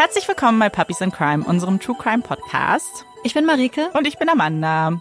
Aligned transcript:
Herzlich 0.00 0.26
willkommen 0.26 0.58
bei 0.58 0.70
Puppies 0.70 1.02
in 1.02 1.12
Crime, 1.12 1.44
unserem 1.44 1.78
True 1.78 1.94
Crime 1.94 2.22
Podcast. 2.22 3.04
Ich 3.22 3.34
bin 3.34 3.44
Marike. 3.44 3.90
Und 3.92 4.06
ich 4.06 4.16
bin 4.16 4.30
Amanda. 4.30 4.98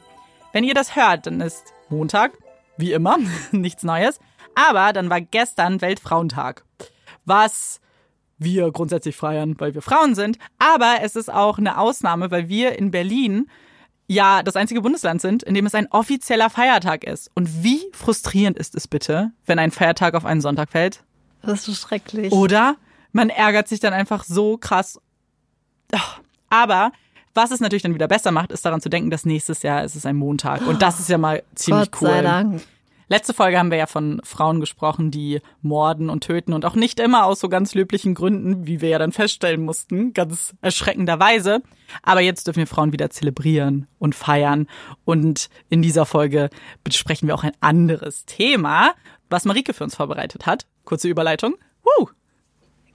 Wenn 0.51 0.65
ihr 0.65 0.73
das 0.73 0.97
hört, 0.97 1.25
dann 1.25 1.39
ist 1.39 1.73
Montag, 1.87 2.33
wie 2.75 2.91
immer, 2.91 3.17
nichts 3.53 3.83
Neues. 3.83 4.19
Aber 4.55 4.91
dann 4.91 5.09
war 5.09 5.21
gestern 5.21 5.79
Weltfrauentag, 5.79 6.65
was 7.23 7.79
wir 8.39 8.73
grundsätzlich 8.73 9.15
feiern, 9.15 9.55
weil 9.57 9.73
wir 9.73 9.81
Frauen 9.81 10.15
sind. 10.15 10.37
Aber 10.57 10.97
es 11.01 11.15
ist 11.15 11.31
auch 11.31 11.59
eine 11.59 11.77
Ausnahme, 11.77 12.29
weil 12.29 12.49
wir 12.49 12.77
in 12.77 12.91
Berlin 12.91 13.49
ja 14.07 14.43
das 14.43 14.57
einzige 14.57 14.81
Bundesland 14.81 15.21
sind, 15.21 15.43
in 15.43 15.53
dem 15.53 15.65
es 15.65 15.75
ein 15.75 15.89
offizieller 15.89 16.49
Feiertag 16.49 17.05
ist. 17.05 17.31
Und 17.35 17.63
wie 17.63 17.83
frustrierend 17.93 18.59
ist 18.59 18.75
es 18.75 18.85
bitte, 18.85 19.31
wenn 19.45 19.59
ein 19.59 19.71
Feiertag 19.71 20.13
auf 20.15 20.25
einen 20.25 20.41
Sonntag 20.41 20.71
fällt? 20.71 21.05
Das 21.41 21.59
ist 21.59 21.65
so 21.67 21.73
schrecklich. 21.73 22.33
Oder 22.33 22.75
man 23.11 23.29
ärgert 23.29 23.67
sich 23.67 23.79
dann 23.79 23.93
einfach 23.93 24.23
so 24.23 24.57
krass. 24.57 24.99
Aber 26.49 26.91
was 27.33 27.51
es 27.51 27.59
natürlich 27.59 27.83
dann 27.83 27.93
wieder 27.93 28.07
besser 28.07 28.31
macht, 28.31 28.51
ist 28.51 28.65
daran 28.65 28.81
zu 28.81 28.89
denken, 28.89 29.09
dass 29.09 29.25
nächstes 29.25 29.63
Jahr 29.63 29.83
ist 29.83 29.95
es 29.95 30.05
ein 30.05 30.15
Montag. 30.15 30.65
Und 30.67 30.81
das 30.81 30.99
ist 30.99 31.09
ja 31.09 31.17
mal 31.17 31.43
ziemlich 31.55 31.91
Gott 31.91 32.01
cool. 32.01 32.09
sei 32.09 32.21
Dank. 32.21 32.61
Letzte 33.11 33.33
Folge 33.33 33.57
haben 33.57 33.71
wir 33.71 33.77
ja 33.79 33.87
von 33.87 34.21
Frauen 34.23 34.59
gesprochen, 34.59 35.09
die 35.09 35.41
morden 35.63 36.11
und 36.11 36.23
töten 36.23 36.53
und 36.53 36.63
auch 36.63 36.75
nicht 36.75 36.99
immer 36.99 37.25
aus 37.25 37.39
so 37.39 37.49
ganz 37.49 37.73
löblichen 37.73 38.13
Gründen, 38.13 38.67
wie 38.67 38.81
wir 38.81 38.89
ja 38.89 38.99
dann 38.99 39.11
feststellen 39.11 39.65
mussten, 39.65 40.13
ganz 40.13 40.53
erschreckenderweise. 40.61 41.63
Aber 42.03 42.21
jetzt 42.21 42.45
dürfen 42.45 42.59
wir 42.59 42.67
Frauen 42.67 42.93
wieder 42.93 43.09
zelebrieren 43.09 43.87
und 43.97 44.13
feiern. 44.13 44.67
Und 45.05 45.49
in 45.69 45.81
dieser 45.81 46.05
Folge 46.05 46.51
besprechen 46.83 47.27
wir 47.27 47.33
auch 47.33 47.43
ein 47.43 47.57
anderes 47.61 48.25
Thema, 48.25 48.93
was 49.27 49.45
Marike 49.45 49.73
für 49.73 49.85
uns 49.85 49.95
vorbereitet 49.95 50.45
hat. 50.45 50.67
Kurze 50.85 51.07
Überleitung. 51.07 51.55
Woo! 51.83 52.09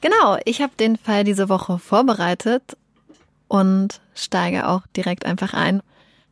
Genau, 0.04 0.36
ich 0.44 0.60
habe 0.60 0.74
den 0.78 0.98
Fall 0.98 1.24
diese 1.24 1.48
Woche 1.48 1.78
vorbereitet 1.78 2.76
und 3.48 4.02
steige 4.14 4.68
auch 4.68 4.82
direkt 4.94 5.24
einfach 5.24 5.54
ein. 5.54 5.80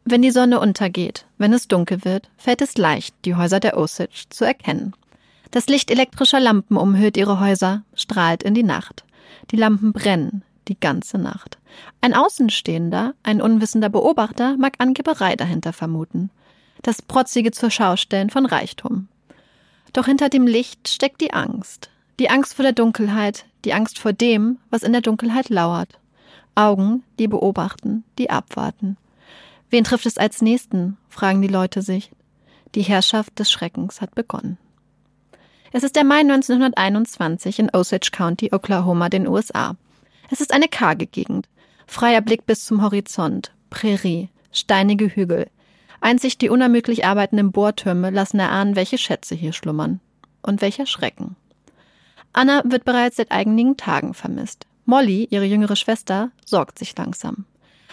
Wenn 0.05 0.21
die 0.21 0.31
Sonne 0.31 0.61
untergeht, 0.61 1.25
wenn 1.39 1.55
es 1.55 1.69
dunkel 1.69 2.05
wird, 2.05 2.29
fällt 2.37 2.61
es 2.61 2.77
leicht, 2.77 3.15
die 3.25 3.35
Häuser 3.35 3.61
der 3.61 3.79
Osage 3.79 4.27
zu 4.29 4.45
erkennen. 4.45 4.93
Das 5.53 5.69
Licht 5.69 5.91
elektrischer 5.91 6.39
Lampen 6.39 6.77
umhüllt 6.77 7.17
ihre 7.17 7.41
Häuser, 7.41 7.83
strahlt 7.95 8.43
in 8.43 8.53
die 8.53 8.63
Nacht. 8.63 9.05
Die 9.53 9.57
Lampen 9.57 9.95
brennen 9.95 10.43
die 10.69 10.79
ganze 10.79 11.17
Nacht. 11.17 11.57
Ein 12.03 12.13
Außenstehender, 12.13 13.15
ein 13.23 13.41
unwissender 13.41 13.89
Beobachter 13.89 14.59
mag 14.59 14.75
Angeberei 14.81 15.35
dahinter 15.35 15.73
vermuten. 15.73 16.29
Das 16.83 17.01
protzige 17.01 17.53
zur 17.53 17.71
Schaustellen 17.71 18.29
von 18.29 18.45
Reichtum. 18.45 19.09
Doch 19.95 20.05
hinter 20.05 20.29
dem 20.29 20.47
Licht 20.47 20.89
steckt 20.89 21.23
die 21.23 21.33
Angst. 21.33 21.89
Die 22.19 22.31
Angst 22.31 22.55
vor 22.55 22.63
der 22.63 22.73
Dunkelheit, 22.73 23.47
die 23.65 23.73
Angst 23.73 23.99
vor 23.99 24.13
dem, 24.13 24.59
was 24.71 24.83
in 24.83 24.93
der 24.93 25.01
Dunkelheit 25.01 25.49
lauert. 25.49 25.99
Augen, 26.55 27.03
die 27.19 27.29
beobachten, 27.29 28.05
die 28.19 28.29
abwarten. 28.29 28.97
Wen 29.71 29.85
trifft 29.85 30.05
es 30.07 30.19
als 30.19 30.43
Nächsten? 30.43 30.99
fragen 31.09 31.41
die 31.41 31.49
Leute 31.49 31.81
sich. 31.81 32.11
Die 32.75 32.83
Herrschaft 32.83 33.39
des 33.39 33.51
Schreckens 33.51 34.01
hat 34.01 34.15
begonnen. 34.15 34.59
Es 35.73 35.83
ist 35.83 35.97
der 35.97 36.05
Mai 36.05 36.21
1921 36.21 37.59
in 37.59 37.71
Osage 37.71 38.11
County, 38.13 38.51
Oklahoma, 38.53 39.09
den 39.09 39.27
USA. 39.27 39.77
Es 40.31 40.43
ist 40.43 40.53
eine 40.53 40.69
karge 40.69 41.07
Gegend. 41.07 41.49
Freier 41.87 42.21
Blick 42.21 42.45
bis 42.45 42.65
zum 42.65 42.83
Horizont. 42.83 43.53
Prärie. 43.71 44.29
Steinige 44.51 45.09
Hügel. 45.09 45.49
Einzig 46.03 46.37
die 46.37 46.51
unermüdlich 46.51 47.07
arbeitenden 47.07 47.53
Bohrtürme 47.53 48.11
lassen 48.11 48.39
erahnen, 48.39 48.77
welche 48.77 48.99
Schätze 48.99 49.35
hier 49.35 49.55
schlummern. 49.55 50.01
Und 50.43 50.61
welcher 50.61 50.85
Schrecken. 50.85 51.37
Anna 52.33 52.63
wird 52.65 52.85
bereits 52.85 53.17
seit 53.17 53.31
einigen 53.31 53.77
Tagen 53.77 54.15
vermisst. 54.15 54.67
Molly, 54.85 55.29
ihre 55.31 55.45
jüngere 55.45 55.77
Schwester, 55.77 56.31
sorgt 56.45 56.79
sich 56.79 56.97
langsam. 56.97 57.45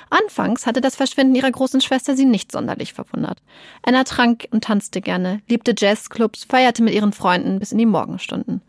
Anfangs 0.10 0.66
hatte 0.66 0.82
das 0.82 0.96
Verschwinden 0.96 1.36
ihrer 1.36 1.52
großen 1.52 1.82
Schwester 1.82 2.16
sie 2.16 2.26
nicht 2.26 2.52
sonderlich 2.52 2.94
verwundert. 2.94 3.40
Anna 3.84 4.04
trank 4.04 4.48
und 4.52 4.64
tanzte 4.64 5.02
gerne, 5.02 5.42
liebte 5.48 5.76
Jazzclubs, 5.78 6.46
feierte 6.46 6.82
mit 6.82 6.94
ihren 6.94 7.14
Freunden 7.14 7.60
bis 7.60 7.72
in 7.72 7.78
die 7.78 7.86
Morgenstunden. 7.86 8.62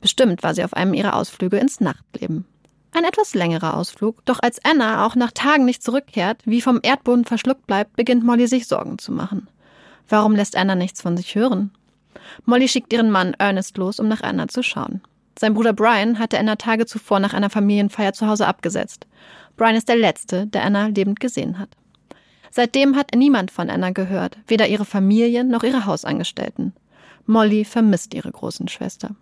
Bestimmt 0.00 0.42
war 0.42 0.54
sie 0.54 0.64
auf 0.64 0.74
einem 0.74 0.94
ihrer 0.94 1.14
Ausflüge 1.14 1.58
ins 1.58 1.80
Nachtleben. 1.80 2.46
Ein 2.92 3.04
etwas 3.04 3.34
längerer 3.34 3.76
Ausflug, 3.76 4.24
doch 4.24 4.40
als 4.42 4.58
Anna 4.64 5.06
auch 5.06 5.14
nach 5.14 5.30
Tagen 5.30 5.64
nicht 5.64 5.82
zurückkehrt, 5.82 6.42
wie 6.44 6.60
vom 6.60 6.80
Erdboden 6.82 7.24
verschluckt 7.24 7.66
bleibt, 7.66 7.94
beginnt 7.94 8.24
Molly 8.24 8.48
sich 8.48 8.66
Sorgen 8.66 8.98
zu 8.98 9.12
machen. 9.12 9.46
Warum 10.08 10.34
lässt 10.34 10.56
Anna 10.56 10.74
nichts 10.74 11.00
von 11.00 11.16
sich 11.16 11.36
hören? 11.36 11.70
Molly 12.46 12.66
schickt 12.66 12.92
ihren 12.92 13.12
Mann 13.12 13.34
Ernest 13.38 13.76
los, 13.78 14.00
um 14.00 14.08
nach 14.08 14.22
Anna 14.22 14.48
zu 14.48 14.64
schauen. 14.64 15.02
Sein 15.40 15.54
Bruder 15.54 15.72
Brian 15.72 16.18
hatte 16.18 16.38
Anna 16.38 16.56
Tage 16.56 16.84
zuvor 16.84 17.18
nach 17.18 17.32
einer 17.32 17.48
Familienfeier 17.48 18.12
zu 18.12 18.26
Hause 18.26 18.46
abgesetzt. 18.46 19.06
Brian 19.56 19.74
ist 19.74 19.88
der 19.88 19.96
Letzte, 19.96 20.46
der 20.46 20.62
Anna 20.64 20.88
lebend 20.88 21.18
gesehen 21.18 21.58
hat. 21.58 21.70
Seitdem 22.50 22.94
hat 22.94 23.14
niemand 23.14 23.50
von 23.50 23.70
Anna 23.70 23.88
gehört, 23.88 24.36
weder 24.46 24.68
ihre 24.68 24.84
Familie 24.84 25.42
noch 25.44 25.62
ihre 25.62 25.86
Hausangestellten. 25.86 26.74
Molly 27.24 27.64
vermisst 27.64 28.12
ihre 28.12 28.30
großen 28.30 28.68
Schwester. 28.68 29.12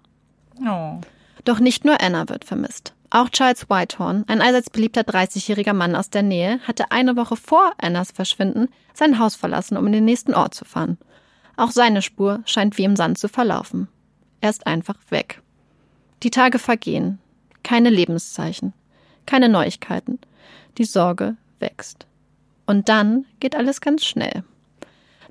Oh. 0.61 1.01
Doch 1.45 1.61
nicht 1.61 1.85
nur 1.85 2.01
Anna 2.03 2.29
wird 2.29 2.45
vermisst. 2.45 2.95
Auch 3.11 3.29
Charles 3.29 3.71
Whitehorn, 3.71 4.25
ein 4.27 4.43
allseits 4.43 4.71
beliebter 4.71 5.03
30-jähriger 5.03 5.73
Mann 5.73 5.95
aus 5.95 6.11
der 6.11 6.25
Nähe, 6.25 6.59
hatte 6.67 6.91
eine 6.91 7.15
Woche 7.15 7.37
vor 7.37 7.75
Annas 7.79 8.11
Verschwinden 8.11 8.71
sein 8.93 9.21
Haus 9.21 9.37
verlassen, 9.37 9.77
um 9.77 9.87
in 9.87 9.93
den 9.93 10.05
nächsten 10.05 10.35
Ort 10.35 10.55
zu 10.55 10.65
fahren. 10.65 10.99
Auch 11.57 11.71
seine 11.71 12.03
Spur 12.03 12.41
scheint 12.45 12.77
wie 12.77 12.83
im 12.83 12.97
Sand 12.97 13.19
zu 13.19 13.29
verlaufen. 13.29 13.87
Er 14.41 14.51
ist 14.51 14.67
einfach 14.67 14.97
weg. 15.11 15.43
Die 16.23 16.31
Tage 16.31 16.59
vergehen. 16.59 17.19
Keine 17.63 17.91
Lebenszeichen. 17.91 18.73
Keine 19.27 19.49
Neuigkeiten. 19.49 20.19
Die 20.79 20.85
Sorge 20.85 21.37
wächst. 21.61 22.07
Und 22.67 22.89
dann 22.89 23.25
geht 23.41 23.55
alles 23.55 23.81
ganz 23.81 24.05
schnell. 24.05 24.43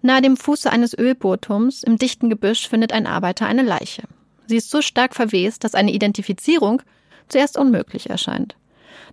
Nahe 0.01 0.21
dem 0.21 0.37
Fuße 0.37 0.71
eines 0.71 0.97
Ölbohrturms 0.97 1.83
im 1.83 1.97
dichten 1.97 2.29
Gebüsch 2.29 2.67
findet 2.67 2.93
ein 2.93 3.07
Arbeiter 3.07 3.47
eine 3.47 3.63
Leiche. 3.63 4.03
Sie 4.45 4.57
ist 4.57 4.69
so 4.69 4.81
stark 4.81 5.15
verwest, 5.15 5.63
dass 5.63 5.75
eine 5.75 5.91
Identifizierung 5.91 6.81
zuerst 7.27 7.57
unmöglich 7.57 8.09
erscheint. 8.09 8.55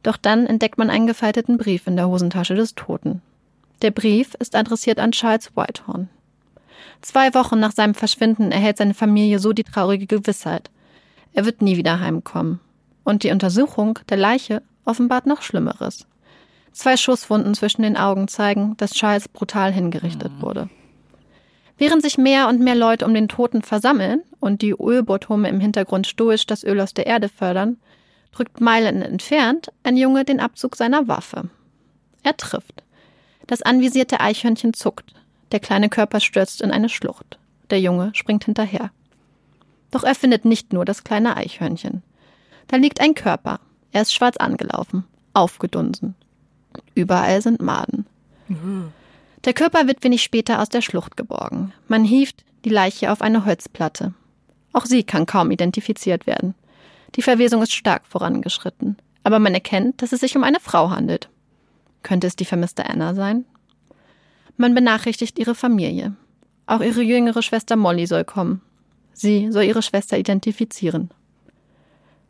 Doch 0.03 0.17
dann 0.17 0.47
entdeckt 0.47 0.79
man 0.79 0.91
einen 0.91 1.07
gefalteten 1.07 1.59
Brief 1.59 1.87
in 1.87 1.97
der 1.97 2.09
Hosentasche 2.09 2.55
des 2.55 2.75
Toten. 2.75 3.23
Der 3.83 3.91
Brief 3.91 4.35
ist 4.39 4.55
adressiert 4.55 5.01
an 5.01 5.13
Charles 5.13 5.57
Whitehorn. 5.57 6.09
Zwei 7.01 7.35
Wochen 7.35 7.59
nach 7.59 7.73
seinem 7.73 7.95
Verschwinden 7.95 8.53
erhält 8.53 8.79
seine 8.79 8.95
Familie 8.95 9.39
so 9.39 9.53
die 9.53 9.65
traurige 9.65 10.07
Gewissheit. 10.07 10.71
Er 11.35 11.45
wird 11.45 11.61
nie 11.61 11.77
wieder 11.77 12.01
heimkommen. 12.01 12.61
Und 13.05 13.23
die 13.23 13.31
Untersuchung 13.31 13.99
der 14.09 14.17
Leiche 14.17 14.63
offenbart 14.85 15.27
noch 15.27 15.43
Schlimmeres. 15.43 16.07
Zwei 16.73 16.97
Schusswunden 16.97 17.55
zwischen 17.55 17.83
den 17.83 17.97
Augen 17.97 18.29
zeigen, 18.29 18.77
dass 18.79 18.93
Charles 18.93 19.29
brutal 19.29 19.73
hingerichtet 19.73 20.33
wurde. 20.41 20.71
Während 21.77 22.03
sich 22.03 22.19
mehr 22.19 22.49
und 22.49 22.61
mehr 22.61 22.75
Leute 22.77 23.05
um 23.05 23.15
den 23.15 23.29
Toten 23.29 23.63
versammeln 23.63 24.23
und 24.41 24.63
die 24.63 24.71
Ölbohrturme 24.71 25.49
im 25.49 25.61
Hintergrund 25.61 26.07
stoisch 26.07 26.47
das 26.47 26.65
Öl 26.65 26.81
aus 26.81 26.95
der 26.95 27.07
Erde 27.07 27.29
fördern, 27.29 27.79
drückt 28.33 28.61
Meilen 28.61 29.03
entfernt 29.03 29.69
ein 29.83 29.97
Junge 29.97 30.25
den 30.25 30.41
Abzug 30.41 30.77
seiner 30.77 31.09
Waffe. 31.09 31.51
Er 32.23 32.37
trifft. 32.37 32.85
Das 33.47 33.63
anvisierte 33.63 34.21
Eichhörnchen 34.21 34.73
zuckt. 34.73 35.15
Der 35.53 35.61
kleine 35.61 35.89
Körper 35.89 36.21
stürzt 36.21 36.63
in 36.63 36.71
eine 36.71 36.89
Schlucht. 36.89 37.39
Der 37.71 37.81
Junge 37.81 38.11
springt 38.15 38.45
hinterher. 38.45 38.91
Doch 39.95 40.03
er 40.03 40.17
findet 40.17 40.45
nicht 40.45 40.73
nur 40.73 40.85
das 40.85 41.05
kleine 41.05 41.37
Eichhörnchen. 41.37 42.03
Da 42.67 42.79
liegt 42.79 43.01
ein 43.01 43.15
Körper. 43.15 43.61
Er 43.93 44.03
ist 44.03 44.13
schwarz 44.13 44.37
angelaufen, 44.37 45.05
aufgedunsen. 45.35 46.17
Überall 46.97 47.41
sind 47.41 47.63
Maden. 47.63 48.05
Der 49.45 49.53
Körper 49.53 49.87
wird 49.87 50.03
wenig 50.03 50.25
später 50.25 50.61
aus 50.61 50.69
der 50.69 50.81
Schlucht 50.81 51.17
geborgen. 51.17 51.73
Man 51.87 52.03
hieft 52.03 52.45
die 52.65 52.71
Leiche 52.71 53.13
auf 53.13 53.23
eine 53.23 53.45
Holzplatte. 53.45 54.15
Auch 54.73 54.85
sie 54.85 55.05
kann 55.05 55.27
kaum 55.27 55.53
identifiziert 55.53 56.27
werden. 56.27 56.57
Die 57.15 57.23
Verwesung 57.23 57.63
ist 57.63 57.73
stark 57.73 58.05
vorangeschritten, 58.09 58.97
aber 59.23 59.39
man 59.39 59.55
erkennt, 59.55 60.03
dass 60.03 60.11
es 60.11 60.19
sich 60.19 60.37
um 60.37 60.43
eine 60.43 60.59
Frau 60.59 60.91
handelt. 60.91 61.29
Könnte 62.03 62.27
es 62.27 62.35
die 62.35 62.47
vermisste 62.47 62.85
Anna 62.91 63.15
sein? 63.15 63.45
Man 64.57 64.75
benachrichtigt 64.75 65.39
ihre 65.39 65.55
Familie. 65.55 66.17
Auch 66.67 66.81
ihre 66.81 67.03
jüngere 67.03 67.43
Schwester 67.43 67.77
Molly 67.77 68.09
soll 68.09 68.25
kommen. 68.25 68.61
Sie 69.15 69.51
soll 69.51 69.65
ihre 69.65 69.83
Schwester 69.83 70.19
identifizieren. 70.19 71.11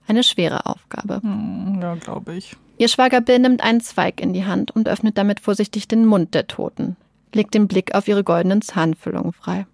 Eine 0.06 0.22
schwere 0.22 0.66
Aufgabe. 0.66 1.20
Hm, 1.22 1.78
ja, 1.80 1.94
glaube 1.94 2.34
ich. 2.34 2.56
Ihr 2.76 2.88
Schwager 2.88 3.20
Bill 3.20 3.38
nimmt 3.38 3.62
einen 3.62 3.80
Zweig 3.80 4.20
in 4.20 4.32
die 4.32 4.44
Hand 4.44 4.70
und 4.70 4.88
öffnet 4.88 5.16
damit 5.16 5.40
vorsichtig 5.40 5.88
den 5.88 6.06
Mund 6.06 6.34
der 6.34 6.46
Toten, 6.46 6.96
legt 7.32 7.54
den 7.54 7.68
Blick 7.68 7.94
auf 7.94 8.08
ihre 8.08 8.24
goldenen 8.24 8.62
Zahnfüllungen 8.62 9.32
frei. 9.32 9.66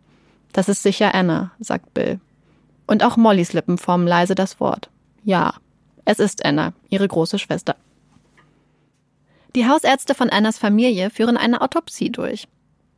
Das 0.53 0.69
ist 0.69 0.83
sicher 0.83 1.15
Anna, 1.15 1.53
sagt 1.59 1.95
Bill. 1.95 2.21
Und 2.87 3.05
auch 3.05 3.17
Mollys 3.17 3.53
Lippen 3.53 3.79
formen 3.79 4.07
leise 4.07 4.35
das 4.35 4.61
Wort. 4.61 4.91
Ja, 5.25 5.55
es 6.05 6.19
ist 6.19 6.45
Anna, 6.45 6.73
ihre 6.89 7.07
große 7.07 7.39
Schwester. 7.39 7.77
Die 9.55 9.67
Hausärzte 9.67 10.15
von 10.15 10.31
Annas 10.31 10.59
Familie 10.59 11.11
führen 11.11 11.37
eine 11.37 11.61
Autopsie 11.61 12.11
durch. 12.11 12.47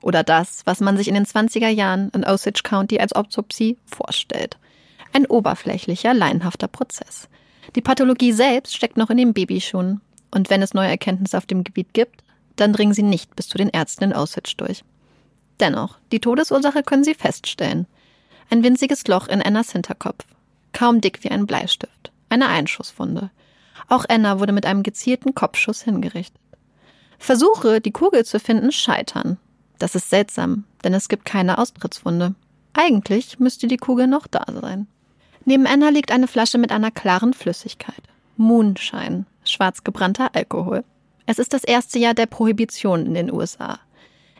Oder 0.02 0.24
das, 0.24 0.62
was 0.66 0.80
man 0.80 0.96
sich 0.96 1.08
in 1.08 1.14
den 1.14 1.26
20er 1.26 1.68
Jahren 1.68 2.10
in 2.10 2.24
Osage 2.24 2.62
County 2.62 2.98
als 2.98 3.14
Autopsie 3.14 3.78
vorstellt. 3.86 4.58
Ein 5.12 5.26
oberflächlicher, 5.26 6.12
laienhafter 6.12 6.68
Prozess. 6.68 7.28
Die 7.76 7.80
Pathologie 7.80 8.32
selbst 8.32 8.74
steckt 8.74 8.96
noch 8.96 9.10
in 9.10 9.16
den 9.16 9.32
Babyschuhen. 9.32 10.00
Und 10.30 10.50
wenn 10.50 10.62
es 10.62 10.74
neue 10.74 10.88
Erkenntnisse 10.88 11.38
auf 11.38 11.46
dem 11.46 11.62
Gebiet 11.62 11.94
gibt, 11.94 12.22
dann 12.56 12.72
dringen 12.72 12.94
sie 12.94 13.02
nicht 13.02 13.36
bis 13.36 13.48
zu 13.48 13.58
den 13.58 13.68
Ärzten 13.68 14.04
in 14.04 14.12
Auschwitz 14.12 14.56
durch. 14.56 14.82
Dennoch, 15.60 15.98
die 16.10 16.20
Todesursache 16.20 16.82
können 16.82 17.04
sie 17.04 17.14
feststellen. 17.14 17.86
Ein 18.50 18.64
winziges 18.64 19.06
Loch 19.06 19.28
in 19.28 19.40
Annas 19.40 19.72
Hinterkopf. 19.72 20.24
Kaum 20.72 21.00
dick 21.00 21.22
wie 21.22 21.30
ein 21.30 21.46
Bleistift. 21.46 22.12
Eine 22.28 22.48
Einschusswunde. 22.48 23.30
Auch 23.88 24.04
Anna 24.08 24.40
wurde 24.40 24.52
mit 24.52 24.66
einem 24.66 24.82
gezielten 24.82 25.34
Kopfschuss 25.34 25.82
hingerichtet. 25.82 26.40
Versuche, 27.18 27.80
die 27.80 27.92
Kugel 27.92 28.24
zu 28.24 28.40
finden, 28.40 28.72
scheitern. 28.72 29.38
Das 29.78 29.94
ist 29.94 30.10
seltsam, 30.10 30.64
denn 30.84 30.94
es 30.94 31.08
gibt 31.08 31.24
keine 31.24 31.58
Austrittswunde. 31.58 32.34
Eigentlich 32.72 33.38
müsste 33.38 33.66
die 33.66 33.76
Kugel 33.76 34.06
noch 34.06 34.26
da 34.26 34.44
sein. 34.60 34.86
Neben 35.44 35.66
Anna 35.66 35.88
liegt 35.88 36.12
eine 36.12 36.28
Flasche 36.28 36.58
mit 36.58 36.72
einer 36.72 36.90
klaren 36.90 37.34
Flüssigkeit. 37.34 38.02
Moonshine, 38.36 39.26
schwarz 39.44 39.84
gebrannter 39.84 40.30
Alkohol. 40.34 40.84
Es 41.26 41.38
ist 41.38 41.52
das 41.52 41.64
erste 41.64 41.98
Jahr 41.98 42.14
der 42.14 42.26
Prohibition 42.26 43.06
in 43.06 43.14
den 43.14 43.32
USA. 43.32 43.78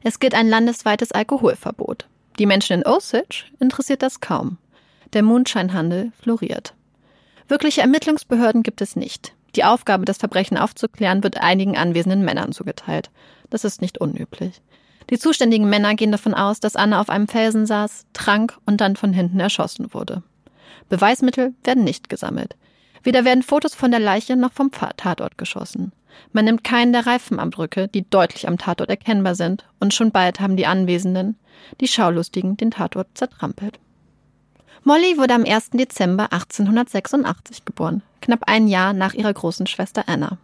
Es 0.02 0.18
gilt 0.18 0.34
ein 0.34 0.48
landesweites 0.48 1.12
Alkoholverbot. 1.12 2.06
Die 2.38 2.46
Menschen 2.46 2.80
in 2.80 2.86
Osage 2.86 3.44
interessiert 3.60 4.02
das 4.02 4.20
kaum. 4.20 4.58
Der 5.12 5.22
Mondscheinhandel 5.22 6.12
floriert. 6.20 6.74
Wirkliche 7.48 7.82
Ermittlungsbehörden 7.82 8.62
gibt 8.62 8.80
es 8.80 8.96
nicht. 8.96 9.34
Die 9.54 9.64
Aufgabe, 9.64 10.04
das 10.06 10.16
Verbrechen 10.16 10.56
aufzuklären, 10.56 11.22
wird 11.22 11.36
einigen 11.36 11.76
anwesenden 11.76 12.24
Männern 12.24 12.52
zugeteilt. 12.52 13.10
Das 13.50 13.64
ist 13.64 13.82
nicht 13.82 13.98
unüblich. 13.98 14.62
Die 15.10 15.18
zuständigen 15.18 15.68
Männer 15.68 15.94
gehen 15.94 16.12
davon 16.12 16.34
aus, 16.34 16.60
dass 16.60 16.76
Anna 16.76 17.00
auf 17.00 17.10
einem 17.10 17.28
Felsen 17.28 17.66
saß, 17.66 18.06
trank 18.12 18.58
und 18.66 18.80
dann 18.80 18.96
von 18.96 19.12
hinten 19.12 19.40
erschossen 19.40 19.92
wurde. 19.92 20.22
Beweismittel 20.88 21.54
werden 21.64 21.84
nicht 21.84 22.08
gesammelt. 22.08 22.56
Weder 23.02 23.24
werden 23.24 23.42
Fotos 23.42 23.74
von 23.74 23.90
der 23.90 24.00
Leiche 24.00 24.36
noch 24.36 24.52
vom 24.52 24.70
Tatort 24.70 25.38
geschossen. 25.38 25.92
Man 26.32 26.44
nimmt 26.44 26.62
keinen 26.64 26.92
der 26.92 27.06
Reifenabdrücke, 27.06 27.88
die 27.88 28.08
deutlich 28.08 28.46
am 28.46 28.58
Tatort 28.58 28.90
erkennbar 28.90 29.34
sind, 29.34 29.64
und 29.80 29.94
schon 29.94 30.10
bald 30.10 30.40
haben 30.40 30.56
die 30.56 30.66
Anwesenden, 30.66 31.36
die 31.80 31.88
Schaulustigen, 31.88 32.56
den 32.56 32.70
Tatort 32.70 33.08
zertrampelt. 33.14 33.78
Molly 34.84 35.16
wurde 35.16 35.34
am 35.34 35.44
1. 35.44 35.70
Dezember 35.70 36.32
1886 36.32 37.64
geboren, 37.64 38.02
knapp 38.20 38.42
ein 38.46 38.68
Jahr 38.68 38.92
nach 38.92 39.14
ihrer 39.14 39.32
großen 39.32 39.66
Schwester 39.66 40.04
Anna. 40.08 40.38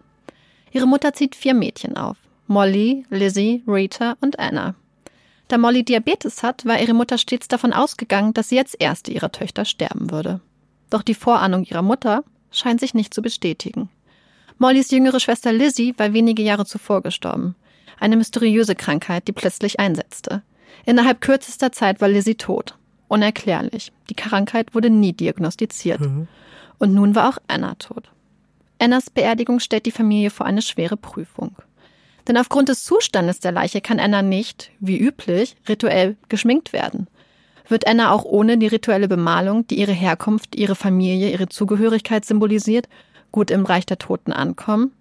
Ihre 0.70 0.86
Mutter 0.86 1.12
zieht 1.12 1.34
vier 1.34 1.54
Mädchen 1.54 1.96
auf. 1.96 2.16
Molly, 2.48 3.04
Lizzie, 3.10 3.62
Rita 3.66 4.16
und 4.22 4.38
Anna. 4.38 4.74
Da 5.48 5.58
Molly 5.58 5.84
Diabetes 5.84 6.42
hat, 6.42 6.64
war 6.64 6.80
ihre 6.80 6.94
Mutter 6.94 7.18
stets 7.18 7.46
davon 7.46 7.74
ausgegangen, 7.74 8.32
dass 8.32 8.48
sie 8.48 8.58
als 8.58 8.72
erste 8.72 9.12
ihrer 9.12 9.30
Töchter 9.30 9.66
sterben 9.66 10.10
würde. 10.10 10.40
Doch 10.88 11.02
die 11.02 11.14
Vorahnung 11.14 11.64
ihrer 11.64 11.82
Mutter 11.82 12.24
scheint 12.50 12.80
sich 12.80 12.94
nicht 12.94 13.12
zu 13.12 13.20
bestätigen. 13.20 13.90
Mollys 14.56 14.90
jüngere 14.90 15.20
Schwester 15.20 15.52
Lizzie 15.52 15.94
war 15.98 16.14
wenige 16.14 16.42
Jahre 16.42 16.64
zuvor 16.64 17.02
gestorben. 17.02 17.54
Eine 18.00 18.16
mysteriöse 18.16 18.74
Krankheit, 18.74 19.28
die 19.28 19.32
plötzlich 19.32 19.78
einsetzte. 19.78 20.42
Innerhalb 20.86 21.20
kürzester 21.20 21.70
Zeit 21.70 22.00
war 22.00 22.08
Lizzie 22.08 22.36
tot. 22.36 22.76
Unerklärlich. 23.08 23.92
Die 24.08 24.14
Krankheit 24.14 24.74
wurde 24.74 24.88
nie 24.88 25.12
diagnostiziert. 25.12 26.00
Mhm. 26.00 26.28
Und 26.78 26.94
nun 26.94 27.14
war 27.14 27.28
auch 27.28 27.38
Anna 27.46 27.74
tot. 27.74 28.10
Annas 28.78 29.10
Beerdigung 29.10 29.60
stellt 29.60 29.84
die 29.84 29.92
Familie 29.92 30.30
vor 30.30 30.46
eine 30.46 30.62
schwere 30.62 30.96
Prüfung. 30.96 31.54
Denn 32.28 32.36
aufgrund 32.36 32.68
des 32.68 32.84
Zustandes 32.84 33.40
der 33.40 33.52
Leiche 33.52 33.80
kann 33.80 33.98
Anna 33.98 34.20
nicht, 34.20 34.70
wie 34.80 34.98
üblich, 34.98 35.56
rituell 35.66 36.16
geschminkt 36.28 36.74
werden. 36.74 37.08
Wird 37.68 37.86
Anna 37.86 38.12
auch 38.12 38.24
ohne 38.24 38.58
die 38.58 38.66
rituelle 38.66 39.08
Bemalung, 39.08 39.66
die 39.66 39.78
ihre 39.78 39.92
Herkunft, 39.92 40.54
ihre 40.54 40.74
Familie, 40.74 41.30
ihre 41.30 41.48
Zugehörigkeit 41.48 42.26
symbolisiert, 42.26 42.88
gut 43.32 43.50
im 43.50 43.64
Reich 43.64 43.86
der 43.86 43.98
Toten 43.98 44.32
ankommen? 44.32 44.92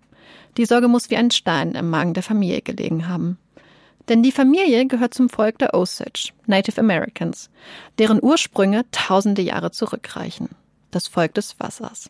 Die 0.55 0.65
Sorge 0.65 0.87
muss 0.87 1.09
wie 1.09 1.17
ein 1.17 1.31
Stein 1.31 1.73
im 1.75 1.89
Magen 1.89 2.13
der 2.13 2.23
Familie 2.23 2.61
gelegen 2.61 3.07
haben. 3.07 3.37
Denn 4.09 4.23
die 4.23 4.31
Familie 4.31 4.85
gehört 4.87 5.13
zum 5.13 5.29
Volk 5.29 5.59
der 5.59 5.73
Osage, 5.73 6.31
Native 6.45 6.79
Americans, 6.79 7.49
deren 7.99 8.23
Ursprünge 8.23 8.85
tausende 8.91 9.41
Jahre 9.41 9.71
zurückreichen. 9.71 10.49
Das 10.91 11.07
Volk 11.07 11.33
des 11.33 11.59
Wassers. 11.59 12.09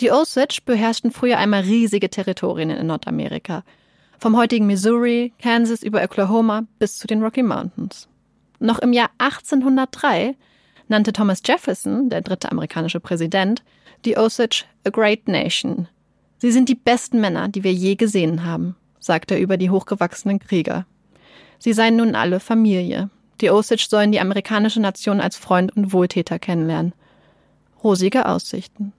Die 0.00 0.10
Osage 0.10 0.58
beherrschten 0.64 1.12
früher 1.12 1.38
einmal 1.38 1.62
riesige 1.62 2.10
Territorien 2.10 2.70
in 2.70 2.86
Nordamerika. 2.88 3.62
Vom 4.24 4.38
heutigen 4.38 4.66
Missouri, 4.66 5.34
Kansas 5.38 5.82
über 5.82 6.02
Oklahoma 6.02 6.64
bis 6.78 6.96
zu 6.96 7.06
den 7.06 7.22
Rocky 7.22 7.42
Mountains. 7.42 8.08
Noch 8.58 8.78
im 8.78 8.94
Jahr 8.94 9.10
1803 9.18 10.34
nannte 10.88 11.12
Thomas 11.12 11.42
Jefferson, 11.44 12.08
der 12.08 12.22
dritte 12.22 12.50
amerikanische 12.50 13.00
Präsident, 13.00 13.62
die 14.06 14.16
Osage 14.16 14.64
a 14.86 14.88
Great 14.88 15.28
Nation. 15.28 15.88
Sie 16.38 16.52
sind 16.52 16.70
die 16.70 16.74
besten 16.74 17.20
Männer, 17.20 17.48
die 17.48 17.64
wir 17.64 17.74
je 17.74 17.96
gesehen 17.96 18.46
haben, 18.46 18.76
sagte 18.98 19.34
er 19.34 19.42
über 19.42 19.58
die 19.58 19.68
hochgewachsenen 19.68 20.38
Krieger. 20.38 20.86
Sie 21.58 21.74
seien 21.74 21.96
nun 21.96 22.14
alle 22.14 22.40
Familie. 22.40 23.10
Die 23.42 23.50
Osage 23.50 23.84
sollen 23.90 24.10
die 24.10 24.20
amerikanische 24.20 24.80
Nation 24.80 25.20
als 25.20 25.36
Freund 25.36 25.76
und 25.76 25.92
Wohltäter 25.92 26.38
kennenlernen. 26.38 26.94
Rosige 27.82 28.24
Aussichten. 28.24 28.94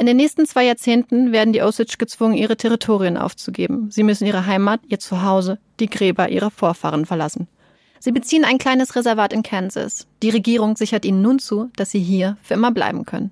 In 0.00 0.06
den 0.06 0.16
nächsten 0.16 0.46
zwei 0.46 0.64
Jahrzehnten 0.64 1.30
werden 1.30 1.52
die 1.52 1.60
Osage 1.60 1.96
gezwungen, 1.98 2.32
ihre 2.32 2.56
Territorien 2.56 3.18
aufzugeben. 3.18 3.90
Sie 3.90 4.02
müssen 4.02 4.26
ihre 4.26 4.46
Heimat, 4.46 4.80
ihr 4.88 4.98
Zuhause, 4.98 5.58
die 5.78 5.90
Gräber 5.90 6.30
ihrer 6.30 6.50
Vorfahren 6.50 7.04
verlassen. 7.04 7.48
Sie 7.98 8.10
beziehen 8.10 8.46
ein 8.46 8.56
kleines 8.56 8.96
Reservat 8.96 9.34
in 9.34 9.42
Kansas. 9.42 10.06
Die 10.22 10.30
Regierung 10.30 10.74
sichert 10.78 11.04
ihnen 11.04 11.20
nun 11.20 11.38
zu, 11.38 11.68
dass 11.76 11.90
sie 11.90 12.00
hier 12.00 12.38
für 12.40 12.54
immer 12.54 12.72
bleiben 12.72 13.04
können. 13.04 13.30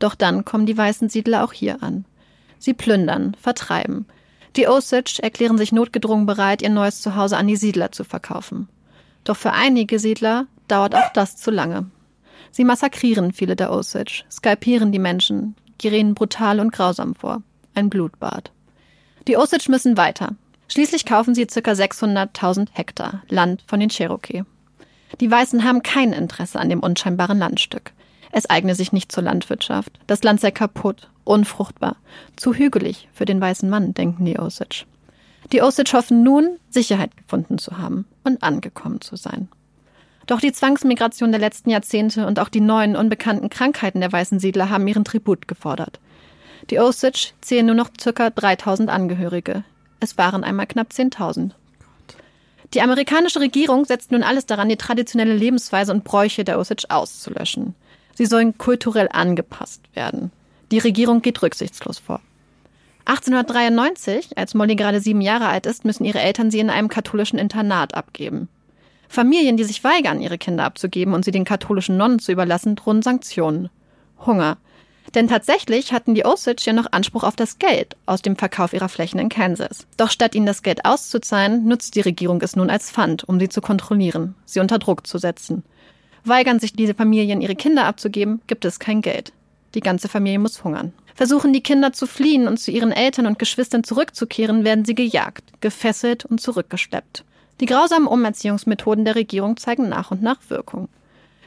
Doch 0.00 0.14
dann 0.14 0.44
kommen 0.44 0.66
die 0.66 0.76
weißen 0.76 1.08
Siedler 1.08 1.42
auch 1.42 1.54
hier 1.54 1.82
an. 1.82 2.04
Sie 2.58 2.74
plündern, 2.74 3.34
vertreiben. 3.40 4.04
Die 4.56 4.68
Osage 4.68 5.20
erklären 5.22 5.56
sich 5.56 5.72
notgedrungen 5.72 6.26
bereit, 6.26 6.60
ihr 6.60 6.68
neues 6.68 7.00
Zuhause 7.00 7.38
an 7.38 7.46
die 7.46 7.56
Siedler 7.56 7.90
zu 7.90 8.04
verkaufen. 8.04 8.68
Doch 9.24 9.38
für 9.38 9.52
einige 9.52 9.98
Siedler 9.98 10.46
dauert 10.68 10.94
auch 10.94 11.10
das 11.14 11.38
zu 11.38 11.50
lange. 11.50 11.86
Sie 12.54 12.62
massakrieren 12.62 13.32
viele 13.32 13.56
der 13.56 13.72
Osage, 13.72 14.22
skalpieren 14.30 14.92
die 14.92 15.00
Menschen, 15.00 15.56
gehen 15.78 16.14
brutal 16.14 16.60
und 16.60 16.72
grausam 16.72 17.16
vor. 17.16 17.42
Ein 17.74 17.90
Blutbad. 17.90 18.52
Die 19.26 19.36
Osage 19.36 19.68
müssen 19.70 19.96
weiter. 19.96 20.36
Schließlich 20.68 21.04
kaufen 21.04 21.34
sie 21.34 21.46
ca. 21.46 21.72
600.000 21.72 22.68
Hektar 22.70 23.24
Land 23.28 23.64
von 23.66 23.80
den 23.80 23.88
Cherokee. 23.88 24.44
Die 25.18 25.28
Weißen 25.28 25.64
haben 25.64 25.82
kein 25.82 26.12
Interesse 26.12 26.60
an 26.60 26.68
dem 26.68 26.78
unscheinbaren 26.78 27.40
Landstück. 27.40 27.90
Es 28.30 28.48
eigne 28.48 28.76
sich 28.76 28.92
nicht 28.92 29.10
zur 29.10 29.24
Landwirtschaft. 29.24 29.98
Das 30.06 30.22
Land 30.22 30.40
sei 30.40 30.52
kaputt, 30.52 31.10
unfruchtbar, 31.24 31.96
zu 32.36 32.54
hügelig 32.54 33.08
für 33.12 33.24
den 33.24 33.40
weißen 33.40 33.68
Mann, 33.68 33.94
denken 33.94 34.26
die 34.26 34.38
Osage. 34.38 34.84
Die 35.50 35.60
Osage 35.60 35.92
hoffen 35.92 36.22
nun, 36.22 36.60
Sicherheit 36.70 37.16
gefunden 37.16 37.58
zu 37.58 37.78
haben 37.78 38.06
und 38.22 38.44
angekommen 38.44 39.00
zu 39.00 39.16
sein. 39.16 39.48
Doch 40.26 40.40
die 40.40 40.52
Zwangsmigration 40.52 41.32
der 41.32 41.40
letzten 41.40 41.70
Jahrzehnte 41.70 42.26
und 42.26 42.38
auch 42.38 42.48
die 42.48 42.60
neuen 42.60 42.96
unbekannten 42.96 43.50
Krankheiten 43.50 44.00
der 44.00 44.12
weißen 44.12 44.38
Siedler 44.38 44.70
haben 44.70 44.86
ihren 44.86 45.04
Tribut 45.04 45.48
gefordert. 45.48 46.00
Die 46.70 46.78
Osage 46.78 47.32
zählen 47.42 47.66
nur 47.66 47.74
noch 47.74 47.90
ca. 47.92 48.30
3000 48.30 48.88
Angehörige. 48.88 49.64
Es 50.00 50.16
waren 50.16 50.44
einmal 50.44 50.66
knapp 50.66 50.88
10.000. 50.90 51.50
Die 52.72 52.80
amerikanische 52.80 53.40
Regierung 53.40 53.84
setzt 53.84 54.10
nun 54.10 54.22
alles 54.22 54.46
daran, 54.46 54.68
die 54.68 54.76
traditionelle 54.76 55.36
Lebensweise 55.36 55.92
und 55.92 56.04
Bräuche 56.04 56.44
der 56.44 56.58
Osage 56.58 56.86
auszulöschen. 56.88 57.74
Sie 58.14 58.26
sollen 58.26 58.56
kulturell 58.58 59.08
angepasst 59.12 59.82
werden. 59.94 60.32
Die 60.70 60.78
Regierung 60.78 61.20
geht 61.20 61.42
rücksichtslos 61.42 61.98
vor. 61.98 62.20
1893, 63.04 64.38
als 64.38 64.54
Molly 64.54 64.76
gerade 64.76 65.00
sieben 65.00 65.20
Jahre 65.20 65.46
alt 65.46 65.66
ist, 65.66 65.84
müssen 65.84 66.04
ihre 66.04 66.20
Eltern 66.20 66.50
sie 66.50 66.60
in 66.60 66.70
einem 66.70 66.88
katholischen 66.88 67.38
Internat 67.38 67.94
abgeben. 67.94 68.48
Familien, 69.14 69.56
die 69.56 69.64
sich 69.64 69.84
weigern, 69.84 70.20
ihre 70.20 70.38
Kinder 70.38 70.64
abzugeben 70.64 71.14
und 71.14 71.24
sie 71.24 71.30
den 71.30 71.44
katholischen 71.44 71.96
Nonnen 71.96 72.18
zu 72.18 72.32
überlassen, 72.32 72.74
drohen 72.74 73.00
Sanktionen. 73.00 73.70
Hunger. 74.26 74.58
Denn 75.14 75.28
tatsächlich 75.28 75.92
hatten 75.92 76.16
die 76.16 76.24
Osage 76.24 76.64
ja 76.64 76.72
noch 76.72 76.90
Anspruch 76.90 77.22
auf 77.22 77.36
das 77.36 77.60
Geld 77.60 77.96
aus 78.06 78.22
dem 78.22 78.34
Verkauf 78.34 78.72
ihrer 78.72 78.88
Flächen 78.88 79.20
in 79.20 79.28
Kansas. 79.28 79.86
Doch 79.96 80.10
statt 80.10 80.34
ihnen 80.34 80.46
das 80.46 80.64
Geld 80.64 80.84
auszuzahlen, 80.84 81.64
nutzt 81.64 81.94
die 81.94 82.00
Regierung 82.00 82.40
es 82.42 82.56
nun 82.56 82.70
als 82.70 82.90
Pfand, 82.90 83.22
um 83.22 83.38
sie 83.38 83.48
zu 83.48 83.60
kontrollieren, 83.60 84.34
sie 84.46 84.58
unter 84.58 84.80
Druck 84.80 85.06
zu 85.06 85.18
setzen. 85.18 85.62
Weigern 86.24 86.58
sich 86.58 86.72
diese 86.72 86.94
Familien, 86.94 87.40
ihre 87.40 87.54
Kinder 87.54 87.84
abzugeben, 87.84 88.40
gibt 88.48 88.64
es 88.64 88.80
kein 88.80 89.00
Geld. 89.00 89.32
Die 89.74 89.80
ganze 89.80 90.08
Familie 90.08 90.40
muss 90.40 90.64
hungern. 90.64 90.92
Versuchen 91.14 91.52
die 91.52 91.62
Kinder 91.62 91.92
zu 91.92 92.08
fliehen 92.08 92.48
und 92.48 92.58
zu 92.58 92.72
ihren 92.72 92.90
Eltern 92.90 93.26
und 93.26 93.38
Geschwistern 93.38 93.84
zurückzukehren, 93.84 94.64
werden 94.64 94.84
sie 94.84 94.96
gejagt, 94.96 95.44
gefesselt 95.60 96.24
und 96.24 96.40
zurückgeschleppt. 96.40 97.24
Die 97.60 97.66
grausamen 97.66 98.08
Umerziehungsmethoden 98.08 99.04
der 99.04 99.14
Regierung 99.14 99.56
zeigen 99.56 99.88
nach 99.88 100.10
und 100.10 100.22
nach 100.22 100.38
Wirkung. 100.48 100.88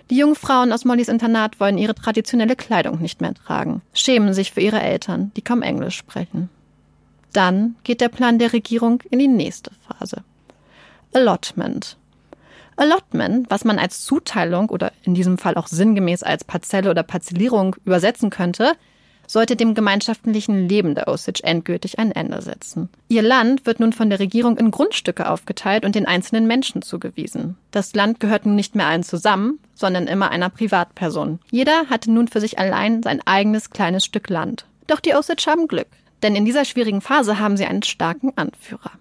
Die 0.10 0.18
jungen 0.18 0.36
Frauen 0.36 0.72
aus 0.72 0.86
Mollys 0.86 1.10
Internat 1.10 1.60
wollen 1.60 1.78
ihre 1.78 1.94
traditionelle 1.94 2.56
Kleidung 2.56 3.02
nicht 3.02 3.20
mehr 3.20 3.34
tragen, 3.34 3.82
schämen 3.94 4.34
sich 4.34 4.54
für 4.54 4.62
ihre 4.62 4.80
Eltern, 4.80 5.32
die 5.36 5.42
kaum 5.42 5.62
Englisch 5.62 5.98
sprechen. 5.98 6.50
Dann 7.34 7.76
geht 7.84 8.00
der 8.00 8.08
Plan 8.10 8.40
der 8.40 8.54
Regierung 8.54 9.04
in 9.10 9.20
die 9.20 9.28
nächste 9.28 9.72
Phase. 9.86 10.24
Allotment. 11.14 11.98
Allotment, 12.78 13.50
was 13.50 13.66
man 13.66 13.80
als 13.80 14.06
Zuteilung 14.06 14.70
oder 14.70 14.94
in 15.04 15.14
diesem 15.14 15.38
Fall 15.38 15.56
auch 15.56 15.68
sinngemäß 15.68 16.24
als 16.24 16.44
Parzelle 16.44 16.90
oder 16.90 17.04
Parzellierung 17.04 17.76
übersetzen 17.84 18.30
könnte, 18.30 18.74
sollte 19.28 19.56
dem 19.56 19.76
gemeinschaftlichen 19.76 20.68
Leben 20.68 20.96
der 20.96 21.08
Osage 21.08 21.44
endgültig 21.44 22.00
ein 22.00 22.12
Ende 22.12 22.42
setzen. 22.42 22.90
Ihr 23.10 23.22
Land 23.22 23.66
wird 23.66 23.80
nun 23.80 23.94
von 23.94 24.10
der 24.10 24.20
Regierung 24.20 24.58
in 24.58 24.72
Grundstücke 24.72 25.30
aufgeteilt 25.30 25.86
und 25.86 25.94
den 25.94 26.08
einzelnen 26.08 26.48
Menschen 26.48 26.82
zugewiesen. 26.82 27.58
Das 27.72 27.94
Land 27.94 28.20
gehört 28.20 28.46
nun 28.46 28.56
nicht 28.56 28.74
mehr 28.74 28.88
allen 28.88 29.04
zusammen, 29.04 29.60
sondern 29.76 30.08
immer 30.08 30.32
einer 30.32 30.50
Privatperson. 30.50 31.40
Jeder 31.52 31.88
hatte 31.90 32.12
nun 32.12 32.28
für 32.28 32.40
sich 32.40 32.58
allein 32.58 33.04
sein 33.04 33.22
eigenes 33.26 33.70
kleines 33.70 34.06
Stück 34.06 34.30
Land. 34.30 34.66
Doch 34.88 35.02
die 35.02 35.14
Osage 35.14 35.46
haben 35.48 35.68
Glück, 35.68 35.88
denn 36.24 36.36
in 36.36 36.46
dieser 36.46 36.66
schwierigen 36.66 37.02
Phase 37.02 37.38
haben 37.38 37.58
sie 37.58 37.66
einen 37.66 37.84
starken 37.84 38.32
Anführer. 38.36 38.92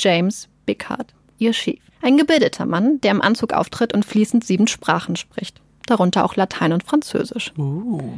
James 0.00 0.48
Bickard, 0.64 1.14
ihr 1.38 1.52
Chief. 1.52 1.82
Ein 2.00 2.16
gebildeter 2.16 2.64
Mann, 2.64 3.00
der 3.00 3.10
im 3.10 3.20
Anzug 3.20 3.52
auftritt 3.52 3.92
und 3.92 4.04
fließend 4.04 4.44
sieben 4.44 4.68
Sprachen 4.68 5.16
spricht, 5.16 5.60
darunter 5.86 6.24
auch 6.24 6.36
Latein 6.36 6.72
und 6.72 6.84
Französisch. 6.84 7.52
Uh. 7.58 8.12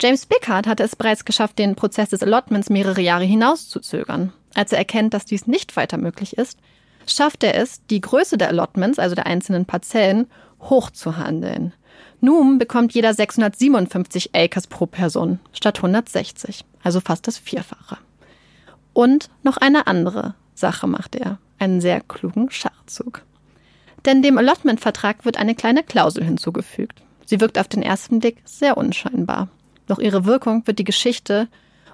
James 0.00 0.26
Bickard 0.26 0.66
hatte 0.66 0.82
es 0.82 0.96
bereits 0.96 1.24
geschafft, 1.24 1.58
den 1.58 1.76
Prozess 1.76 2.10
des 2.10 2.22
Allotments 2.22 2.68
mehrere 2.68 3.00
Jahre 3.00 3.24
hinauszuzögern. 3.24 4.32
Als 4.54 4.72
er 4.72 4.78
erkennt, 4.78 5.14
dass 5.14 5.24
dies 5.24 5.46
nicht 5.46 5.76
weiter 5.76 5.96
möglich 5.96 6.36
ist, 6.36 6.58
schafft 7.06 7.42
er 7.44 7.54
es, 7.56 7.84
die 7.86 8.00
Größe 8.00 8.38
der 8.38 8.48
Allotments, 8.48 8.98
also 8.98 9.14
der 9.14 9.26
einzelnen 9.26 9.66
Parzellen, 9.66 10.26
hochzuhandeln. 10.60 11.72
Nun 12.20 12.58
bekommt 12.58 12.94
jeder 12.94 13.12
657 13.12 14.34
Acres 14.34 14.66
pro 14.66 14.86
Person 14.86 15.40
statt 15.52 15.78
160, 15.78 16.64
also 16.82 17.00
fast 17.00 17.26
das 17.26 17.38
Vierfache. 17.38 17.98
Und 18.92 19.28
noch 19.42 19.56
eine 19.58 19.86
andere 19.86 20.34
Sache 20.54 20.86
macht 20.86 21.16
er, 21.16 21.38
einen 21.58 21.80
sehr 21.80 22.00
klugen 22.00 22.50
Schachzug. 22.50 23.22
Denn 24.06 24.22
dem 24.22 24.38
Allotment-Vertrag 24.38 25.24
wird 25.24 25.38
eine 25.38 25.54
kleine 25.54 25.82
Klausel 25.82 26.24
hinzugefügt. 26.24 27.02
Sie 27.26 27.40
wirkt 27.40 27.58
auf 27.58 27.68
den 27.68 27.82
ersten 27.82 28.20
Blick 28.20 28.38
sehr 28.44 28.76
unscheinbar. 28.76 29.48
Doch 29.86 29.98
ihre 29.98 30.24
Wirkung 30.24 30.66
wird 30.66 30.78
die 30.78 30.84
Geschichte 30.84 31.48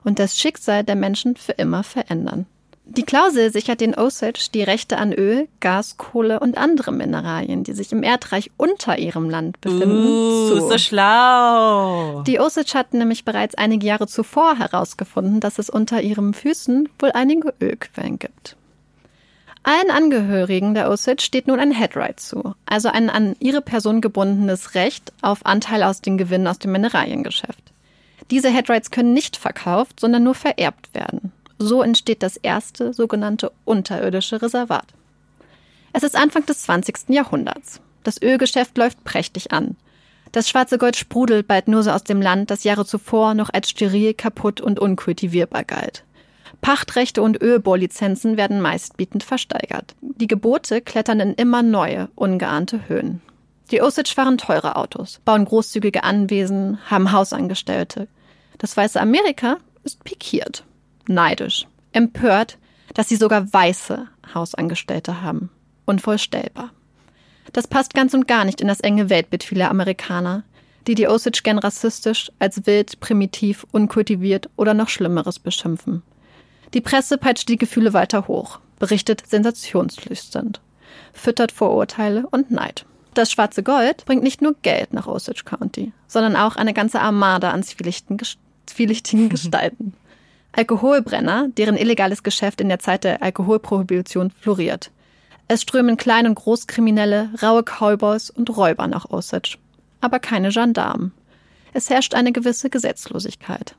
und 0.05 0.19
das 0.19 0.39
Schicksal 0.39 0.85
der 0.85 0.97
Menschen 0.97 1.37
für 1.37 1.53
immer 1.53 1.83
verändern. 1.83 2.47
Die 2.93 3.05
Klausel 3.05 3.53
sichert 3.53 3.81
den 3.81 3.95
Osage 3.95 4.49
die 4.53 4.65
Rechte 4.65 4.99
an 4.99 5.13
Öl, 5.13 5.47
Gas, 5.61 5.97
Kohle 5.97 6.41
und 6.41 6.59
andere 6.59 6.91
Mineralien, 6.91 7.63
die 7.63 7.73
sich 7.73 7.93
im 7.93 8.03
Erdreich 8.03 8.51
unter 8.57 8.99
ihrem 8.99 9.31
Land 9.31 9.61
befinden. 9.61 10.07
Uh, 10.07 10.49
zu. 10.49 10.69
so 10.69 10.77
schlau. 10.77 12.23
Die 12.23 12.41
Osage 12.41 12.75
hatten 12.75 12.99
nämlich 12.99 13.25
bereits 13.25 13.55
einige 13.55 13.87
Jahre 13.87 14.09
zuvor 14.09 14.59
herausgefunden, 14.59 15.39
dass 15.39 15.61
es 15.61 15.71
unter 15.71 16.03
ihren 16.03 16.35
Füßen 16.35 16.89
wohl 16.99 17.13
einige 17.13 17.55
Ölquellen 17.61 18.19
gibt. 18.19 18.57
Allen 19.63 19.91
Angehörigen 19.93 20.75
der 20.75 20.91
Osage 20.91 21.23
steht 21.23 21.47
nun 21.47 21.61
ein 21.61 21.71
Headright 21.71 22.19
zu, 22.19 22.55
also 22.67 22.89
ein 22.89 23.09
an 23.09 23.37
ihre 23.39 23.61
Person 23.61 24.01
gebundenes 24.01 24.75
Recht 24.75 25.13
auf 25.23 25.47
Anteil 25.47 25.85
aus 25.85 26.01
den 26.01 26.19
Gewinnen 26.19 26.49
aus 26.49 26.59
dem 26.59 26.73
Mineraliengeschäft. 26.73 27.70
Diese 28.31 28.51
Headrights 28.51 28.91
können 28.91 29.13
nicht 29.13 29.37
verkauft, 29.37 29.99
sondern 29.99 30.23
nur 30.23 30.35
vererbt 30.35 30.95
werden. 30.95 31.33
So 31.59 31.83
entsteht 31.83 32.23
das 32.23 32.37
erste 32.37 32.93
sogenannte 32.93 33.53
unterirdische 33.65 34.41
Reservat. 34.41 34.87
Es 35.93 36.03
ist 36.03 36.17
Anfang 36.17 36.47
des 36.47 36.63
20. 36.63 37.09
Jahrhunderts. 37.09 37.81
Das 38.05 38.23
Ölgeschäft 38.23 38.79
läuft 38.79 39.03
prächtig 39.05 39.53
an. 39.53 39.77
Das 40.33 40.49
schwarze 40.49 40.79
Gold 40.79 40.97
sprudelt 40.97 41.49
bald 41.49 41.67
nur 41.67 41.83
so 41.83 41.91
aus 41.91 42.05
dem 42.05 42.23
Land, 42.23 42.51
das 42.51 42.63
Jahre 42.63 42.87
zuvor 42.87 43.35
noch 43.35 43.51
als 43.53 43.71
steril, 43.71 44.15
kaputt 44.15 44.61
und 44.61 44.79
unkultivierbar 44.79 45.65
galt. 45.65 46.05
Pachtrechte 46.61 47.23
und 47.23 47.43
Ölbohrlizenzen 47.43 48.37
werden 48.37 48.61
meistbietend 48.61 49.25
versteigert. 49.25 49.97
Die 50.01 50.29
Gebote 50.29 50.81
klettern 50.81 51.19
in 51.19 51.35
immer 51.35 51.63
neue, 51.63 52.09
ungeahnte 52.15 52.89
Höhen. 52.89 53.21
Die 53.71 53.83
Osage 53.83 54.13
fahren 54.15 54.39
teure 54.39 54.77
Autos, 54.77 55.21
bauen 55.25 55.45
großzügige 55.45 56.05
Anwesen, 56.05 56.79
haben 56.89 57.13
Hausangestellte. 57.13 58.09
Das 58.61 58.77
weiße 58.77 59.01
Amerika 59.01 59.57
ist 59.85 60.05
pikiert, 60.05 60.65
neidisch, 61.09 61.67
empört, 61.93 62.59
dass 62.93 63.09
sie 63.09 63.17
sogar 63.17 63.51
weiße 63.51 64.07
Hausangestellte 64.35 65.23
haben. 65.23 65.49
Unvorstellbar. 65.87 66.71
Das 67.55 67.67
passt 67.67 67.95
ganz 67.95 68.13
und 68.13 68.29
gar 68.29 68.45
nicht 68.45 68.61
in 68.61 68.69
das 68.69 68.81
enge 68.81 69.09
Weltbild 69.09 69.45
vieler 69.45 69.71
Amerikaner, 69.71 70.45
die 70.87 70.95
die 70.95 71.09
Osage 71.09 71.41
gern 71.43 71.59
rassistisch, 71.59 72.31
als 72.39 72.67
wild, 72.67 73.01
primitiv, 73.01 73.67
unkultiviert 73.73 74.51
oder 74.57 74.75
noch 74.75 74.91
Schlimmeres 74.91 75.39
beschimpfen. 75.39 76.03
Die 76.75 76.83
Presse 76.83 77.17
peitscht 77.17 77.49
die 77.49 77.57
Gefühle 77.57 77.95
weiter 77.95 78.29
hoch, 78.29 78.61
berichtet 78.79 79.23
sensationslüsternd, 79.27 80.61
füttert 81.15 81.51
Vorurteile 81.51 82.27
und 82.31 82.51
Neid. 82.51 82.85
Das 83.15 83.33
schwarze 83.33 83.63
Gold 83.63 84.05
bringt 84.05 84.23
nicht 84.23 84.43
nur 84.43 84.55
Geld 84.61 84.93
nach 84.93 85.07
Osage 85.07 85.45
County, 85.45 85.93
sondern 86.07 86.37
auch 86.37 86.57
eine 86.57 86.75
ganze 86.75 87.01
Armada 87.01 87.53
an 87.53 87.63
zwielichtigen 88.71 89.29
Gestalten. 89.31 89.95
Alkoholbrenner, 90.53 91.49
deren 91.57 91.77
illegales 91.77 92.23
Geschäft 92.23 92.61
in 92.61 92.69
der 92.69 92.81
Zeit 92.81 93.05
der 93.05 93.23
Alkoholprohibition 93.23 94.31
floriert. 94.31 94.91
Es 95.47 95.63
strömen 95.63 95.97
Klein- 95.97 96.27
und 96.27 96.35
Großkriminelle, 96.35 97.31
raue 97.43 97.63
Cowboys 97.63 98.31
und 98.31 98.57
Räuber 98.57 98.87
nach 98.87 99.11
Osage. 99.11 99.59
Aber 100.01 100.19
keine 100.19 100.51
Gendarmen. 100.51 101.13
Es 101.73 101.91
herrscht 101.91 102.15
eine 102.15 102.33
gewisse 102.33 102.71
Gesetzlosigkeit. 102.71 103.77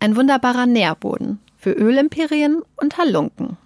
Ein 0.00 0.16
wunderbarer 0.16 0.66
Nährboden 0.66 1.38
für 1.56 1.72
Ölimperien 1.72 2.62
und 2.76 2.98
Halunken. 2.98 3.56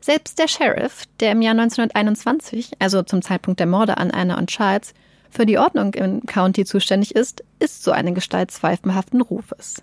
Selbst 0.00 0.38
der 0.38 0.48
Sheriff, 0.48 1.04
der 1.20 1.32
im 1.32 1.42
Jahr 1.42 1.52
1921, 1.52 2.72
also 2.78 3.02
zum 3.02 3.22
Zeitpunkt 3.22 3.60
der 3.60 3.66
Morde 3.66 3.98
an 3.98 4.10
Anna 4.10 4.38
und 4.38 4.48
Charles, 4.48 4.94
für 5.30 5.46
die 5.46 5.58
Ordnung 5.58 5.94
im 5.94 6.24
County 6.26 6.64
zuständig 6.64 7.14
ist, 7.14 7.44
ist 7.58 7.82
so 7.82 7.90
eine 7.90 8.12
Gestalt 8.12 8.50
zweifelhaften 8.50 9.20
Rufes. 9.20 9.82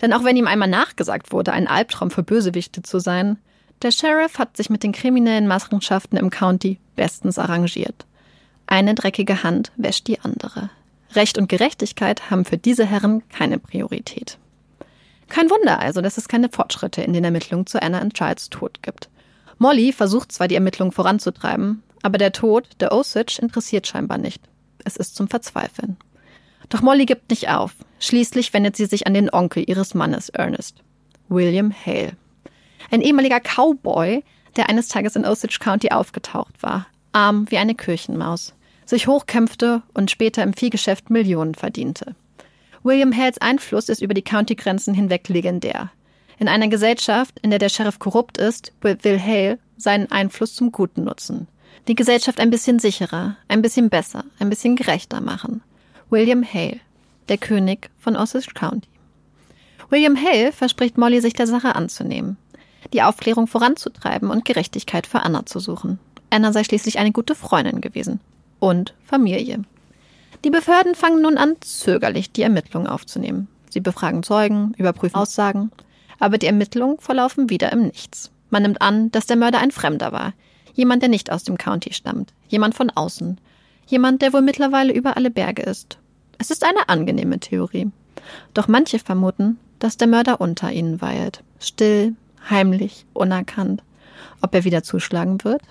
Denn 0.00 0.12
auch 0.12 0.24
wenn 0.24 0.36
ihm 0.36 0.46
einmal 0.46 0.68
nachgesagt 0.68 1.32
wurde, 1.32 1.52
ein 1.52 1.68
Albtraum 1.68 2.10
für 2.10 2.22
Bösewichte 2.22 2.82
zu 2.82 2.98
sein, 2.98 3.38
der 3.82 3.90
Sheriff 3.90 4.38
hat 4.38 4.56
sich 4.56 4.70
mit 4.70 4.82
den 4.82 4.92
kriminellen 4.92 5.46
Machenschaften 5.46 6.16
im 6.16 6.30
County 6.30 6.78
bestens 6.94 7.38
arrangiert. 7.38 8.06
Eine 8.66 8.94
dreckige 8.94 9.42
Hand 9.42 9.70
wäscht 9.76 10.06
die 10.06 10.20
andere. 10.20 10.70
Recht 11.14 11.38
und 11.38 11.48
Gerechtigkeit 11.48 12.30
haben 12.30 12.44
für 12.44 12.58
diese 12.58 12.84
Herren 12.84 13.22
keine 13.28 13.58
Priorität. 13.58 14.38
Kein 15.28 15.50
Wunder 15.50 15.78
also, 15.78 16.00
dass 16.00 16.18
es 16.18 16.28
keine 16.28 16.48
Fortschritte 16.48 17.02
in 17.02 17.12
den 17.12 17.24
Ermittlungen 17.24 17.66
zu 17.66 17.82
Anna 17.82 18.00
und 18.00 18.14
Charles 18.14 18.50
Tod 18.50 18.82
gibt. 18.82 19.08
Molly 19.58 19.92
versucht 19.92 20.32
zwar 20.32 20.48
die 20.48 20.54
Ermittlungen 20.54 20.92
voranzutreiben, 20.92 21.82
aber 22.02 22.18
der 22.18 22.32
Tod 22.32 22.68
der 22.80 22.92
Osage 22.92 23.38
interessiert 23.40 23.86
scheinbar 23.86 24.18
nicht. 24.18 24.42
Es 24.86 24.96
ist 24.96 25.16
zum 25.16 25.26
Verzweifeln. 25.26 25.96
Doch 26.68 26.80
Molly 26.80 27.06
gibt 27.06 27.30
nicht 27.30 27.48
auf. 27.48 27.74
Schließlich 27.98 28.54
wendet 28.54 28.76
sie 28.76 28.86
sich 28.86 29.06
an 29.06 29.14
den 29.14 29.32
Onkel 29.32 29.64
ihres 29.66 29.94
Mannes, 29.94 30.28
Ernest. 30.28 30.76
William 31.28 31.74
Hale. 31.84 32.12
Ein 32.92 33.02
ehemaliger 33.02 33.40
Cowboy, 33.40 34.22
der 34.54 34.68
eines 34.68 34.86
Tages 34.86 35.16
in 35.16 35.24
Osage 35.24 35.58
County 35.60 35.90
aufgetaucht 35.90 36.62
war. 36.62 36.86
Arm 37.10 37.50
wie 37.50 37.58
eine 37.58 37.74
Kirchenmaus. 37.74 38.54
Sich 38.84 39.08
hochkämpfte 39.08 39.82
und 39.92 40.12
später 40.12 40.44
im 40.44 40.54
Viehgeschäft 40.54 41.10
Millionen 41.10 41.56
verdiente. 41.56 42.14
William 42.84 43.14
Hales 43.16 43.38
Einfluss 43.38 43.88
ist 43.88 44.02
über 44.02 44.14
die 44.14 44.22
County-Grenzen 44.22 44.94
hinweg 44.94 45.28
legendär. 45.28 45.90
In 46.38 46.46
einer 46.46 46.68
Gesellschaft, 46.68 47.40
in 47.42 47.50
der 47.50 47.58
der 47.58 47.70
Sheriff 47.70 47.98
korrupt 47.98 48.38
ist, 48.38 48.72
will 48.82 49.20
Hale 49.20 49.58
seinen 49.76 50.12
Einfluss 50.12 50.54
zum 50.54 50.70
Guten 50.70 51.02
nutzen. 51.02 51.48
Die 51.88 51.94
Gesellschaft 51.94 52.40
ein 52.40 52.50
bisschen 52.50 52.80
sicherer, 52.80 53.36
ein 53.46 53.62
bisschen 53.62 53.90
besser, 53.90 54.24
ein 54.40 54.50
bisschen 54.50 54.74
gerechter 54.74 55.20
machen. 55.20 55.62
William 56.10 56.44
Hale, 56.44 56.80
der 57.28 57.38
König 57.38 57.90
von 57.98 58.16
Osage 58.16 58.54
County. 58.54 58.88
William 59.88 60.16
Hale 60.16 60.50
verspricht 60.50 60.98
Molly, 60.98 61.20
sich 61.20 61.34
der 61.34 61.46
Sache 61.46 61.76
anzunehmen, 61.76 62.38
die 62.92 63.02
Aufklärung 63.02 63.46
voranzutreiben 63.46 64.30
und 64.30 64.44
Gerechtigkeit 64.44 65.06
für 65.06 65.20
Anna 65.20 65.46
zu 65.46 65.60
suchen. 65.60 66.00
Anna 66.28 66.52
sei 66.52 66.64
schließlich 66.64 66.98
eine 66.98 67.12
gute 67.12 67.36
Freundin 67.36 67.80
gewesen. 67.80 68.18
Und 68.58 68.94
Familie. 69.04 69.62
Die 70.44 70.50
Behörden 70.50 70.96
fangen 70.96 71.22
nun 71.22 71.38
an, 71.38 71.54
zögerlich 71.60 72.32
die 72.32 72.42
Ermittlungen 72.42 72.88
aufzunehmen. 72.88 73.46
Sie 73.70 73.80
befragen 73.80 74.24
Zeugen, 74.24 74.74
überprüfen 74.76 75.14
Aussagen, 75.14 75.70
aber 76.18 76.38
die 76.38 76.46
Ermittlungen 76.46 76.98
verlaufen 76.98 77.48
wieder 77.48 77.72
im 77.72 77.82
Nichts. 77.82 78.32
Man 78.50 78.62
nimmt 78.62 78.82
an, 78.82 79.12
dass 79.12 79.26
der 79.26 79.36
Mörder 79.36 79.58
ein 79.58 79.70
Fremder 79.70 80.10
war, 80.10 80.32
jemand, 80.76 81.02
der 81.02 81.08
nicht 81.08 81.32
aus 81.32 81.42
dem 81.42 81.58
County 81.58 81.92
stammt, 81.92 82.32
jemand 82.48 82.74
von 82.74 82.90
außen, 82.90 83.40
jemand, 83.86 84.22
der 84.22 84.32
wohl 84.32 84.42
mittlerweile 84.42 84.92
über 84.92 85.16
alle 85.16 85.30
Berge 85.30 85.62
ist. 85.62 85.98
Es 86.38 86.50
ist 86.50 86.64
eine 86.64 86.88
angenehme 86.88 87.40
Theorie. 87.40 87.90
Doch 88.54 88.68
manche 88.68 88.98
vermuten, 88.98 89.58
dass 89.78 89.96
der 89.96 90.08
Mörder 90.08 90.40
unter 90.40 90.70
ihnen 90.70 91.00
weilt, 91.00 91.42
still, 91.60 92.14
heimlich, 92.48 93.06
unerkannt. 93.12 93.82
Ob 94.42 94.54
er 94.54 94.64
wieder 94.64 94.82
zuschlagen 94.82 95.42
wird? 95.44 95.62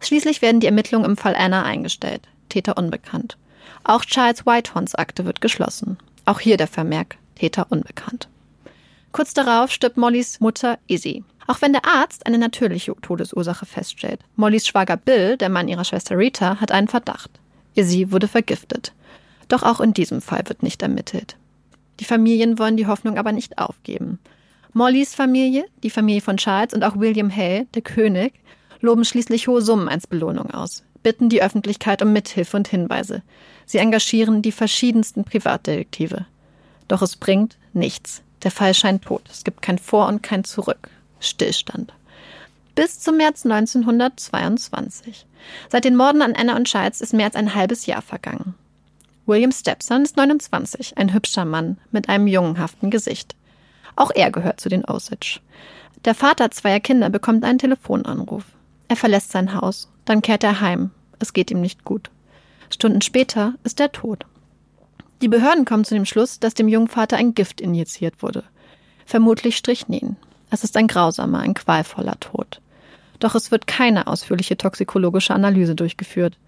Schließlich 0.00 0.42
werden 0.42 0.60
die 0.60 0.66
Ermittlungen 0.66 1.04
im 1.04 1.16
Fall 1.16 1.34
Anna 1.36 1.62
eingestellt, 1.62 2.22
Täter 2.48 2.78
unbekannt. 2.78 3.36
Auch 3.84 4.04
Charles 4.04 4.46
Whitehorns 4.46 4.94
Akte 4.94 5.24
wird 5.24 5.40
geschlossen. 5.40 5.98
Auch 6.24 6.40
hier 6.40 6.56
der 6.56 6.68
Vermerk, 6.68 7.16
Täter 7.34 7.66
unbekannt. 7.70 8.28
Kurz 9.12 9.34
darauf 9.34 9.72
stirbt 9.72 9.96
Mollys 9.96 10.40
Mutter 10.40 10.78
Izzy. 10.86 11.24
Auch 11.46 11.60
wenn 11.62 11.72
der 11.72 11.84
Arzt 11.84 12.26
eine 12.26 12.38
natürliche 12.38 12.94
Todesursache 13.02 13.66
feststellt. 13.66 14.20
Mollys 14.36 14.68
Schwager 14.68 14.96
Bill, 14.96 15.36
der 15.36 15.48
Mann 15.48 15.66
ihrer 15.66 15.84
Schwester 15.84 16.16
Rita, 16.16 16.60
hat 16.60 16.70
einen 16.70 16.86
Verdacht. 16.86 17.30
Izzy 17.74 18.12
wurde 18.12 18.28
vergiftet. 18.28 18.92
Doch 19.48 19.64
auch 19.64 19.80
in 19.80 19.92
diesem 19.92 20.20
Fall 20.20 20.42
wird 20.46 20.62
nicht 20.62 20.80
ermittelt. 20.82 21.36
Die 21.98 22.04
Familien 22.04 22.58
wollen 22.58 22.76
die 22.76 22.86
Hoffnung 22.86 23.18
aber 23.18 23.32
nicht 23.32 23.58
aufgeben. 23.58 24.20
Mollys 24.72 25.16
Familie, 25.16 25.66
die 25.82 25.90
Familie 25.90 26.20
von 26.20 26.36
Charles 26.36 26.72
und 26.72 26.84
auch 26.84 26.96
William 26.96 27.34
Hay, 27.34 27.66
der 27.74 27.82
König, 27.82 28.34
loben 28.80 29.04
schließlich 29.04 29.48
hohe 29.48 29.60
Summen 29.60 29.88
als 29.88 30.06
Belohnung 30.06 30.52
aus, 30.52 30.84
bitten 31.02 31.28
die 31.28 31.42
Öffentlichkeit 31.42 32.00
um 32.00 32.12
Mithilfe 32.12 32.56
und 32.56 32.68
Hinweise. 32.68 33.22
Sie 33.66 33.78
engagieren 33.78 34.42
die 34.42 34.52
verschiedensten 34.52 35.24
Privatdetektive. 35.24 36.26
Doch 36.86 37.02
es 37.02 37.16
bringt 37.16 37.58
nichts. 37.72 38.22
Der 38.42 38.50
Fall 38.50 38.74
scheint 38.74 39.04
tot. 39.04 39.22
Es 39.30 39.44
gibt 39.44 39.62
kein 39.62 39.78
Vor 39.78 40.06
und 40.08 40.22
kein 40.22 40.44
Zurück. 40.44 40.88
Stillstand. 41.20 41.92
Bis 42.74 43.00
zum 43.00 43.16
März 43.16 43.44
1922. 43.44 45.26
Seit 45.68 45.84
den 45.84 45.96
Morden 45.96 46.22
an 46.22 46.34
Anna 46.34 46.56
und 46.56 46.66
Charles 46.66 47.00
ist 47.00 47.12
mehr 47.12 47.26
als 47.26 47.36
ein 47.36 47.54
halbes 47.54 47.86
Jahr 47.86 48.02
vergangen. 48.02 48.54
William 49.26 49.52
Stepson 49.52 50.02
ist 50.02 50.16
29, 50.16 50.96
ein 50.96 51.12
hübscher 51.12 51.44
Mann 51.44 51.78
mit 51.90 52.08
einem 52.08 52.26
jungenhaften 52.26 52.90
Gesicht. 52.90 53.36
Auch 53.96 54.10
er 54.14 54.30
gehört 54.30 54.60
zu 54.60 54.68
den 54.68 54.84
Osage. 54.84 55.40
Der 56.04 56.14
Vater 56.14 56.50
zweier 56.50 56.80
Kinder 56.80 57.10
bekommt 57.10 57.44
einen 57.44 57.58
Telefonanruf. 57.58 58.44
Er 58.88 58.96
verlässt 58.96 59.30
sein 59.30 59.54
Haus, 59.54 59.88
dann 60.04 60.22
kehrt 60.22 60.42
er 60.42 60.60
heim. 60.60 60.90
Es 61.18 61.32
geht 61.32 61.50
ihm 61.50 61.60
nicht 61.60 61.84
gut. 61.84 62.10
Stunden 62.70 63.02
später 63.02 63.54
ist 63.62 63.78
er 63.78 63.92
tot. 63.92 64.24
Die 65.22 65.28
Behörden 65.28 65.64
kommen 65.64 65.84
zu 65.84 65.94
dem 65.94 66.06
Schluss, 66.06 66.40
dass 66.40 66.54
dem 66.54 66.68
jungen 66.68 66.88
Vater 66.88 67.16
ein 67.16 67.34
Gift 67.34 67.60
injiziert 67.60 68.22
wurde. 68.22 68.44
Vermutlich 69.04 69.56
Strychnin. 69.56 70.16
Es 70.50 70.64
ist 70.64 70.76
ein 70.76 70.86
grausamer, 70.86 71.40
ein 71.40 71.54
qualvoller 71.54 72.18
Tod. 72.20 72.60
Doch 73.18 73.34
es 73.34 73.50
wird 73.50 73.66
keine 73.66 74.06
ausführliche 74.06 74.56
toxikologische 74.56 75.34
Analyse 75.34 75.74
durchgeführt. 75.74 76.38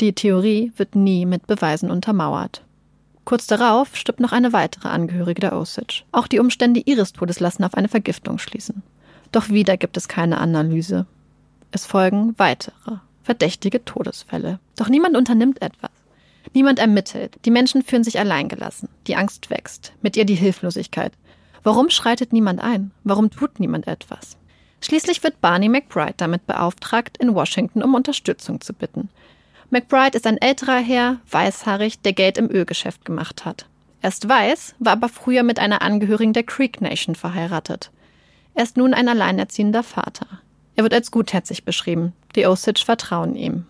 Die 0.00 0.12
Theorie 0.12 0.72
wird 0.76 0.94
nie 0.94 1.24
mit 1.24 1.46
Beweisen 1.46 1.90
untermauert. 1.90 2.62
Kurz 3.24 3.46
darauf 3.46 3.96
stirbt 3.96 4.20
noch 4.20 4.32
eine 4.32 4.52
weitere 4.52 4.88
Angehörige 4.88 5.40
der 5.40 5.56
Osage. 5.56 6.02
Auch 6.12 6.26
die 6.26 6.40
Umstände 6.40 6.80
ihres 6.84 7.12
Todes 7.12 7.40
lassen 7.40 7.64
auf 7.64 7.74
eine 7.74 7.88
Vergiftung 7.88 8.38
schließen. 8.38 8.82
Doch 9.32 9.48
wieder 9.48 9.76
gibt 9.76 9.96
es 9.96 10.08
keine 10.08 10.38
Analyse. 10.38 11.06
Es 11.70 11.86
folgen 11.86 12.34
weitere, 12.38 12.96
verdächtige 13.22 13.84
Todesfälle. 13.84 14.58
Doch 14.76 14.88
niemand 14.88 15.16
unternimmt 15.16 15.62
etwas. 15.62 15.90
Niemand 16.52 16.78
ermittelt. 16.78 17.36
Die 17.44 17.50
Menschen 17.50 17.82
fühlen 17.82 18.04
sich 18.04 18.18
alleingelassen. 18.18 18.88
Die 19.06 19.16
Angst 19.16 19.50
wächst. 19.50 19.92
Mit 20.02 20.16
ihr 20.16 20.24
die 20.24 20.34
Hilflosigkeit. 20.34 21.12
Warum 21.62 21.90
schreitet 21.90 22.32
niemand 22.32 22.60
ein? 22.60 22.90
Warum 23.04 23.30
tut 23.30 23.60
niemand 23.60 23.86
etwas? 23.86 24.36
Schließlich 24.80 25.22
wird 25.22 25.40
Barney 25.40 25.68
McBride 25.68 26.14
damit 26.16 26.46
beauftragt, 26.46 27.18
in 27.18 27.34
Washington 27.34 27.82
um 27.82 27.94
Unterstützung 27.94 28.60
zu 28.60 28.72
bitten. 28.72 29.10
McBride 29.68 30.16
ist 30.16 30.26
ein 30.26 30.38
älterer 30.38 30.78
Herr, 30.78 31.20
weißhaarig, 31.30 32.00
der 32.00 32.12
Geld 32.12 32.38
im 32.38 32.50
Ölgeschäft 32.50 33.04
gemacht 33.04 33.44
hat. 33.44 33.66
Er 34.02 34.08
ist 34.08 34.28
weiß, 34.28 34.74
war 34.78 34.92
aber 34.92 35.08
früher 35.08 35.42
mit 35.42 35.58
einer 35.58 35.82
Angehörigen 35.82 36.32
der 36.32 36.42
Creek 36.42 36.80
Nation 36.80 37.14
verheiratet. 37.14 37.90
Er 38.54 38.64
ist 38.64 38.76
nun 38.76 38.94
ein 38.94 39.08
alleinerziehender 39.08 39.82
Vater. 39.82 40.26
Er 40.74 40.82
wird 40.82 40.94
als 40.94 41.10
gutherzig 41.10 41.64
beschrieben. 41.64 42.14
Die 42.34 42.46
Osage 42.46 42.82
vertrauen 42.84 43.36
ihm. 43.36 43.66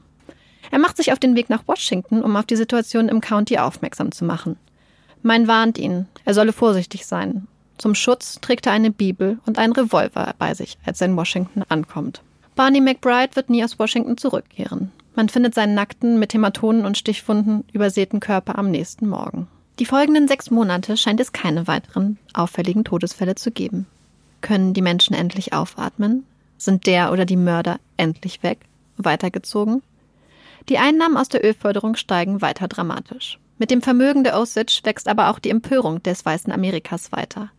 Er 0.71 0.79
macht 0.79 0.97
sich 0.97 1.13
auf 1.13 1.19
den 1.19 1.37
Weg 1.37 1.51
nach 1.51 1.67
Washington, 1.67 2.23
um 2.23 2.37
auf 2.37 2.47
die 2.47 2.57
Situation 2.57 3.09
im 3.09 3.21
County 3.21 3.59
aufmerksam 3.59 4.13
zu 4.13 4.25
machen. 4.25 4.57
Mein 5.23 5.49
warnt 5.49 5.79
ihn, 5.79 6.07
er 6.25 6.35
solle 6.35 6.53
vorsichtig 6.53 7.07
sein. 7.07 7.47
Zum 7.77 7.95
Schutz 7.95 8.41
trägt 8.41 8.67
er 8.67 8.73
eine 8.73 8.91
Bibel 8.91 9.39
und 9.47 9.59
einen 9.59 9.73
Revolver 9.73 10.35
bei 10.39 10.55
sich, 10.55 10.79
als 10.85 11.01
er 11.01 11.09
in 11.09 11.17
Washington 11.17 11.63
ankommt. 11.69 12.23
Barney 12.55 12.81
McBride 12.81 13.37
wird 13.37 13.51
nie 13.51 13.65
aus 13.65 13.79
Washington 13.79 14.17
zurückkehren. 14.17 14.93
Man 15.15 15.29
findet 15.29 15.55
seinen 15.55 15.75
nackten, 15.75 16.19
mit 16.19 16.35
Hämatonen 16.35 16.85
und 16.85 16.99
Stichwunden 16.99 17.65
übersäten 17.73 18.21
Körper 18.21 18.59
am 18.59 18.71
nächsten 18.71 19.09
Morgen. 19.09 19.49
Die 19.79 19.87
folgenden 19.87 20.29
sechs 20.29 20.51
Monate 20.51 20.97
scheint 20.97 21.21
es 21.21 21.33
keine 21.33 21.67
weiteren 21.67 22.19
auffälligen 22.35 22.85
Todesfälle 22.85 23.35
zu 23.35 23.51
geben. 23.51 23.87
Können 24.43 24.75
die 24.75 24.83
Menschen 24.83 25.15
endlich 25.15 25.53
aufatmen? 25.53 26.25
Sind 26.59 26.87
der 26.87 27.13
oder 27.13 27.25
die 27.25 27.37
Mörder 27.37 27.81
endlich 27.97 28.43
weg? 28.43 28.59
Weitergezogen? 28.99 29.83
Die 30.69 30.79
Einnahmen 30.79 31.17
aus 31.17 31.29
der 31.29 31.45
Ölförderung 31.45 31.97
steigen 31.97 32.43
weiter 32.43 32.69
dramatisch. 32.69 33.39
Mit 33.59 33.71
dem 33.71 33.83
Vermögen 33.83 34.25
der 34.25 34.39
Osage 34.39 34.81
wächst 34.85 35.09
aber 35.09 35.31
auch 35.31 35.39
die 35.39 35.51
Empörung 35.51 36.03
des 36.03 36.25
weißen 36.25 36.53
Amerikas 36.53 37.13
weiter. 37.13 37.51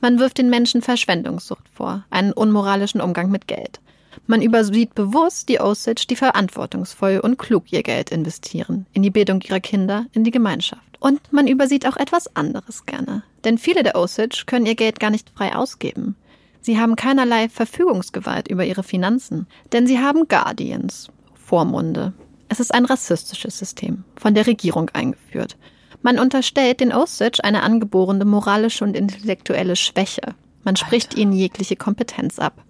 Man 0.00 0.18
wirft 0.18 0.38
den 0.38 0.50
Menschen 0.50 0.82
Verschwendungssucht 0.82 1.68
vor, 1.72 2.04
einen 2.10 2.32
unmoralischen 2.32 3.00
Umgang 3.00 3.30
mit 3.30 3.46
Geld. 3.46 3.80
Man 4.26 4.42
übersieht 4.42 4.94
bewusst 4.94 5.48
die 5.48 5.60
Osage, 5.60 6.06
die 6.08 6.16
verantwortungsvoll 6.16 7.20
und 7.22 7.38
klug 7.38 7.72
ihr 7.72 7.82
Geld 7.82 8.10
investieren, 8.10 8.86
in 8.92 9.02
die 9.02 9.10
Bildung 9.10 9.40
ihrer 9.40 9.60
Kinder, 9.60 10.06
in 10.12 10.24
die 10.24 10.30
Gemeinschaft. 10.30 10.82
Und 11.00 11.32
man 11.32 11.46
übersieht 11.46 11.86
auch 11.86 11.96
etwas 11.96 12.34
anderes 12.34 12.86
gerne. 12.86 13.22
Denn 13.44 13.58
viele 13.58 13.82
der 13.82 13.96
Osage 13.96 14.44
können 14.46 14.66
ihr 14.66 14.74
Geld 14.74 14.98
gar 14.98 15.10
nicht 15.10 15.30
frei 15.30 15.54
ausgeben. 15.54 16.16
Sie 16.60 16.78
haben 16.78 16.96
keinerlei 16.96 17.48
Verfügungsgewalt 17.48 18.48
über 18.48 18.64
ihre 18.64 18.82
Finanzen, 18.82 19.46
denn 19.72 19.86
sie 19.86 20.00
haben 20.00 20.26
Guardians, 20.26 21.08
Vormunde. 21.34 22.12
Es 22.48 22.60
ist 22.60 22.72
ein 22.72 22.84
rassistisches 22.84 23.58
System, 23.58 24.04
von 24.16 24.34
der 24.34 24.46
Regierung 24.46 24.90
eingeführt. 24.90 25.56
Man 26.02 26.18
unterstellt 26.18 26.80
den 26.80 26.92
Osage 26.92 27.42
eine 27.42 27.62
angeborene 27.62 28.24
moralische 28.24 28.84
und 28.84 28.96
intellektuelle 28.96 29.76
Schwäche. 29.76 30.34
Man 30.62 30.76
spricht 30.76 31.10
Alter. 31.10 31.20
ihnen 31.22 31.32
jegliche 31.32 31.76
Kompetenz 31.76 32.38
ab. 32.38 32.62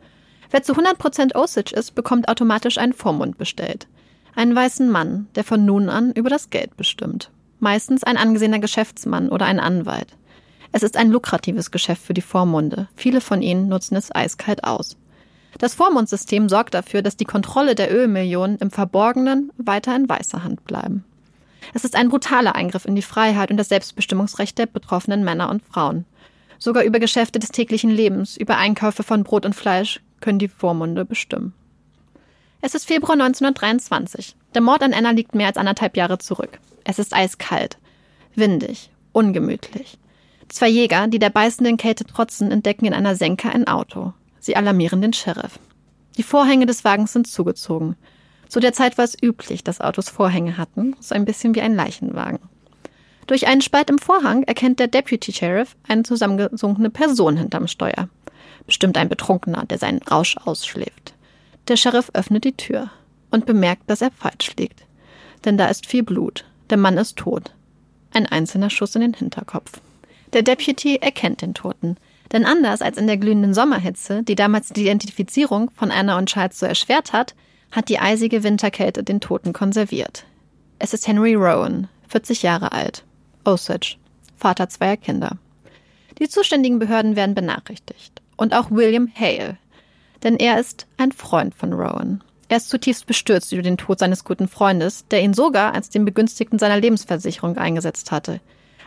Wer 0.51 0.63
zu 0.63 0.73
100% 0.73 1.35
Osage 1.35 1.75
ist, 1.75 1.95
bekommt 1.95 2.29
automatisch 2.29 2.79
einen 2.79 2.93
Vormund 2.93 3.37
bestellt. 3.37 3.89
Einen 4.35 4.55
weißen 4.55 4.89
Mann, 4.91 5.29
der 5.35 5.45
von 5.45 5.65
nun 5.65 5.89
an 5.89 6.13
über 6.13 6.31
das 6.31 6.51
Geld 6.51 6.77
bestimmt. 6.77 7.31
Meistens 7.59 8.05
ein 8.05 8.17
angesehener 8.17 8.59
Geschäftsmann 8.59 9.29
oder 9.31 9.47
ein 9.47 9.61
Anwalt. 9.61 10.09
Es 10.73 10.83
ist 10.83 10.97
ein 10.97 11.11
lukratives 11.11 11.71
Geschäft 11.71 12.03
für 12.03 12.15
die 12.15 12.21
Vormunde. 12.23 12.89
Viele 12.97 13.21
von 13.21 13.41
ihnen 13.41 13.69
nutzen 13.69 13.97
es 13.97 14.15
eiskalt 14.15 14.65
aus. 14.65 14.97
Das 15.59 15.75
Vormundsystem 15.75 16.49
sorgt 16.49 16.75
dafür, 16.75 17.03
dass 17.03 17.17
die 17.17 17.25
Kontrolle 17.25 17.75
der 17.75 17.95
Ölmillionen 17.95 18.59
im 18.59 18.71
Verborgenen 18.71 19.53
weiter 19.57 19.97
in 19.97 20.09
weißer 20.09 20.45
Hand 20.45 20.65
bleiben. 20.65 21.05
Es 21.75 21.85
ist 21.85 21.97
ein 21.97 22.09
brutaler 22.09 22.55
Eingriff 22.55 22.85
in 22.85 22.95
die 22.95 23.03
Freiheit 23.03 23.51
und 23.51 23.57
das 23.57 23.69
Selbstbestimmungsrecht 23.69 24.59
der 24.59 24.67
betroffenen 24.67 25.25
Männer 25.25 25.51
und 25.51 25.63
Frauen. 25.65 26.05
Sogar 26.59 26.85
über 26.85 26.99
Geschäfte 26.99 27.39
des 27.39 27.51
täglichen 27.51 27.91
Lebens, 27.91 28.37
über 28.37 28.57
Einkäufe 28.57 29.03
von 29.03 29.25
Brot 29.25 29.45
und 29.45 29.55
Fleisch 29.55 30.01
können 30.21 30.39
die 30.39 30.49
Vormunde 30.49 31.05
bestimmen. 31.05 31.53
Es 32.61 32.75
ist 32.75 32.87
Februar 32.87 33.13
1923. 33.13 34.37
Der 34.55 34.63
Mord 34.63 34.83
an 34.83 34.95
Anna 34.95 35.11
liegt 35.11 35.35
mehr 35.35 35.49
als 35.49 35.59
anderthalb 35.59 35.97
Jahre 35.97 36.19
zurück. 36.19 36.59
Es 36.85 36.99
ist 36.99 37.15
eiskalt, 37.15 37.79
windig, 38.35 38.91
ungemütlich. 39.13 39.99
Zwei 40.49 40.69
Jäger, 40.69 41.09
die 41.09 41.19
der 41.19 41.31
beißenden 41.31 41.77
Kälte 41.77 42.05
trotzen, 42.05 42.51
entdecken 42.51 42.87
in 42.87 42.95
einer 42.95 43.17
Senke 43.17 43.51
ein 43.51 43.67
Auto. 43.67 44.15
Sie 44.47 44.55
alarmieren 44.55 45.03
den 45.03 45.13
Sheriff. 45.13 45.59
Die 46.17 46.23
Vorhänge 46.23 46.67
des 46.67 46.85
Wagens 46.85 47.13
sind 47.13 47.27
zugezogen. 47.27 47.97
Zu 48.47 48.61
der 48.61 48.73
Zeit 48.73 48.97
war 48.97 49.05
es 49.05 49.21
üblich, 49.21 49.65
dass 49.65 49.81
Autos 49.81 50.09
Vorhänge 50.09 50.57
hatten, 50.57 50.95
so 51.01 51.17
ein 51.17 51.25
bisschen 51.25 51.57
wie 51.57 51.63
ein 51.63 51.75
Leichenwagen. 51.75 52.39
Durch 53.27 53.49
einen 53.49 53.61
Spalt 53.61 53.91
im 53.91 53.99
Vorhang 53.99 54.45
erkennt 54.45 54.79
der 54.79 54.87
Deputy 54.87 55.33
Sheriff 55.33 55.75
eine 55.89 56.05
zusammengesunkene 56.05 56.91
Person 56.91 57.37
hinterm 57.37 57.67
Steuer. 57.67 58.09
Bestimmt 58.67 58.97
ein 58.97 59.09
Betrunkener, 59.09 59.65
der 59.67 59.79
seinen 59.79 60.01
Rausch 60.03 60.37
ausschläft. 60.37 61.15
Der 61.67 61.77
Sheriff 61.77 62.11
öffnet 62.13 62.45
die 62.45 62.57
Tür 62.57 62.93
und 63.33 63.47
bemerkt, 63.47 63.91
dass 63.91 64.01
er 64.01 64.13
falsch 64.13 64.55
liegt. 64.57 64.85
Denn 65.45 65.59
da 65.59 65.67
ist 65.67 65.87
viel 65.87 66.05
Blut. 66.05 66.45
Der 66.71 66.79
Mann 66.79 66.99
ist 66.99 67.17
tot. 67.17 67.53
Ein 68.13 68.27
einzelner 68.27 68.71
Schuss 68.71 68.95
in 68.95 69.01
den 69.01 69.15
Hinterkopf. 69.15 69.81
Der 70.35 70.43
Deputy 70.43 70.99
erkennt 70.99 71.43
den 71.43 71.53
Toten. 71.55 71.97
Denn 72.33 72.45
anders 72.45 72.83
als 72.83 72.99
in 72.99 73.07
der 73.07 73.17
glühenden 73.17 73.55
Sommerhitze, 73.55 74.23
die 74.23 74.35
damals 74.35 74.69
die 74.69 74.83
Identifizierung 74.83 75.71
von 75.71 75.91
Anna 75.91 76.19
und 76.19 76.29
Charles 76.29 76.59
so 76.59 76.67
erschwert 76.67 77.13
hat, 77.13 77.35
hat 77.71 77.89
die 77.89 77.99
eisige 77.99 78.43
Winterkälte 78.43 79.03
den 79.05 79.21
Toten 79.21 79.53
konserviert. 79.53 80.25
Es 80.79 80.93
ist 80.93 81.07
Henry 81.07 81.35
Rowan, 81.35 81.89
40 82.09 82.43
Jahre 82.43 82.73
alt, 82.73 83.05
Osage, 83.45 83.97
Vater 84.37 84.69
zweier 84.69 84.97
Kinder. 84.97 85.39
Die 86.19 86.29
zuständigen 86.29 86.79
Behörden 86.79 87.17
werden 87.17 87.35
benachrichtigt. 87.35 88.23
Und 88.37 88.55
auch 88.55 88.71
William 88.71 89.11
Hale. 89.15 89.57
Denn 90.23 90.37
er 90.37 90.61
ist 90.61 90.87
ein 90.99 91.13
Freund 91.13 91.55
von 91.55 91.73
Rowan. 91.73 92.23
Er 92.49 92.59
ist 92.59 92.69
zutiefst 92.69 93.07
bestürzt 93.07 93.53
über 93.53 93.63
den 93.63 93.77
Tod 93.77 93.99
seines 93.99 94.25
guten 94.25 94.49
Freundes, 94.49 95.07
der 95.09 95.23
ihn 95.23 95.35
sogar 95.35 95.75
als 95.75 95.91
den 95.91 96.05
Begünstigten 96.05 96.59
seiner 96.59 96.79
Lebensversicherung 96.79 97.57
eingesetzt 97.57 98.13
hatte 98.13 98.41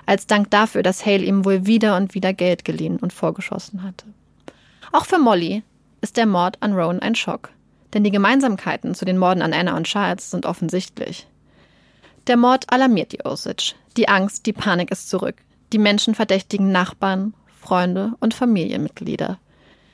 als 0.10 0.26
Dank 0.26 0.50
dafür, 0.50 0.82
dass 0.82 1.06
Hale 1.06 1.24
ihm 1.24 1.46
wohl 1.46 1.68
wieder 1.68 1.96
und 1.96 2.16
wieder 2.16 2.34
Geld 2.34 2.66
geliehen 2.66 2.98
und 2.98 3.14
vorgeschossen 3.14 3.84
hatte. 3.84 4.06
Auch 4.92 5.06
für 5.06 5.20
Molly 5.20 5.62
ist 6.02 6.18
der 6.18 6.26
Mord 6.26 6.58
an 6.62 6.74
Rowan 6.74 7.00
ein 7.00 7.14
Schock, 7.14 7.52
denn 7.94 8.04
die 8.04 8.10
Gemeinsamkeiten 8.10 8.96
zu 8.96 9.06
den 9.06 9.20
Morden 9.20 9.44
an 9.44 9.54
Anna 9.54 9.78
und 9.78 9.84
Charles 9.86 10.32
sind 10.32 10.48
offensichtlich. 10.48 11.28
Der 12.26 12.38
Mord 12.38 12.74
alarmiert 12.74 13.12
die 13.12 13.24
Osage. 13.24 13.76
Die 13.98 14.10
Angst, 14.10 14.48
die 14.48 14.54
Panik 14.54 14.90
ist 14.90 15.10
zurück. 15.10 15.36
Die 15.74 15.78
Menschen 15.78 16.16
verdächtigen 16.16 16.72
Nachbarn, 16.72 17.36
Freunde 17.62 18.14
und 18.20 18.34
Familienmitglieder. 18.34 19.38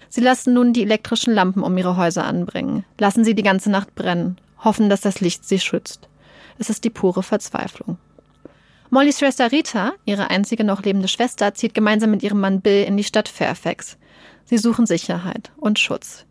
Sie 0.07 0.21
lassen 0.21 0.53
nun 0.53 0.71
die 0.71 0.83
elektrischen 0.83 1.33
Lampen 1.33 1.61
um 1.61 1.77
ihre 1.77 1.97
Häuser 1.97 2.23
anbringen, 2.23 2.85
lassen 2.97 3.25
sie 3.25 3.35
die 3.35 3.43
ganze 3.43 3.69
Nacht 3.69 3.95
brennen, 3.95 4.37
hoffen, 4.63 4.89
dass 4.89 5.01
das 5.01 5.19
Licht 5.19 5.45
sie 5.45 5.59
schützt. 5.59 6.07
Es 6.57 6.69
ist 6.69 6.85
die 6.85 6.89
pure 6.89 7.21
Verzweiflung. 7.21 7.97
Mollys 8.95 9.19
Schwester 9.19 9.51
Rita, 9.51 9.91
ihre 10.05 10.29
einzige 10.29 10.63
noch 10.63 10.81
lebende 10.81 11.09
Schwester, 11.09 11.53
zieht 11.53 11.73
gemeinsam 11.73 12.11
mit 12.11 12.23
ihrem 12.23 12.39
Mann 12.39 12.61
Bill 12.61 12.85
in 12.85 12.95
die 12.95 13.03
Stadt 13.03 13.27
Fairfax. 13.27 13.97
Sie 14.45 14.57
suchen 14.57 14.85
Sicherheit 14.85 15.51
und 15.57 15.79
Schutz. 15.79 16.25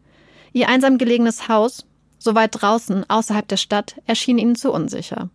Ihr 0.55 0.71
einsam 0.71 0.97
gelegenes 0.97 1.47
Haus, 1.49 1.85
so 2.17 2.35
weit 2.35 2.63
draußen, 2.63 3.05
außerhalb 3.11 3.47
der 3.47 3.59
Stadt, 3.59 3.97
erschien 4.07 4.39
ihnen 4.39 4.57
zu 4.57 4.73
unsicher. 4.73 5.29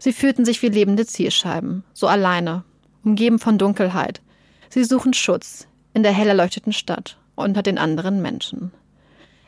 Sie 0.00 0.12
fühlten 0.12 0.44
sich 0.44 0.62
wie 0.62 0.68
lebende 0.68 1.06
Zielscheiben, 1.06 1.84
so 1.92 2.08
alleine, 2.08 2.64
umgeben 3.04 3.38
von 3.38 3.56
Dunkelheit. 3.56 4.20
Sie 4.68 4.82
suchen 4.82 5.14
Schutz 5.14 5.68
in 5.92 6.02
der 6.02 6.10
hell 6.10 6.26
erleuchteten 6.26 6.72
Stadt 6.72 7.18
unter 7.36 7.62
den 7.62 7.78
anderen 7.78 8.20
Menschen. 8.20 8.72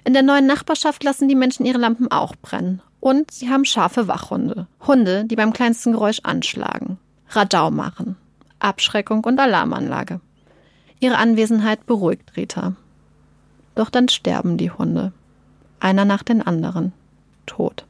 In 0.04 0.12
der 0.12 0.22
neuen 0.22 0.46
Nachbarschaft 0.46 1.02
lassen 1.02 1.26
die 1.26 1.34
Menschen 1.34 1.66
ihre 1.66 1.78
Lampen 1.78 2.08
auch 2.08 2.36
brennen. 2.36 2.82
Und 3.00 3.32
sie 3.32 3.50
haben 3.50 3.64
scharfe 3.64 4.06
Wachhunde. 4.06 4.68
Hunde, 4.86 5.24
die 5.24 5.34
beim 5.34 5.52
kleinsten 5.52 5.90
Geräusch 5.90 6.20
anschlagen. 6.22 7.00
Radau 7.28 7.70
machen. 7.70 8.16
Abschreckung 8.58 9.24
und 9.24 9.38
Alarmanlage. 9.38 10.20
Ihre 11.00 11.18
Anwesenheit 11.18 11.86
beruhigt 11.86 12.36
Rita. 12.36 12.74
Doch 13.74 13.90
dann 13.90 14.08
sterben 14.08 14.56
die 14.56 14.70
Hunde. 14.70 15.12
Einer 15.80 16.04
nach 16.04 16.22
den 16.22 16.42
anderen. 16.42 16.92
Tot. 17.44 17.84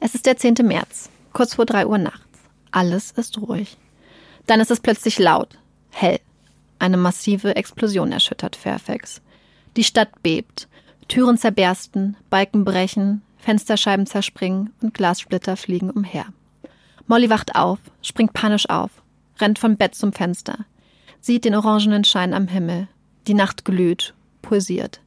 Es 0.00 0.14
ist 0.14 0.26
der 0.26 0.36
10. 0.36 0.54
März, 0.62 1.10
kurz 1.32 1.54
vor 1.54 1.66
3 1.66 1.86
Uhr 1.86 1.98
nachts. 1.98 2.26
Alles 2.70 3.12
ist 3.12 3.40
ruhig. 3.40 3.76
Dann 4.46 4.60
ist 4.60 4.70
es 4.70 4.80
plötzlich 4.80 5.18
laut, 5.18 5.58
hell. 5.90 6.18
Eine 6.78 6.96
massive 6.96 7.54
Explosion 7.54 8.10
erschüttert 8.10 8.56
Fairfax. 8.56 9.20
Die 9.76 9.84
Stadt 9.84 10.22
bebt. 10.22 10.68
Türen 11.06 11.36
zerbersten, 11.36 12.16
Balken 12.30 12.64
brechen, 12.64 13.22
Fensterscheiben 13.38 14.06
zerspringen 14.06 14.72
und 14.80 14.94
Glassplitter 14.94 15.56
fliegen 15.56 15.90
umher. 15.90 16.26
Molly 17.06 17.30
wacht 17.30 17.56
auf, 17.56 17.78
springt 18.02 18.32
panisch 18.32 18.68
auf, 18.68 18.90
rennt 19.40 19.58
vom 19.58 19.76
Bett 19.76 19.94
zum 19.94 20.12
Fenster, 20.12 20.64
sieht 21.20 21.44
den 21.44 21.54
orangenen 21.54 22.04
Schein 22.04 22.34
am 22.34 22.48
Himmel. 22.48 22.88
Die 23.26 23.34
Nacht 23.34 23.64
glüht, 23.64 24.14
pulsiert. 24.40 25.00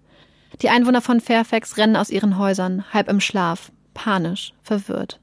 Die 0.62 0.70
Einwohner 0.70 1.02
von 1.02 1.20
Fairfax 1.20 1.78
rennen 1.78 1.96
aus 1.96 2.10
ihren 2.10 2.38
Häusern, 2.38 2.86
halb 2.94 3.10
im 3.10 3.20
Schlaf, 3.20 3.72
panisch, 3.94 4.54
verwirrt. 4.62 5.20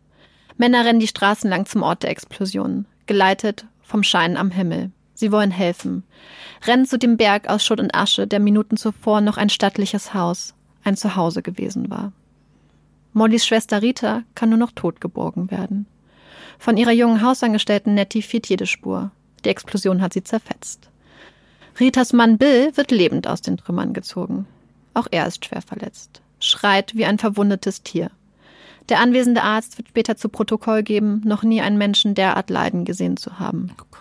Männer 0.57 0.85
rennen 0.85 1.01
die 1.01 1.07
Straßen 1.07 1.49
lang 1.49 1.67
zum 1.67 1.83
Ort 1.83 2.03
der 2.03 2.11
Explosion, 2.11 2.87
geleitet 3.07 3.67
vom 3.83 4.03
Schein 4.03 4.37
am 4.37 4.51
Himmel. 4.51 4.91
Sie 5.15 5.33
wollen 5.33 5.51
helfen. 5.51 6.05
Rennen 6.67 6.87
zu 6.87 6.99
dem 6.99 7.17
Berg 7.17 7.49
aus 7.49 7.65
Schutt 7.65 7.81
und 7.81 7.95
Asche, 7.95 8.27
der 8.27 8.41
Minuten 8.41 8.77
zuvor 8.77 9.21
noch 9.21 9.37
ein 9.37 9.51
stattliches 9.51 10.15
Haus, 10.15 10.55
ein 10.85 10.97
Zuhause 10.97 11.43
gewesen 11.43 11.91
war. 11.91 12.13
Mollys 13.13 13.47
Schwester 13.47 13.83
Rita 13.83 14.23
kann 14.35 14.49
nur 14.49 14.59
noch 14.59 14.73
tot 14.73 15.01
geborgen 15.01 15.51
werden. 15.51 15.87
Von 16.63 16.77
ihrer 16.77 16.93
jungen 16.93 17.23
Hausangestellten 17.23 17.95
Nettie 17.95 18.23
fehlt 18.23 18.49
jede 18.49 18.69
Spur. 18.69 19.11
Die 19.45 19.49
Explosion 19.49 20.01
hat 20.01 20.13
sie 20.13 20.23
zerfetzt. 20.23 20.91
Ritas 21.81 22.13
Mann 22.13 22.39
Bill 22.39 22.71
wird 22.77 22.93
lebend 22.93 23.27
aus 23.27 23.41
den 23.41 23.57
Trümmern 23.57 23.93
gezogen. 23.93 24.47
Auch 24.95 25.09
er 25.11 25.27
ist 25.27 25.45
schwer 25.45 25.61
verletzt, 25.61 26.23
schreit 26.39 26.95
wie 26.95 27.05
ein 27.05 27.19
verwundetes 27.19 27.83
Tier. 27.83 28.13
Der 28.89 29.01
anwesende 29.01 29.43
Arzt 29.43 29.77
wird 29.77 29.89
später 29.89 30.17
zu 30.17 30.29
Protokoll 30.29 30.85
geben, 30.85 31.21
noch 31.25 31.43
nie 31.43 31.61
einen 31.61 31.79
Menschen 31.79 32.15
derart 32.15 32.49
leiden 32.49 32.85
gesehen 32.85 33.17
zu 33.17 33.41
haben. 33.41 33.73
Oh 33.81 33.97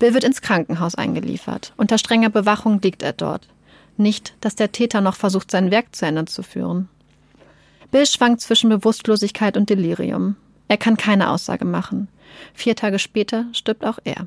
Bill 0.00 0.12
wird 0.12 0.24
ins 0.24 0.42
Krankenhaus 0.42 0.96
eingeliefert. 0.96 1.72
Unter 1.76 1.98
strenger 1.98 2.30
Bewachung 2.30 2.80
liegt 2.82 3.04
er 3.04 3.12
dort. 3.12 3.46
Nicht, 3.96 4.34
dass 4.40 4.56
der 4.56 4.72
Täter 4.72 5.00
noch 5.00 5.14
versucht, 5.14 5.52
sein 5.52 5.70
Werk 5.70 5.94
zu 5.94 6.04
Ende 6.04 6.24
zu 6.24 6.42
führen. 6.42 6.88
Bill 7.92 8.06
schwankt 8.06 8.40
zwischen 8.40 8.70
Bewusstlosigkeit 8.70 9.56
und 9.56 9.70
Delirium. 9.70 10.34
Er 10.68 10.76
kann 10.76 10.96
keine 10.96 11.30
Aussage 11.30 11.64
machen. 11.64 12.08
Vier 12.54 12.76
Tage 12.76 12.98
später 12.98 13.46
stirbt 13.52 13.84
auch 13.84 13.98
er. 14.04 14.26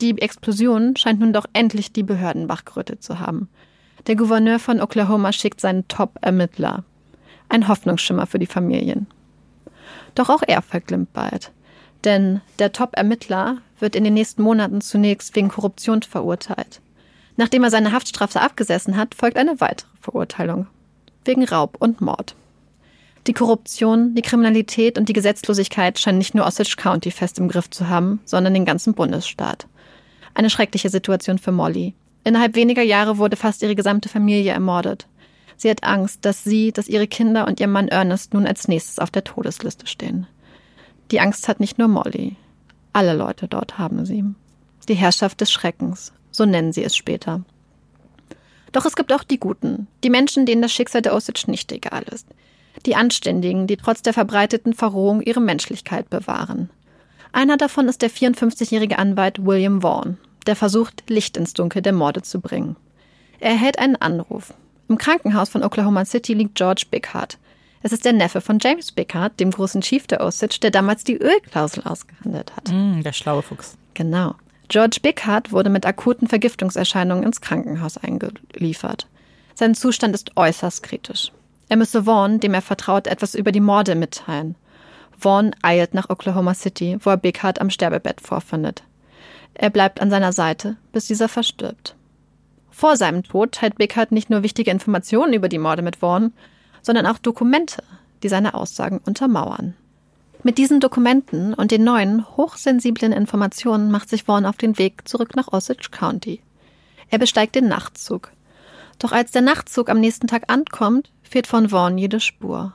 Die 0.00 0.20
Explosion 0.20 0.96
scheint 0.96 1.20
nun 1.20 1.32
doch 1.32 1.46
endlich 1.52 1.92
die 1.92 2.02
Behörden 2.02 2.48
wachgerüttet 2.48 3.02
zu 3.02 3.20
haben. 3.20 3.48
Der 4.06 4.16
Gouverneur 4.16 4.58
von 4.58 4.80
Oklahoma 4.80 5.32
schickt 5.32 5.60
seinen 5.60 5.86
Top-Ermittler. 5.86 6.82
Ein 7.48 7.68
Hoffnungsschimmer 7.68 8.26
für 8.26 8.38
die 8.38 8.46
Familien. 8.46 9.06
Doch 10.14 10.28
auch 10.28 10.42
er 10.46 10.62
verglimmt 10.62 11.12
bald. 11.12 11.52
Denn 12.04 12.40
der 12.58 12.72
Top-Ermittler 12.72 13.58
wird 13.78 13.94
in 13.94 14.04
den 14.04 14.14
nächsten 14.14 14.42
Monaten 14.42 14.80
zunächst 14.80 15.36
wegen 15.36 15.48
Korruption 15.48 16.02
verurteilt. 16.02 16.80
Nachdem 17.36 17.62
er 17.64 17.70
seine 17.70 17.92
Haftstrafe 17.92 18.40
abgesessen 18.40 18.96
hat, 18.96 19.14
folgt 19.14 19.36
eine 19.36 19.60
weitere 19.60 19.88
Verurteilung. 20.00 20.66
Wegen 21.24 21.44
Raub 21.44 21.76
und 21.78 22.00
Mord. 22.00 22.34
Die 23.28 23.32
Korruption, 23.34 24.14
die 24.16 24.22
Kriminalität 24.22 24.98
und 24.98 25.08
die 25.08 25.12
Gesetzlosigkeit 25.12 25.98
scheinen 25.98 26.18
nicht 26.18 26.34
nur 26.34 26.44
Osage 26.44 26.74
County 26.76 27.12
fest 27.12 27.38
im 27.38 27.48
Griff 27.48 27.70
zu 27.70 27.88
haben, 27.88 28.20
sondern 28.24 28.54
den 28.54 28.64
ganzen 28.64 28.94
Bundesstaat. 28.94 29.68
Eine 30.34 30.50
schreckliche 30.50 30.88
Situation 30.88 31.38
für 31.38 31.52
Molly. 31.52 31.94
Innerhalb 32.24 32.56
weniger 32.56 32.82
Jahre 32.82 33.18
wurde 33.18 33.36
fast 33.36 33.62
ihre 33.62 33.76
gesamte 33.76 34.08
Familie 34.08 34.52
ermordet. 34.52 35.06
Sie 35.56 35.70
hat 35.70 35.84
Angst, 35.84 36.24
dass 36.24 36.42
sie, 36.42 36.72
dass 36.72 36.88
ihre 36.88 37.06
Kinder 37.06 37.46
und 37.46 37.60
ihr 37.60 37.68
Mann 37.68 37.86
Ernest 37.88 38.34
nun 38.34 38.46
als 38.46 38.66
nächstes 38.66 38.98
auf 38.98 39.10
der 39.10 39.22
Todesliste 39.22 39.86
stehen. 39.86 40.26
Die 41.12 41.20
Angst 41.20 41.46
hat 41.46 41.60
nicht 41.60 41.78
nur 41.78 41.88
Molly. 41.88 42.36
Alle 42.92 43.14
Leute 43.14 43.46
dort 43.46 43.78
haben 43.78 44.04
sie. 44.04 44.24
Die 44.88 44.94
Herrschaft 44.94 45.40
des 45.40 45.52
Schreckens, 45.52 46.12
so 46.32 46.44
nennen 46.44 46.72
sie 46.72 46.82
es 46.82 46.96
später. 46.96 47.42
Doch 48.72 48.86
es 48.86 48.96
gibt 48.96 49.12
auch 49.12 49.22
die 49.22 49.38
Guten, 49.38 49.86
die 50.02 50.10
Menschen, 50.10 50.46
denen 50.46 50.62
das 50.62 50.72
Schicksal 50.72 51.02
der 51.02 51.14
Osage 51.14 51.44
nicht 51.46 51.70
egal 51.70 52.02
ist. 52.10 52.26
Die 52.86 52.96
Anständigen, 52.96 53.66
die 53.66 53.76
trotz 53.76 54.02
der 54.02 54.12
verbreiteten 54.12 54.74
Verrohung 54.74 55.20
ihre 55.22 55.40
Menschlichkeit 55.40 56.10
bewahren. 56.10 56.70
Einer 57.32 57.56
davon 57.56 57.88
ist 57.88 58.02
der 58.02 58.10
54-jährige 58.10 58.98
Anwalt 58.98 59.44
William 59.44 59.80
Vaughn, 59.80 60.18
der 60.46 60.56
versucht, 60.56 61.04
Licht 61.08 61.36
ins 61.36 61.54
Dunkel 61.54 61.80
der 61.80 61.92
Morde 61.92 62.22
zu 62.22 62.40
bringen. 62.40 62.76
Er 63.40 63.52
erhält 63.52 63.78
einen 63.78 63.96
Anruf. 63.96 64.54
Im 64.88 64.98
Krankenhaus 64.98 65.48
von 65.48 65.62
Oklahoma 65.62 66.04
City 66.04 66.34
liegt 66.34 66.56
George 66.56 66.84
Bighart. 66.90 67.38
Es 67.82 67.92
ist 67.92 68.04
der 68.04 68.12
Neffe 68.12 68.40
von 68.40 68.58
James 68.60 68.92
Bighart, 68.92 69.40
dem 69.40 69.50
großen 69.50 69.80
Chief 69.80 70.06
der 70.06 70.20
Osage, 70.20 70.58
der 70.60 70.70
damals 70.70 71.02
die 71.02 71.16
Ölklausel 71.16 71.82
ausgehandelt 71.84 72.54
hat. 72.54 72.70
Mm, 72.70 73.02
der 73.02 73.12
schlaue 73.12 73.42
Fuchs. 73.42 73.76
Genau. 73.94 74.34
George 74.68 74.98
Bighart 75.02 75.50
wurde 75.52 75.70
mit 75.70 75.84
akuten 75.86 76.28
Vergiftungserscheinungen 76.28 77.24
ins 77.24 77.40
Krankenhaus 77.40 77.98
eingeliefert. 77.98 79.06
Sein 79.54 79.74
Zustand 79.74 80.14
ist 80.14 80.36
äußerst 80.36 80.82
kritisch. 80.82 81.32
Er 81.72 81.78
müsse 81.78 82.04
Vaughn, 82.04 82.38
dem 82.38 82.52
er 82.52 82.60
vertraut, 82.60 83.06
etwas 83.06 83.34
über 83.34 83.50
die 83.50 83.58
Morde 83.58 83.94
mitteilen. 83.94 84.56
Vaughn 85.16 85.56
eilt 85.62 85.94
nach 85.94 86.10
Oklahoma 86.10 86.52
City, 86.52 86.98
wo 87.00 87.08
er 87.08 87.16
Bighart 87.16 87.62
am 87.62 87.70
Sterbebett 87.70 88.20
vorfindet. 88.20 88.82
Er 89.54 89.70
bleibt 89.70 90.02
an 90.02 90.10
seiner 90.10 90.34
Seite, 90.34 90.76
bis 90.92 91.06
dieser 91.06 91.30
verstirbt. 91.30 91.96
Vor 92.70 92.98
seinem 92.98 93.22
Tod 93.22 93.52
teilt 93.52 93.78
Bighart 93.78 94.12
nicht 94.12 94.28
nur 94.28 94.42
wichtige 94.42 94.70
Informationen 94.70 95.32
über 95.32 95.48
die 95.48 95.56
Morde 95.56 95.80
mit 95.80 95.96
Vaughn, 95.96 96.34
sondern 96.82 97.06
auch 97.06 97.16
Dokumente, 97.16 97.82
die 98.22 98.28
seine 98.28 98.52
Aussagen 98.52 99.00
untermauern. 99.06 99.72
Mit 100.42 100.58
diesen 100.58 100.78
Dokumenten 100.78 101.54
und 101.54 101.70
den 101.70 101.84
neuen, 101.84 102.36
hochsensiblen 102.36 103.12
Informationen 103.12 103.90
macht 103.90 104.10
sich 104.10 104.24
Vaughn 104.24 104.44
auf 104.44 104.58
den 104.58 104.76
Weg 104.76 105.08
zurück 105.08 105.36
nach 105.36 105.54
Osage 105.54 105.88
County. 105.90 106.42
Er 107.08 107.18
besteigt 107.18 107.54
den 107.54 107.68
Nachtzug. 107.68 108.30
Doch 108.98 109.12
als 109.12 109.30
der 109.30 109.42
Nachtzug 109.42 109.88
am 109.88 110.00
nächsten 110.00 110.26
Tag 110.26 110.52
ankommt, 110.52 111.10
fehlt 111.32 111.46
von 111.46 111.70
Vaughn 111.70 111.96
jede 111.96 112.20
Spur. 112.20 112.74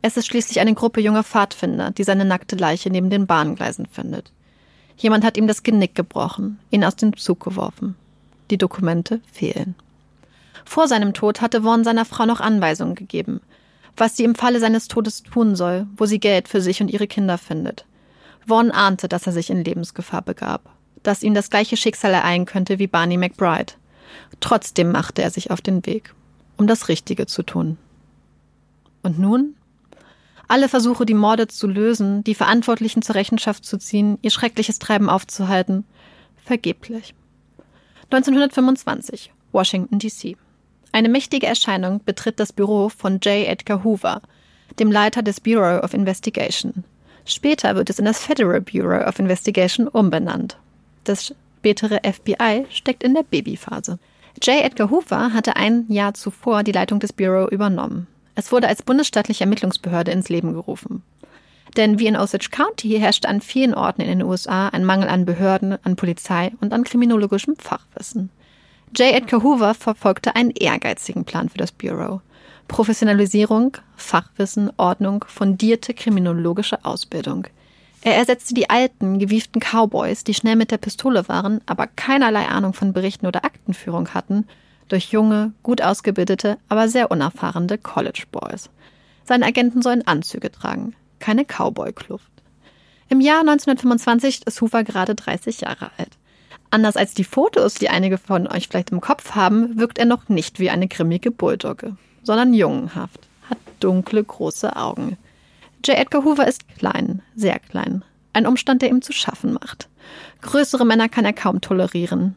Es 0.00 0.16
ist 0.16 0.28
schließlich 0.28 0.60
eine 0.60 0.72
Gruppe 0.72 1.02
junger 1.02 1.24
Pfadfinder, 1.24 1.90
die 1.90 2.04
seine 2.04 2.24
nackte 2.24 2.56
Leiche 2.56 2.88
neben 2.88 3.10
den 3.10 3.26
Bahngleisen 3.26 3.84
findet. 3.84 4.32
Jemand 4.96 5.24
hat 5.24 5.36
ihm 5.36 5.46
das 5.46 5.62
Genick 5.62 5.94
gebrochen, 5.94 6.58
ihn 6.70 6.84
aus 6.84 6.96
dem 6.96 7.14
Zug 7.18 7.44
geworfen. 7.44 7.96
Die 8.50 8.56
Dokumente 8.56 9.20
fehlen. 9.30 9.74
Vor 10.64 10.88
seinem 10.88 11.12
Tod 11.12 11.42
hatte 11.42 11.64
Vaughn 11.64 11.84
seiner 11.84 12.06
Frau 12.06 12.24
noch 12.24 12.40
Anweisungen 12.40 12.94
gegeben, 12.94 13.42
was 13.94 14.16
sie 14.16 14.24
im 14.24 14.34
Falle 14.34 14.58
seines 14.58 14.88
Todes 14.88 15.22
tun 15.22 15.54
soll, 15.54 15.86
wo 15.98 16.06
sie 16.06 16.18
Geld 16.18 16.48
für 16.48 16.62
sich 16.62 16.80
und 16.80 16.88
ihre 16.88 17.08
Kinder 17.08 17.36
findet. 17.36 17.84
Vaughn 18.46 18.70
ahnte, 18.70 19.08
dass 19.08 19.26
er 19.26 19.34
sich 19.34 19.50
in 19.50 19.62
Lebensgefahr 19.62 20.22
begab, 20.22 20.62
dass 21.02 21.22
ihm 21.22 21.34
das 21.34 21.50
gleiche 21.50 21.76
Schicksal 21.76 22.14
ereilen 22.14 22.46
könnte 22.46 22.78
wie 22.78 22.86
Barney 22.86 23.18
McBride. 23.18 23.74
Trotzdem 24.40 24.92
machte 24.92 25.20
er 25.20 25.30
sich 25.30 25.50
auf 25.50 25.60
den 25.60 25.84
Weg, 25.84 26.14
um 26.56 26.66
das 26.66 26.88
Richtige 26.88 27.26
zu 27.26 27.42
tun. 27.42 27.76
Und 29.08 29.18
nun? 29.18 29.54
Alle 30.48 30.68
Versuche, 30.68 31.06
die 31.06 31.14
Morde 31.14 31.48
zu 31.48 31.66
lösen, 31.66 32.22
die 32.24 32.34
Verantwortlichen 32.34 33.00
zur 33.00 33.14
Rechenschaft 33.14 33.64
zu 33.64 33.78
ziehen, 33.78 34.18
ihr 34.20 34.30
schreckliches 34.30 34.78
Treiben 34.78 35.08
aufzuhalten, 35.08 35.84
vergeblich. 36.44 37.14
1925, 38.10 39.32
Washington, 39.50 39.98
D.C. 39.98 40.36
Eine 40.92 41.08
mächtige 41.08 41.46
Erscheinung 41.46 42.02
betritt 42.04 42.38
das 42.38 42.52
Büro 42.52 42.90
von 42.90 43.14
J. 43.14 43.48
Edgar 43.48 43.82
Hoover, 43.82 44.20
dem 44.78 44.92
Leiter 44.92 45.22
des 45.22 45.40
Bureau 45.40 45.82
of 45.82 45.94
Investigation. 45.94 46.84
Später 47.24 47.76
wird 47.76 47.88
es 47.88 47.98
in 47.98 48.04
das 48.04 48.22
Federal 48.22 48.60
Bureau 48.60 49.08
of 49.08 49.18
Investigation 49.18 49.88
umbenannt. 49.88 50.58
Das 51.04 51.34
spätere 51.60 52.00
FBI 52.04 52.66
steckt 52.68 53.02
in 53.02 53.14
der 53.14 53.22
Babyphase. 53.22 53.98
J. 54.42 54.62
Edgar 54.62 54.90
Hoover 54.90 55.32
hatte 55.32 55.56
ein 55.56 55.86
Jahr 55.88 56.12
zuvor 56.12 56.62
die 56.62 56.72
Leitung 56.72 57.00
des 57.00 57.14
Bureau 57.14 57.48
übernommen. 57.48 58.06
Es 58.38 58.52
wurde 58.52 58.68
als 58.68 58.84
bundesstaatliche 58.84 59.42
Ermittlungsbehörde 59.42 60.12
ins 60.12 60.28
Leben 60.28 60.52
gerufen. 60.52 61.02
Denn 61.76 61.98
wie 61.98 62.06
in 62.06 62.16
Osage 62.16 62.50
County 62.52 62.90
herrscht 62.90 63.26
an 63.26 63.40
vielen 63.40 63.74
Orten 63.74 64.00
in 64.00 64.06
den 64.06 64.22
USA 64.22 64.68
ein 64.68 64.84
Mangel 64.84 65.08
an 65.08 65.24
Behörden, 65.24 65.76
an 65.82 65.96
Polizei 65.96 66.52
und 66.60 66.72
an 66.72 66.84
kriminologischem 66.84 67.56
Fachwissen. 67.56 68.30
J. 68.96 69.12
Edgar 69.12 69.42
Hoover 69.42 69.74
verfolgte 69.74 70.36
einen 70.36 70.52
ehrgeizigen 70.52 71.24
Plan 71.24 71.48
für 71.48 71.58
das 71.58 71.72
Bureau. 71.72 72.20
Professionalisierung, 72.68 73.76
Fachwissen, 73.96 74.70
Ordnung, 74.76 75.24
fundierte 75.26 75.92
kriminologische 75.92 76.84
Ausbildung. 76.84 77.48
Er 78.02 78.14
ersetzte 78.14 78.54
die 78.54 78.70
alten, 78.70 79.18
gewieften 79.18 79.60
Cowboys, 79.60 80.22
die 80.22 80.34
schnell 80.34 80.54
mit 80.54 80.70
der 80.70 80.78
Pistole 80.78 81.26
waren, 81.26 81.60
aber 81.66 81.88
keinerlei 81.88 82.46
Ahnung 82.46 82.72
von 82.72 82.92
Berichten 82.92 83.26
oder 83.26 83.44
Aktenführung 83.44 84.10
hatten, 84.14 84.46
durch 84.88 85.12
junge, 85.12 85.52
gut 85.62 85.82
ausgebildete, 85.82 86.58
aber 86.68 86.88
sehr 86.88 87.10
unerfahrene 87.10 87.78
College 87.78 88.24
Boys. 88.30 88.70
Seine 89.24 89.46
Agenten 89.46 89.82
sollen 89.82 90.06
Anzüge 90.06 90.50
tragen, 90.50 90.94
keine 91.18 91.44
Cowboy-Kluft. 91.44 92.30
Im 93.10 93.20
Jahr 93.20 93.40
1925 93.40 94.46
ist 94.46 94.60
Hoover 94.60 94.84
gerade 94.84 95.14
30 95.14 95.62
Jahre 95.62 95.90
alt. 95.96 96.10
Anders 96.70 96.96
als 96.96 97.14
die 97.14 97.24
Fotos, 97.24 97.74
die 97.74 97.88
einige 97.88 98.18
von 98.18 98.46
euch 98.46 98.68
vielleicht 98.68 98.90
im 98.90 99.00
Kopf 99.00 99.34
haben, 99.34 99.78
wirkt 99.78 99.98
er 99.98 100.04
noch 100.04 100.28
nicht 100.28 100.60
wie 100.60 100.68
eine 100.68 100.88
grimmige 100.88 101.30
Bulldogge, 101.30 101.96
sondern 102.22 102.52
jungenhaft, 102.52 103.20
hat 103.48 103.58
dunkle, 103.80 104.22
große 104.22 104.76
Augen. 104.76 105.16
J. 105.84 105.96
Edgar 105.96 106.24
Hoover 106.24 106.46
ist 106.46 106.68
klein, 106.76 107.22
sehr 107.34 107.58
klein. 107.58 108.04
Ein 108.34 108.46
Umstand, 108.46 108.82
der 108.82 108.90
ihm 108.90 109.00
zu 109.00 109.12
schaffen 109.12 109.54
macht. 109.54 109.88
Größere 110.42 110.84
Männer 110.84 111.08
kann 111.08 111.24
er 111.24 111.32
kaum 111.32 111.60
tolerieren. 111.60 112.36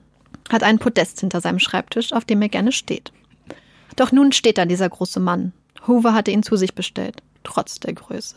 Hat 0.52 0.64
einen 0.64 0.80
Podest 0.80 1.20
hinter 1.22 1.40
seinem 1.40 1.60
Schreibtisch, 1.60 2.12
auf 2.12 2.26
dem 2.26 2.42
er 2.42 2.50
gerne 2.50 2.72
steht. 2.72 3.12
Doch 3.96 4.12
nun 4.12 4.32
steht 4.32 4.58
da 4.58 4.66
dieser 4.66 4.90
große 4.90 5.20
Mann. 5.20 5.54
Hoover 5.88 6.14
hatte 6.14 6.32
ihn 6.32 6.44
zu 6.44 6.56
sich 6.56 6.76
bestellt, 6.76 7.24
trotz 7.44 7.80
der 7.80 7.94
Größe. 7.94 8.36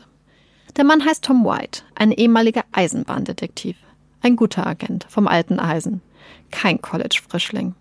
Der 0.77 0.85
Mann 0.85 1.05
heißt 1.05 1.24
Tom 1.24 1.44
White, 1.44 1.83
ein 1.94 2.12
ehemaliger 2.12 2.64
Eisenbahndetektiv. 2.72 3.77
Ein 4.22 4.37
guter 4.37 4.66
Agent 4.66 5.07
vom 5.09 5.29
alten 5.29 5.59
Eisen. 5.59 6.00
Kein 6.50 6.81
College-Frischling. 6.81 7.74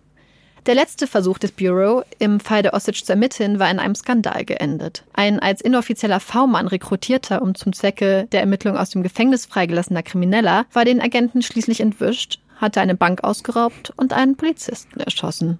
Der 0.65 0.75
letzte 0.75 1.07
Versuch 1.07 1.39
des 1.39 1.51
Bureau, 1.51 2.03
im 2.19 2.39
Fall 2.39 2.61
der 2.61 2.73
Osage 2.73 3.03
zu 3.03 3.11
ermitteln, 3.11 3.59
war 3.59 3.69
in 3.69 3.79
einem 3.79 3.95
Skandal 3.95 4.45
geendet. 4.45 5.03
Ein 5.11 5.39
als 5.39 5.59
inoffizieller 5.59 6.21
V-Mann 6.21 6.67
rekrutierter, 6.67 7.41
um 7.41 7.53
zum 7.53 7.73
Zwecke 7.73 8.27
der 8.31 8.39
Ermittlung 8.39 8.77
aus 8.77 8.89
dem 8.89 9.03
Gefängnis 9.03 9.45
freigelassener 9.45 10.03
Krimineller, 10.03 10.65
war 10.71 10.85
den 10.85 11.01
Agenten 11.01 11.41
schließlich 11.41 11.81
entwischt, 11.81 12.39
hatte 12.63 12.81
eine 12.81 12.95
Bank 12.95 13.23
ausgeraubt 13.23 13.93
und 13.95 14.13
einen 14.13 14.35
Polizisten 14.35 14.99
erschossen. 14.99 15.59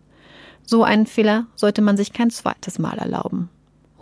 So 0.66 0.84
einen 0.84 1.06
Fehler 1.06 1.46
sollte 1.56 1.82
man 1.82 1.98
sich 1.98 2.14
kein 2.14 2.32
zweites 2.32 2.80
Mal 2.80 2.98
erlauben. 2.98 3.50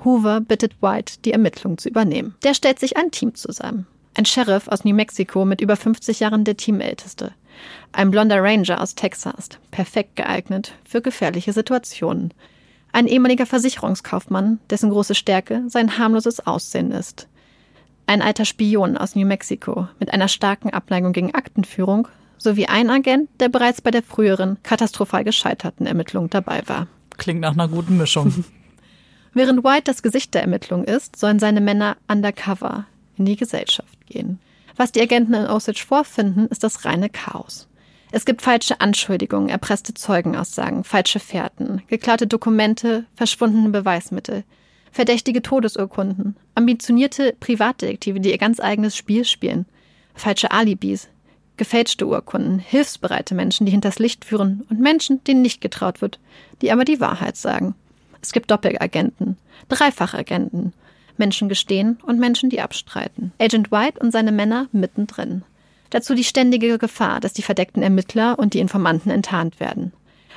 Hoover 0.05 0.39
bittet 0.39 0.81
White, 0.81 1.15
die 1.25 1.33
Ermittlung 1.33 1.77
zu 1.77 1.89
übernehmen. 1.89 2.35
Der 2.43 2.53
stellt 2.53 2.79
sich 2.79 2.97
ein 2.97 3.11
Team 3.11 3.35
zusammen. 3.35 3.87
Ein 4.15 4.25
Sheriff 4.25 4.67
aus 4.67 4.83
New 4.83 4.95
Mexico 4.95 5.45
mit 5.45 5.61
über 5.61 5.75
50 5.75 6.19
Jahren 6.19 6.43
der 6.43 6.57
Teamälteste. 6.57 7.33
Ein 7.91 8.11
blonder 8.11 8.41
Ranger 8.41 8.81
aus 8.81 8.95
Texas, 8.95 9.49
perfekt 9.71 10.15
geeignet 10.15 10.73
für 10.83 11.01
gefährliche 11.01 11.53
Situationen. 11.53 12.33
Ein 12.91 13.07
ehemaliger 13.07 13.45
Versicherungskaufmann, 13.45 14.59
dessen 14.69 14.89
große 14.89 15.15
Stärke 15.15 15.63
sein 15.67 15.97
harmloses 15.97 16.45
Aussehen 16.45 16.91
ist. 16.91 17.27
Ein 18.05 18.21
alter 18.21 18.45
Spion 18.45 18.97
aus 18.97 19.15
New 19.15 19.25
Mexico 19.25 19.87
mit 19.99 20.13
einer 20.13 20.27
starken 20.27 20.71
Abneigung 20.71 21.13
gegen 21.13 21.33
Aktenführung 21.33 22.07
sowie 22.43 22.65
ein 22.65 22.89
Agent, 22.89 23.29
der 23.39 23.49
bereits 23.49 23.81
bei 23.81 23.91
der 23.91 24.03
früheren, 24.03 24.57
katastrophal 24.63 25.23
gescheiterten 25.23 25.85
Ermittlung 25.85 26.29
dabei 26.29 26.61
war. 26.67 26.87
Klingt 27.17 27.41
nach 27.41 27.53
einer 27.53 27.67
guten 27.67 27.97
Mischung. 27.97 28.45
Während 29.33 29.63
White 29.63 29.83
das 29.85 30.03
Gesicht 30.03 30.33
der 30.33 30.41
Ermittlung 30.41 30.83
ist, 30.83 31.15
sollen 31.15 31.39
seine 31.39 31.61
Männer 31.61 31.97
undercover 32.07 32.85
in 33.17 33.25
die 33.25 33.37
Gesellschaft 33.37 34.05
gehen. 34.07 34.39
Was 34.75 34.91
die 34.91 35.01
Agenten 35.01 35.33
in 35.33 35.45
Osage 35.45 35.85
vorfinden, 35.85 36.47
ist 36.47 36.63
das 36.63 36.85
reine 36.85 37.09
Chaos. 37.09 37.67
Es 38.11 38.25
gibt 38.25 38.41
falsche 38.41 38.81
Anschuldigungen, 38.81 39.47
erpresste 39.47 39.93
Zeugenaussagen, 39.93 40.83
falsche 40.83 41.19
Fährten, 41.19 41.81
geklaute 41.87 42.27
Dokumente, 42.27 43.05
verschwundene 43.15 43.69
Beweismittel, 43.69 44.43
verdächtige 44.91 45.41
Todesurkunden, 45.41 46.35
ambitionierte 46.53 47.33
Privatdetektive, 47.39 48.19
die 48.19 48.31
ihr 48.31 48.37
ganz 48.37 48.59
eigenes 48.59 48.97
Spiel 48.97 49.23
spielen, 49.23 49.65
falsche 50.13 50.51
Alibis, 50.51 51.07
gefälschte 51.57 52.07
Urkunden, 52.07 52.59
hilfsbereite 52.59 53.35
Menschen, 53.35 53.65
die 53.65 53.71
hinters 53.71 53.99
Licht 53.99 54.25
führen 54.25 54.65
und 54.69 54.79
Menschen, 54.79 55.23
denen 55.23 55.41
nicht 55.41 55.61
getraut 55.61 56.01
wird, 56.01 56.19
die 56.61 56.71
aber 56.71 56.85
die 56.85 56.99
Wahrheit 56.99 57.37
sagen. 57.37 57.75
Es 58.21 58.31
gibt 58.31 58.51
Doppelagenten, 58.51 59.37
Dreifachagenten, 59.69 60.73
Menschen 61.17 61.49
gestehen 61.49 61.99
und 62.03 62.19
Menschen, 62.19 62.49
die 62.49 62.61
abstreiten. 62.61 63.31
Agent 63.39 63.71
White 63.71 63.99
und 63.99 64.11
seine 64.11 64.31
Männer 64.31 64.67
mittendrin. 64.71 65.43
Dazu 65.91 66.15
die 66.15 66.23
ständige 66.23 66.77
Gefahr, 66.77 67.19
dass 67.19 67.33
die 67.33 67.41
verdeckten 67.41 67.83
Ermittler 67.83 68.39
und 68.39 68.53
die 68.53 68.59
Informanten 68.59 69.11
enttarnt 69.11 69.59
werden. 69.59 69.91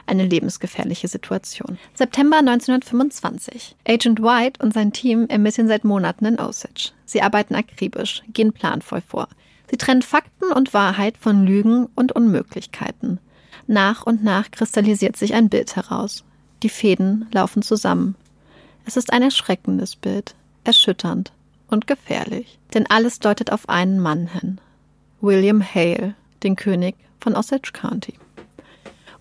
Eine 0.06 0.26
lebensgefährliche 0.26 1.08
Situation. 1.08 1.78
September 1.94 2.38
1925. 2.38 3.76
Agent 3.88 4.20
White 4.20 4.62
und 4.62 4.74
sein 4.74 4.92
Team 4.92 5.26
ermitteln 5.28 5.68
seit 5.68 5.84
Monaten 5.84 6.26
in 6.26 6.38
Osage. 6.38 6.90
Sie 7.06 7.22
arbeiten 7.22 7.54
akribisch, 7.54 8.22
gehen 8.28 8.52
planvoll 8.52 9.00
vor. 9.00 9.28
Sie 9.74 9.78
trennen 9.78 10.02
Fakten 10.02 10.52
und 10.52 10.72
Wahrheit 10.72 11.18
von 11.18 11.44
Lügen 11.44 11.88
und 11.96 12.12
Unmöglichkeiten. 12.12 13.18
Nach 13.66 14.06
und 14.06 14.22
nach 14.22 14.52
kristallisiert 14.52 15.16
sich 15.16 15.34
ein 15.34 15.48
Bild 15.48 15.74
heraus. 15.74 16.22
Die 16.62 16.68
Fäden 16.68 17.26
laufen 17.32 17.60
zusammen. 17.60 18.14
Es 18.86 18.96
ist 18.96 19.12
ein 19.12 19.22
erschreckendes 19.22 19.96
Bild 19.96 20.36
erschütternd 20.62 21.32
und 21.66 21.88
gefährlich, 21.88 22.60
denn 22.72 22.88
alles 22.88 23.18
deutet 23.18 23.50
auf 23.50 23.68
einen 23.68 23.98
Mann 23.98 24.28
hin. 24.28 24.60
William 25.20 25.60
Hale, 25.60 26.14
den 26.44 26.54
König 26.54 26.94
von 27.18 27.34
Osage 27.34 27.72
County. 27.72 28.14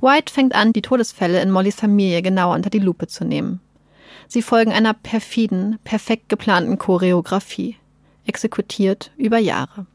White 0.01 0.31
fängt 0.31 0.53
an, 0.53 0.71
die 0.71 0.83
Todesfälle 0.83 1.41
in 1.41 1.49
Mollys 1.49 1.77
Familie 1.77 2.21
genauer 2.21 2.53
unter 2.53 2.69
die 2.69 2.77
Lupe 2.77 3.07
zu 3.07 3.25
nehmen. 3.25 3.59
Sie 4.27 4.43
folgen 4.43 4.71
einer 4.71 4.93
perfiden, 4.93 5.79
perfekt 5.83 6.29
geplanten 6.29 6.77
Choreografie, 6.77 7.75
exekutiert 8.27 9.09
über 9.17 9.39
Jahre. 9.39 9.87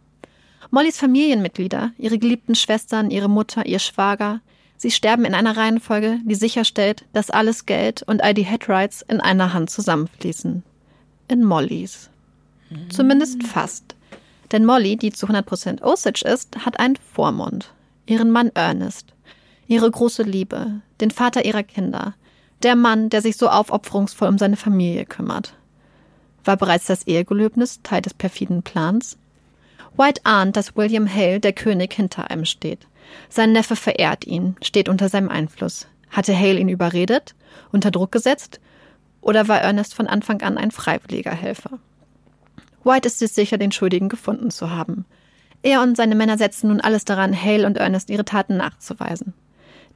Mollys 0.70 0.98
Familienmitglieder, 0.98 1.92
ihre 1.98 2.18
geliebten 2.18 2.54
Schwestern, 2.54 3.10
ihre 3.10 3.28
Mutter, 3.28 3.66
ihr 3.66 3.78
Schwager, 3.78 4.40
sie 4.76 4.90
sterben 4.90 5.24
in 5.24 5.34
einer 5.34 5.56
Reihenfolge, 5.56 6.20
die 6.24 6.34
sicherstellt, 6.34 7.04
dass 7.12 7.30
alles 7.30 7.66
Geld 7.66 8.02
und 8.02 8.22
all 8.22 8.34
die 8.34 8.44
Headrights 8.44 9.02
in 9.02 9.20
einer 9.20 9.54
Hand 9.54 9.70
zusammenfließen 9.70 10.62
in 11.28 11.44
Mollys. 11.44 12.10
Zumindest 12.90 13.42
fast. 13.44 13.94
Denn 14.52 14.64
Molly, 14.64 14.96
die 14.96 15.12
zu 15.12 15.26
100% 15.26 15.82
Osage 15.82 16.22
ist, 16.26 16.64
hat 16.64 16.80
einen 16.80 16.96
Vormund. 16.96 17.72
Ihren 18.06 18.30
Mann 18.30 18.50
Ernest. 18.54 19.14
Ihre 19.66 19.90
große 19.90 20.22
Liebe. 20.22 20.80
Den 21.00 21.10
Vater 21.10 21.44
ihrer 21.44 21.62
Kinder. 21.62 22.14
Der 22.62 22.74
Mann, 22.74 23.10
der 23.10 23.22
sich 23.22 23.36
so 23.36 23.48
aufopferungsvoll 23.48 24.28
um 24.28 24.38
seine 24.38 24.56
Familie 24.56 25.04
kümmert. 25.04 25.54
War 26.44 26.56
bereits 26.56 26.86
das 26.86 27.06
Ehegelöbnis 27.06 27.80
Teil 27.82 28.02
des 28.02 28.14
perfiden 28.14 28.62
Plans? 28.62 29.18
White 29.98 30.20
ahnt, 30.24 30.56
dass 30.56 30.76
William 30.76 31.12
Hale, 31.12 31.40
der 31.40 31.52
König, 31.52 31.92
hinter 31.92 32.30
einem 32.30 32.44
steht. 32.44 32.86
Sein 33.28 33.52
Neffe 33.52 33.74
verehrt 33.74 34.26
ihn, 34.26 34.54
steht 34.62 34.88
unter 34.88 35.08
seinem 35.08 35.28
Einfluss. 35.28 35.88
Hatte 36.10 36.38
Hale 36.38 36.60
ihn 36.60 36.68
überredet, 36.68 37.34
unter 37.72 37.90
Druck 37.90 38.12
gesetzt 38.12 38.60
oder 39.20 39.48
war 39.48 39.60
Ernest 39.60 39.94
von 39.94 40.06
Anfang 40.06 40.40
an 40.42 40.56
ein 40.56 40.70
freiwilliger 40.70 41.32
Helfer? 41.32 41.80
White 42.84 43.08
ist 43.08 43.18
sich 43.18 43.32
sicher, 43.32 43.58
den 43.58 43.72
Schuldigen 43.72 44.08
gefunden 44.08 44.50
zu 44.50 44.70
haben. 44.70 45.04
Er 45.62 45.82
und 45.82 45.96
seine 45.96 46.14
Männer 46.14 46.38
setzen 46.38 46.68
nun 46.68 46.80
alles 46.80 47.04
daran, 47.04 47.34
Hale 47.34 47.66
und 47.66 47.76
Ernest 47.76 48.08
ihre 48.08 48.24
Taten 48.24 48.56
nachzuweisen. 48.56 49.34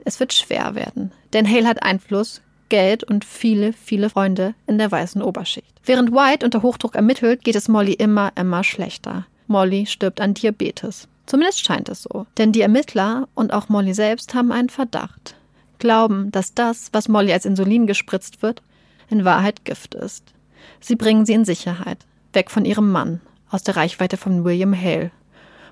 Es 0.04 0.18
wird 0.18 0.32
schwer 0.32 0.74
werden, 0.74 1.12
denn 1.32 1.48
Hale 1.48 1.68
hat 1.68 1.84
Einfluss, 1.84 2.42
Geld 2.68 3.04
und 3.04 3.24
viele, 3.24 3.72
viele 3.72 4.10
Freunde 4.10 4.54
in 4.66 4.78
der 4.78 4.90
weißen 4.90 5.22
Oberschicht. 5.22 5.72
Während 5.84 6.10
White 6.10 6.44
unter 6.44 6.62
Hochdruck 6.62 6.96
ermittelt, 6.96 7.44
geht 7.44 7.54
es 7.54 7.68
Molly 7.68 7.92
immer, 7.92 8.32
immer 8.34 8.64
schlechter. 8.64 9.26
Molly 9.52 9.86
stirbt 9.86 10.20
an 10.20 10.34
Diabetes. 10.34 11.06
Zumindest 11.26 11.64
scheint 11.64 11.88
es 11.88 12.02
so. 12.02 12.26
Denn 12.38 12.50
die 12.50 12.62
Ermittler 12.62 13.28
und 13.34 13.52
auch 13.52 13.68
Molly 13.68 13.94
selbst 13.94 14.34
haben 14.34 14.50
einen 14.50 14.70
Verdacht. 14.70 15.36
Glauben, 15.78 16.32
dass 16.32 16.54
das, 16.54 16.88
was 16.92 17.08
Molly 17.08 17.32
als 17.32 17.44
Insulin 17.44 17.86
gespritzt 17.86 18.42
wird, 18.42 18.62
in 19.08 19.24
Wahrheit 19.24 19.64
Gift 19.64 19.94
ist. 19.94 20.32
Sie 20.80 20.96
bringen 20.96 21.26
sie 21.26 21.34
in 21.34 21.44
Sicherheit, 21.44 21.98
weg 22.32 22.50
von 22.50 22.64
ihrem 22.64 22.90
Mann, 22.90 23.20
aus 23.50 23.62
der 23.62 23.76
Reichweite 23.76 24.16
von 24.16 24.44
William 24.44 24.74
Hale. 24.74 25.10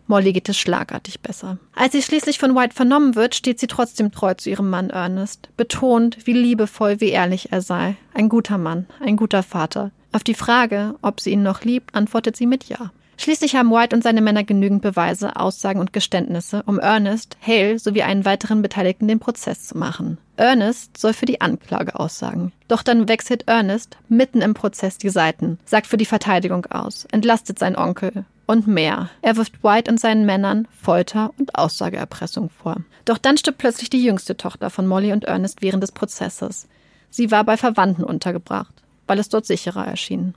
Molly 0.07 0.33
geht 0.33 0.49
es 0.49 0.59
schlagartig 0.59 1.21
besser. 1.21 1.59
Als 1.75 1.93
sie 1.93 2.03
schließlich 2.03 2.39
von 2.39 2.55
White 2.57 2.75
vernommen 2.75 3.15
wird, 3.15 3.35
steht 3.35 3.61
sie 3.61 3.69
trotzdem 3.69 4.11
treu 4.13 4.35
zu 4.35 4.51
ihrem 4.51 4.69
Mann 4.69 4.91
Ernest, 4.91 5.49
betont, 5.57 6.27
wie 6.27 6.33
liebevoll, 6.33 7.01
wie 7.01 7.11
ehrlich 7.11 7.53
er 7.53 7.63
sei. 7.63 7.97
Ein 8.13 8.29
guter 8.29 8.59
Mann, 8.59 8.87
ein 9.01 9.17
guter 9.17 9.43
Vater. 9.43 9.93
Auf 10.13 10.25
die 10.25 10.35
Frage, 10.35 10.97
ob 11.03 11.21
sie 11.21 11.31
ihn 11.31 11.45
noch 11.45 11.63
liebt, 11.63 11.95
antwortet 11.95 12.37
sie 12.37 12.47
mit 12.47 12.65
Ja. 12.65 12.91
Schließlich 13.21 13.55
haben 13.55 13.71
White 13.71 13.95
und 13.95 14.03
seine 14.03 14.23
Männer 14.23 14.45
genügend 14.45 14.81
Beweise, 14.81 15.37
Aussagen 15.37 15.79
und 15.79 15.93
Geständnisse, 15.93 16.63
um 16.65 16.79
Ernest, 16.79 17.37
Hale 17.47 17.79
sowie 17.79 18.01
einen 18.01 18.25
weiteren 18.25 18.63
Beteiligten 18.63 19.09
den 19.09 19.21
Prozess 19.21 19.67
zu 19.67 19.77
machen. 19.77 20.17
Ernest 20.39 20.97
soll 20.97 21.13
für 21.13 21.27
die 21.27 21.43
Anklage 21.43 22.01
aussagen. 22.01 22.51
Doch 22.67 22.83
dann 22.83 23.09
wechselt 23.11 23.47
Ernest 23.47 23.99
mitten 24.09 24.41
im 24.41 24.55
Prozess 24.55 24.97
die 24.97 25.11
Seiten, 25.11 25.59
sagt 25.67 25.87
für 25.87 25.99
die 25.99 26.07
Verteidigung 26.07 26.65
aus, 26.71 27.05
entlastet 27.13 27.59
seinen 27.59 27.77
Onkel 27.77 28.25
und 28.47 28.67
mehr. 28.67 29.11
Er 29.21 29.37
wirft 29.37 29.63
White 29.63 29.91
und 29.91 30.01
seinen 30.01 30.25
Männern 30.25 30.67
Folter 30.81 31.35
und 31.39 31.57
Aussageerpressung 31.57 32.49
vor. 32.49 32.77
Doch 33.05 33.19
dann 33.19 33.37
stirbt 33.37 33.59
plötzlich 33.59 33.91
die 33.91 34.03
jüngste 34.03 34.39
Tochter 34.39 34.71
von 34.71 34.87
Molly 34.87 35.13
und 35.13 35.25
Ernest 35.25 35.61
während 35.61 35.83
des 35.83 35.93
Prozesses. 35.93 36.69
Sie 37.11 37.31
war 37.31 37.45
bei 37.45 37.59
Verwandten 37.59 38.03
untergebracht, 38.03 38.73
weil 39.07 39.19
es 39.19 39.29
dort 39.29 39.45
sicherer 39.45 39.87
erschien. 39.87 40.33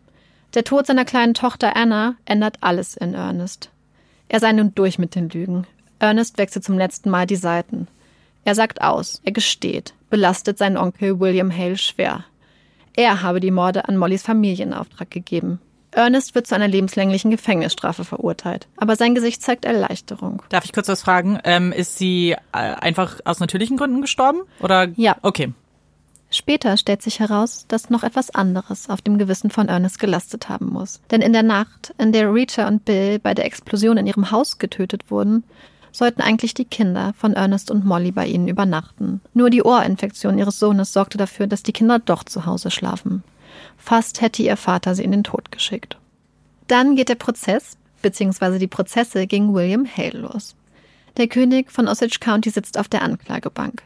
Der 0.54 0.64
Tod 0.64 0.86
seiner 0.86 1.06
kleinen 1.06 1.34
Tochter 1.34 1.76
Anna 1.76 2.16
ändert 2.26 2.58
alles 2.62 2.96
in 2.96 3.16
Ernest. 3.16 3.72
Er 4.30 4.40
sei 4.40 4.52
nun 4.52 4.76
durch 4.76 5.00
mit 5.00 5.16
den 5.16 5.30
Lügen. 5.30 5.66
Ernest 5.98 6.38
wechselt 6.38 6.64
zum 6.64 6.78
letzten 6.78 7.10
Mal 7.10 7.26
die 7.26 7.36
Seiten. 7.36 7.88
Er 8.46 8.54
sagt 8.54 8.82
aus, 8.82 9.22
er 9.24 9.32
gesteht, 9.32 9.94
belastet 10.10 10.58
seinen 10.60 10.78
Onkel 10.78 11.20
William 11.20 11.56
Hale 11.56 11.78
schwer. 11.78 12.26
Er 12.96 13.24
habe 13.24 13.40
die 13.40 13.52
Morde 13.52 13.88
an 13.88 13.98
Mollys 13.98 14.22
Familie 14.22 14.66
in 14.66 14.74
Auftrag 14.74 15.10
gegeben. 15.10 15.60
Ernest 15.90 16.36
wird 16.36 16.48
zu 16.48 16.56
einer 16.56 16.68
lebenslänglichen 16.68 17.32
Gefängnisstrafe 17.32 18.04
verurteilt. 18.04 18.68
Aber 18.78 18.96
sein 18.96 19.16
Gesicht 19.16 19.42
zeigt 19.42 19.66
Erleichterung. 19.66 20.44
Darf 20.50 20.66
ich 20.66 20.74
kurz 20.74 20.88
was 20.88 21.02
fragen? 21.02 21.40
Ähm, 21.44 21.72
ist 21.72 21.98
sie 21.98 22.32
äh, 22.32 22.36
einfach 22.52 23.20
aus 23.26 23.40
natürlichen 23.40 23.78
Gründen 23.78 24.02
gestorben? 24.02 24.42
Oder? 24.60 24.90
Ja. 24.96 25.18
Okay. 25.22 25.54
Später 26.34 26.78
stellt 26.78 27.04
sich 27.04 27.20
heraus, 27.20 27.66
dass 27.68 27.92
noch 27.92 28.02
etwas 28.02 28.32
anderes 28.34 28.90
auf 28.90 29.04
dem 29.04 29.20
Gewissen 29.20 29.52
von 29.52 29.70
Ernest 29.70 30.00
gelastet 30.00 30.50
haben 30.50 30.74
muss. 30.74 31.00
Denn 31.12 31.22
in 31.22 31.32
der 31.32 31.44
Nacht, 31.44 31.94
in 32.00 32.12
der 32.12 32.34
Rita 32.34 32.68
und 32.68 32.86
Bill 32.86 33.20
bei 33.20 33.36
der 33.36 33.46
Explosion 33.46 33.98
in 33.98 34.08
ihrem 34.08 34.32
Haus 34.32 34.58
getötet 34.58 35.12
wurden, 35.12 35.44
sollten 35.92 36.24
eigentlich 36.24 36.56
die 36.56 36.66
Kinder 36.66 37.14
von 37.16 37.34
Ernest 37.34 37.70
und 37.70 37.86
Molly 37.86 38.12
bei 38.12 38.26
ihnen 38.26 38.48
übernachten. 38.48 39.22
Nur 39.36 39.52
die 39.52 39.62
Ohrinfektion 39.62 40.40
ihres 40.40 40.58
Sohnes 40.58 40.92
sorgte 40.92 41.20
dafür, 41.20 41.46
dass 41.46 41.62
die 41.62 41.72
Kinder 41.72 42.00
doch 42.00 42.24
zu 42.24 42.48
Hause 42.48 42.72
schlafen. 42.72 43.24
Fast 43.78 44.22
hätte 44.22 44.42
ihr 44.42 44.58
Vater 44.58 44.96
sie 44.96 45.04
in 45.04 45.12
den 45.12 45.24
Tod 45.24 45.52
geschickt. 45.52 45.98
Dann 46.68 46.96
geht 46.96 47.10
der 47.10 47.16
Prozess, 47.16 47.78
beziehungsweise 48.02 48.58
die 48.58 48.66
Prozesse 48.66 49.28
gegen 49.28 49.54
William 49.54 49.86
Hale 49.86 50.18
los. 50.18 50.56
Der 51.18 51.28
König 51.28 51.72
von 51.72 51.88
Osage 51.88 52.18
County 52.20 52.50
sitzt 52.50 52.80
auf 52.80 52.88
der 52.88 53.04
Anklagebank. 53.04 53.84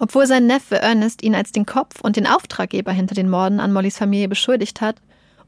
Obwohl 0.00 0.26
sein 0.26 0.46
Neffe 0.46 0.80
Ernest 0.80 1.22
ihn 1.22 1.34
als 1.34 1.52
den 1.52 1.66
Kopf 1.66 2.00
und 2.00 2.16
den 2.16 2.26
Auftraggeber 2.26 2.92
hinter 2.92 3.14
den 3.14 3.28
Morden 3.28 3.60
an 3.60 3.72
Mollys 3.72 3.98
Familie 3.98 4.28
beschuldigt 4.28 4.80
hat 4.80 4.96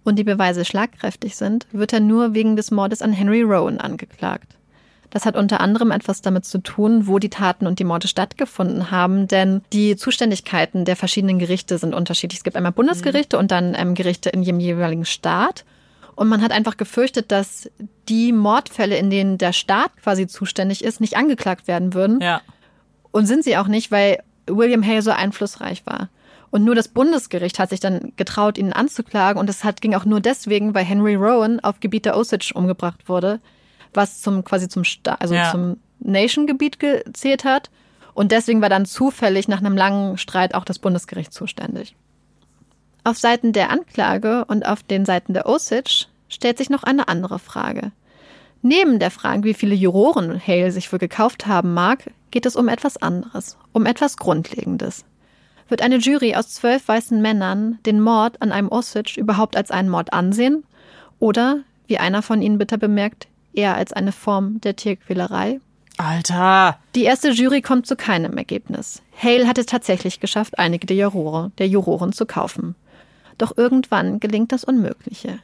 und 0.05 0.19
die 0.19 0.25
Beweise 0.25 0.65
schlagkräftig 0.65 1.37
sind, 1.37 1.67
wird 1.73 1.93
er 1.93 2.01
nur 2.01 2.35
wegen 2.35 2.57
des 2.57 2.71
Mordes 2.71 3.03
an 3.03 3.13
Henry 3.13 3.43
Rowan 3.43 3.79
angeklagt. 3.79 4.57
Das 5.11 5.27
hat 5.27 5.37
unter 5.37 5.61
anderem 5.61 5.91
etwas 5.91 6.23
damit 6.23 6.45
zu 6.45 6.59
tun, 6.59 7.09
wo 7.09 7.19
die 7.19 7.31
Taten 7.31 7.67
und 7.67 7.81
die 7.81 7.85
Morde 7.85 8.07
stattgefunden 8.07 8.93
haben, 8.93 9.27
denn 9.27 9.63
die 9.73 9.97
Zuständigkeiten 9.97 10.85
der 10.85 10.95
verschiedenen 10.95 11.41
Gerichte 11.41 11.79
sind 11.79 11.95
unterschiedlich. 11.95 12.39
Es 12.39 12.45
gibt 12.45 12.57
einmal 12.57 12.73
Bundesgerichte 12.73 13.37
mhm. 13.37 13.41
und 13.41 13.51
dann 13.51 13.75
ähm, 13.77 13.95
Gerichte 13.95 14.31
in 14.31 14.43
jedem 14.43 14.61
jeweiligen 14.61 15.05
Staat. 15.05 15.65
Und 16.15 16.29
man 16.29 16.43
hat 16.43 16.53
einfach 16.53 16.77
gefürchtet, 16.77 17.33
dass 17.33 17.69
die 18.09 18.33
Mordfälle, 18.33 18.97
in 18.99 19.11
denen 19.11 19.39
der 19.39 19.53
Staat 19.53 19.97
quasi 20.03 20.27
zuständig 20.27 20.85
ist, 20.85 21.01
nicht 21.01 21.17
angeklagt 21.17 21.67
werden 21.67 21.95
würden. 21.95 22.21
Ja. 22.21 22.41
Und 23.11 23.27
sind 23.27 23.43
sie 23.43 23.57
auch 23.57 23.67
nicht, 23.67 23.91
weil 23.91 24.19
William 24.57 24.85
Hale 24.87 25.03
so 25.03 25.11
einflussreich 25.11 25.85
war. 25.87 26.09
Und 26.51 26.65
nur 26.65 26.75
das 26.75 26.89
Bundesgericht 26.89 27.59
hat 27.59 27.71
sich 27.71 27.81
dann 27.81 28.13
getraut, 28.17 28.59
ihn 28.59 28.73
anzuklagen. 28.73 29.39
Und 29.39 29.49
es 29.49 29.63
hat, 29.63 29.81
ging 29.81 29.95
auch 29.95 30.05
nur 30.05 30.21
deswegen, 30.21 30.75
weil 30.75 30.85
Henry 30.85 31.15
Rowan 31.15 31.61
auf 31.61 31.81
Gebiet 31.81 32.07
der 32.07 32.17
Osage 32.17 32.53
umgebracht 32.55 33.09
wurde, 33.09 33.41
was 33.95 34.21
zum 34.21 34.45
quasi 34.45 34.69
zum 34.69 34.85
Sta 34.85 35.15
also 35.21 35.35
ja. 35.35 35.51
zum 35.51 35.77
Nation-Gebiet 36.01 36.81
gezählt 36.81 37.45
hat. 37.45 37.71
Und 38.15 38.33
deswegen 38.33 38.61
war 38.61 38.69
dann 38.69 38.85
zufällig 38.85 39.47
nach 39.47 39.61
einem 39.61 39.77
langen 39.77 40.19
Streit 40.19 40.55
auch 40.55 40.65
das 40.65 40.81
Bundesgericht 40.81 41.33
zuständig. 41.33 41.95
Auf 43.05 43.17
Seiten 43.17 43.53
der 43.53 43.71
Anklage 43.71 44.45
und 44.47 44.67
auf 44.67 44.83
den 44.83 45.05
Seiten 45.05 45.33
der 45.33 45.47
Osage 45.47 46.07
stellt 46.29 46.59
sich 46.59 46.69
noch 46.69 46.83
eine 46.83 47.09
andere 47.09 47.39
Frage. 47.39 47.93
Neben 48.63 48.99
der 48.99 49.11
Frage, 49.11 49.45
wie 49.45 49.55
viele 49.55 49.75
Juroren 49.75 50.39
Hale 50.45 50.71
sich 50.71 50.93
wohl 50.93 50.99
gekauft 50.99 51.47
haben 51.47 51.73
mag, 51.73 52.11
geht 52.31 52.47
es 52.47 52.57
um 52.57 52.69
etwas 52.69 52.97
anderes, 52.97 53.57
um 53.73 53.87
etwas 53.87 54.17
Grundlegendes. 54.17 55.05
Wird 55.69 55.83
eine 55.83 55.97
Jury 55.97 56.35
aus 56.35 56.49
zwölf 56.51 56.89
weißen 56.89 57.23
Männern 57.23 57.79
den 57.87 58.01
Mord 58.01 58.43
an 58.43 58.51
einem 58.53 58.69
Osage 58.69 59.19
überhaupt 59.19 59.57
als 59.57 59.71
einen 59.71 59.89
Mord 59.89 60.13
ansehen? 60.13 60.65
Oder, 61.19 61.61
wie 61.87 61.99
einer 61.99 62.23
von 62.23 62.43
ihnen 62.43 62.59
bitter 62.59 62.77
bemerkt, 62.77 63.29
eher 63.53 63.77
als 63.77 63.93
eine 63.93 64.13
Form 64.13 64.61
der 64.61 64.77
Tierquälerei? 64.77 65.61
Alter! 65.97 66.79
Die 66.95 67.05
erste 67.05 67.31
Jury 67.31 67.61
kommt 67.61 67.87
zu 67.87 67.95
keinem 67.95 68.37
Ergebnis. 68.37 69.03
Hale 69.17 69.47
hat 69.47 69.59
es 69.59 69.67
tatsächlich 69.67 70.19
geschafft, 70.19 70.59
einige 70.59 70.87
der 70.87 70.97
Jurore, 70.97 71.53
der 71.59 71.69
Juroren 71.69 72.13
zu 72.13 72.27
kaufen. 72.27 72.75
Doch 73.39 73.57
irgendwann 73.57 74.19
gelingt 74.19 74.51
das 74.51 74.65
Unmögliche. 74.65 75.41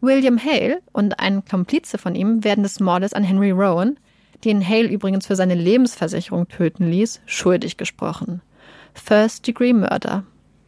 William 0.00 0.38
Hale 0.42 0.82
und 0.92 1.20
ein 1.20 1.44
Komplize 1.44 1.96
von 1.96 2.14
ihm 2.14 2.42
werden 2.42 2.64
des 2.64 2.80
Mordes 2.80 3.12
an 3.12 3.22
Henry 3.22 3.50
Rowan, 3.50 3.98
den 4.44 4.66
Hale 4.66 4.88
übrigens 4.88 5.26
für 5.26 5.36
seine 5.36 5.54
Lebensversicherung 5.54 6.48
töten 6.48 6.90
ließ, 6.90 7.20
schuldig 7.26 7.76
gesprochen. 7.76 8.40
First 8.94 9.46
Degree 9.46 9.72
Murder. 9.72 10.24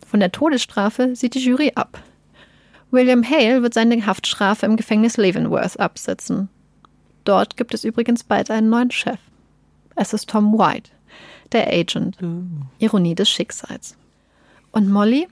Von 0.07 0.21
der 0.21 0.33
Todesstrafe 0.33 1.17
sieht 1.17 1.35
die 1.35 1.45
Jury 1.45 1.73
ab. 1.75 2.01
William 2.91 3.25
Hale 3.29 3.63
wird 3.63 3.75
seine 3.75 4.05
Haftstrafe 4.05 4.67
im 4.67 4.77
Gefängnis 4.77 5.17
Leavenworth 5.17 5.81
absitzen. 5.81 6.49
Dort 7.25 7.57
gibt 7.57 7.73
es 7.73 7.85
übrigens 7.85 8.25
bald 8.25 8.51
einen 8.51 8.69
neuen 8.69 8.91
Chef. 8.91 9.19
Es 9.97 10.13
ist 10.13 10.29
Tom 10.29 10.59
White, 10.59 10.91
der 11.53 11.69
Agent. 11.69 12.19
Ironie 12.79 13.15
des 13.15 13.31
Schicksals. 13.31 13.97
Und 14.73 14.91
Molly 14.91 15.29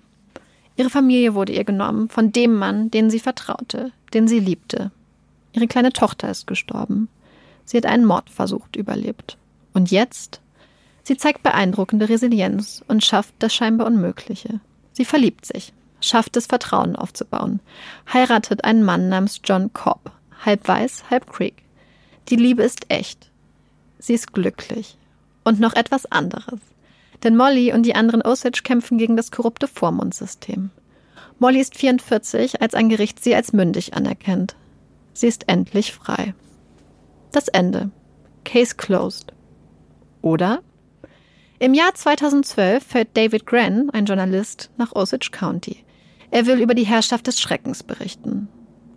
Ihre 0.80 0.88
Familie 0.88 1.34
wurde 1.34 1.52
ihr 1.52 1.64
genommen 1.64 2.08
von 2.08 2.32
dem 2.32 2.54
Mann, 2.54 2.90
den 2.90 3.10
sie 3.10 3.20
vertraute, 3.20 3.92
den 4.14 4.26
sie 4.26 4.38
liebte. 4.38 4.90
Ihre 5.52 5.66
kleine 5.66 5.92
Tochter 5.92 6.30
ist 6.30 6.46
gestorben. 6.46 7.10
Sie 7.70 7.76
hat 7.76 7.86
einen 7.86 8.04
Mordversuch 8.04 8.66
überlebt. 8.74 9.38
Und 9.74 9.92
jetzt? 9.92 10.40
Sie 11.04 11.16
zeigt 11.16 11.44
beeindruckende 11.44 12.08
Resilienz 12.08 12.82
und 12.88 13.04
schafft 13.04 13.32
das 13.38 13.54
scheinbar 13.54 13.86
Unmögliche. 13.86 14.58
Sie 14.90 15.04
verliebt 15.04 15.46
sich, 15.46 15.72
schafft 16.00 16.36
es, 16.36 16.48
Vertrauen 16.48 16.96
aufzubauen, 16.96 17.60
heiratet 18.12 18.64
einen 18.64 18.82
Mann 18.82 19.08
namens 19.08 19.40
John 19.44 19.72
Cobb, 19.72 20.10
halb 20.44 20.66
weiß, 20.66 21.04
halb 21.10 21.32
Creek. 21.32 21.62
Die 22.28 22.34
Liebe 22.34 22.64
ist 22.64 22.86
echt. 22.88 23.30
Sie 24.00 24.14
ist 24.14 24.32
glücklich. 24.32 24.96
Und 25.44 25.60
noch 25.60 25.74
etwas 25.74 26.06
anderes. 26.06 26.58
Denn 27.22 27.36
Molly 27.36 27.72
und 27.72 27.84
die 27.84 27.94
anderen 27.94 28.22
Osage 28.22 28.62
kämpfen 28.64 28.98
gegen 28.98 29.16
das 29.16 29.30
korrupte 29.30 29.68
Vormundsystem. 29.68 30.70
Molly 31.38 31.60
ist 31.60 31.76
44, 31.76 32.62
als 32.62 32.74
ein 32.74 32.88
Gericht 32.88 33.22
sie 33.22 33.36
als 33.36 33.52
mündig 33.52 33.94
anerkennt. 33.94 34.56
Sie 35.12 35.28
ist 35.28 35.48
endlich 35.48 35.92
frei. 35.92 36.34
Das 37.32 37.48
Ende. 37.48 37.90
Case 38.44 38.74
closed. 38.74 39.32
Oder? 40.22 40.62
Im 41.58 41.74
Jahr 41.74 41.94
2012 41.94 42.82
fällt 42.82 43.16
David 43.16 43.46
Gren, 43.46 43.90
ein 43.90 44.06
Journalist, 44.06 44.70
nach 44.78 44.94
Osage 44.96 45.30
County. 45.30 45.84
Er 46.30 46.46
will 46.46 46.60
über 46.60 46.74
die 46.74 46.86
Herrschaft 46.86 47.26
des 47.26 47.40
Schreckens 47.40 47.82
berichten. 47.82 48.48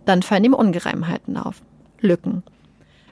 Dann 0.04 0.22
fallen 0.22 0.44
ihm 0.44 0.54
Ungereimheiten 0.54 1.36
auf. 1.36 1.62
Lücken. 2.00 2.42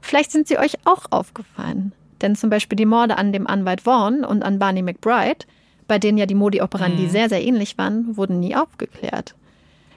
Vielleicht 0.00 0.32
sind 0.32 0.48
sie 0.48 0.58
euch 0.58 0.74
auch 0.84 1.06
aufgefallen. 1.10 1.92
Denn 2.20 2.36
zum 2.36 2.50
Beispiel 2.50 2.76
die 2.76 2.86
Morde 2.86 3.18
an 3.18 3.32
dem 3.32 3.46
Anwalt 3.46 3.82
Vaughn 3.82 4.24
und 4.24 4.42
an 4.42 4.58
Barney 4.58 4.82
McBride, 4.82 5.46
bei 5.88 5.98
denen 5.98 6.18
ja 6.18 6.26
die 6.26 6.34
Modi 6.34 6.60
operandi 6.60 7.02
mhm. 7.04 7.10
sehr, 7.10 7.28
sehr 7.28 7.42
ähnlich 7.42 7.78
waren, 7.78 8.16
wurden 8.16 8.40
nie 8.40 8.56
aufgeklärt. 8.56 9.34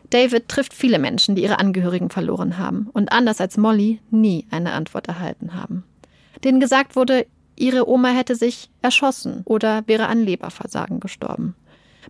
David 0.10 0.48
trifft 0.48 0.74
viele 0.74 1.00
Menschen, 1.00 1.36
die 1.36 1.44
ihre 1.44 1.60
Angehörigen 1.60 2.10
verloren 2.10 2.58
haben 2.58 2.90
und 2.94 3.12
anders 3.12 3.42
als 3.42 3.58
Molly 3.58 4.00
nie 4.12 4.46
eine 4.52 4.74
Antwort 4.74 5.08
erhalten 5.08 5.54
haben. 5.54 5.84
Denen 6.44 6.60
gesagt 6.60 6.96
wurde, 6.96 7.26
ihre 7.56 7.90
Oma 7.90 8.10
hätte 8.10 8.36
sich 8.36 8.70
erschossen 8.82 9.42
oder 9.46 9.84
wäre 9.88 10.08
an 10.08 10.24
Leberversagen 10.24 11.00
gestorben. 11.00 11.56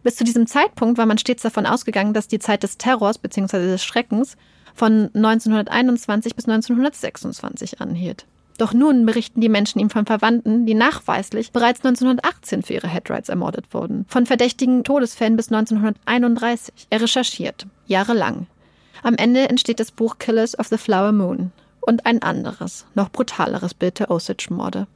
Bis 0.04 0.16
zu 0.16 0.24
diesem 0.24 0.46
Zeitpunkt 0.46 0.98
war 0.98 1.06
man 1.06 1.18
stets 1.18 1.44
davon 1.44 1.66
ausgegangen, 1.66 2.14
dass 2.14 2.28
die 2.28 2.40
Zeit 2.40 2.64
des 2.64 2.78
Terrors 2.78 3.18
bzw. 3.18 3.60
des 3.60 3.84
Schreckens 3.84 4.38
von 4.74 5.10
1921 5.14 6.36
bis 6.36 6.48
1926 6.48 7.82
anhielt. 7.82 8.26
Doch 8.58 8.74
nun 8.74 9.06
berichten 9.06 9.42
die 9.42 9.50
Menschen 9.50 9.80
ihm 9.80 9.90
von 9.90 10.06
Verwandten, 10.06 10.66
die 10.66 10.76
nachweislich 10.76 11.52
bereits 11.52 11.84
1918 11.84 12.64
für 12.64 12.74
ihre 12.74 12.88
Headrights 12.88 13.30
ermordet 13.30 13.74
wurden. 13.74 14.06
Von 14.08 14.26
verdächtigen 14.26 14.84
Todesfällen 14.84 15.36
bis 15.36 15.52
1931. 15.52 16.88
Er 16.90 17.02
recherchiert. 17.02 17.68
Jahrelang. 17.88 18.48
Am 19.04 19.16
Ende 19.16 19.50
entsteht 19.50 19.80
das 19.80 19.92
Buch 19.92 20.18
Killers 20.20 20.58
of 20.58 20.68
the 20.68 20.78
Flower 20.78 21.12
Moon. 21.12 21.52
Und 21.82 22.06
ein 22.06 22.22
anderes, 22.22 22.86
noch 22.96 23.12
brutaleres 23.12 23.74
Bild 23.74 24.00
der 24.00 24.10
Osage-Morde. 24.10 24.88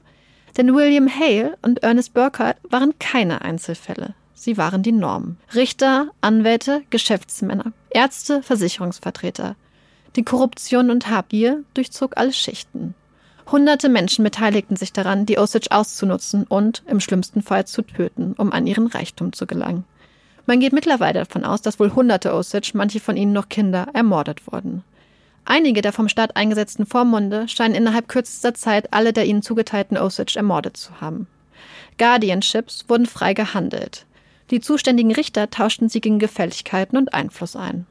Denn 0.58 0.74
William 0.74 1.08
Hale 1.08 1.58
und 1.62 1.84
Ernest 1.84 2.14
Burkhardt 2.14 2.58
waren 2.64 2.98
keine 2.98 3.42
Einzelfälle. 3.42 4.16
Sie 4.34 4.58
waren 4.58 4.82
die 4.82 4.94
Norm. 4.94 5.38
Richter, 5.54 6.08
Anwälte, 6.22 6.82
Geschäftsmänner, 6.90 7.74
Ärzte, 7.90 8.42
Versicherungsvertreter. 8.42 9.56
Die 10.16 10.24
Korruption 10.24 10.90
und 10.90 11.10
Habgier 11.10 11.64
durchzog 11.74 12.18
alle 12.18 12.34
Schichten. 12.34 12.96
Hunderte 13.52 13.90
Menschen 13.90 14.24
beteiligten 14.24 14.76
sich 14.76 14.94
daran, 14.94 15.26
die 15.26 15.40
Osage 15.40 15.72
auszunutzen 15.72 16.44
und 16.44 16.84
im 16.86 17.00
schlimmsten 17.00 17.42
Fall 17.42 17.66
zu 17.66 17.82
töten, 17.82 18.34
um 18.38 18.52
an 18.52 18.68
ihren 18.68 18.88
Reichtum 18.88 19.34
zu 19.34 19.48
gelangen. 19.48 19.86
Man 20.46 20.60
geht 20.60 20.74
mittlerweile 20.74 21.20
davon 21.20 21.44
aus, 21.44 21.62
dass 21.62 21.80
wohl 21.80 21.94
hunderte 21.94 22.34
Osage, 22.34 22.72
manche 22.74 23.00
von 23.00 23.18
ihnen 23.18 23.34
noch 23.34 23.50
Kinder, 23.50 23.88
ermordet 23.94 24.52
wurden. 24.52 24.84
Einige 25.46 25.82
der 25.82 25.94
vom 25.94 26.10
Staat 26.10 26.36
eingesetzten 26.36 26.86
Vormunde 26.86 27.48
scheinen 27.48 27.74
innerhalb 27.74 28.08
kürzester 28.08 28.54
Zeit 28.54 28.94
alle 28.94 29.14
der 29.14 29.26
ihnen 29.26 29.42
zugeteilten 29.42 29.98
Osage 29.98 30.34
ermordet 30.36 30.78
zu 30.78 31.02
haben. 31.02 31.28
Guardianships 31.98 32.86
wurden 32.88 33.08
frei 33.08 33.34
gehandelt. 33.34 34.06
Die 34.52 34.60
zuständigen 34.62 35.12
Richter 35.12 35.50
tauschten 35.50 35.90
sie 35.90 36.02
gegen 36.02 36.20
Gefälligkeiten 36.20 36.98
und 36.98 37.14
Einfluss 37.16 37.56
ein. 37.56 37.88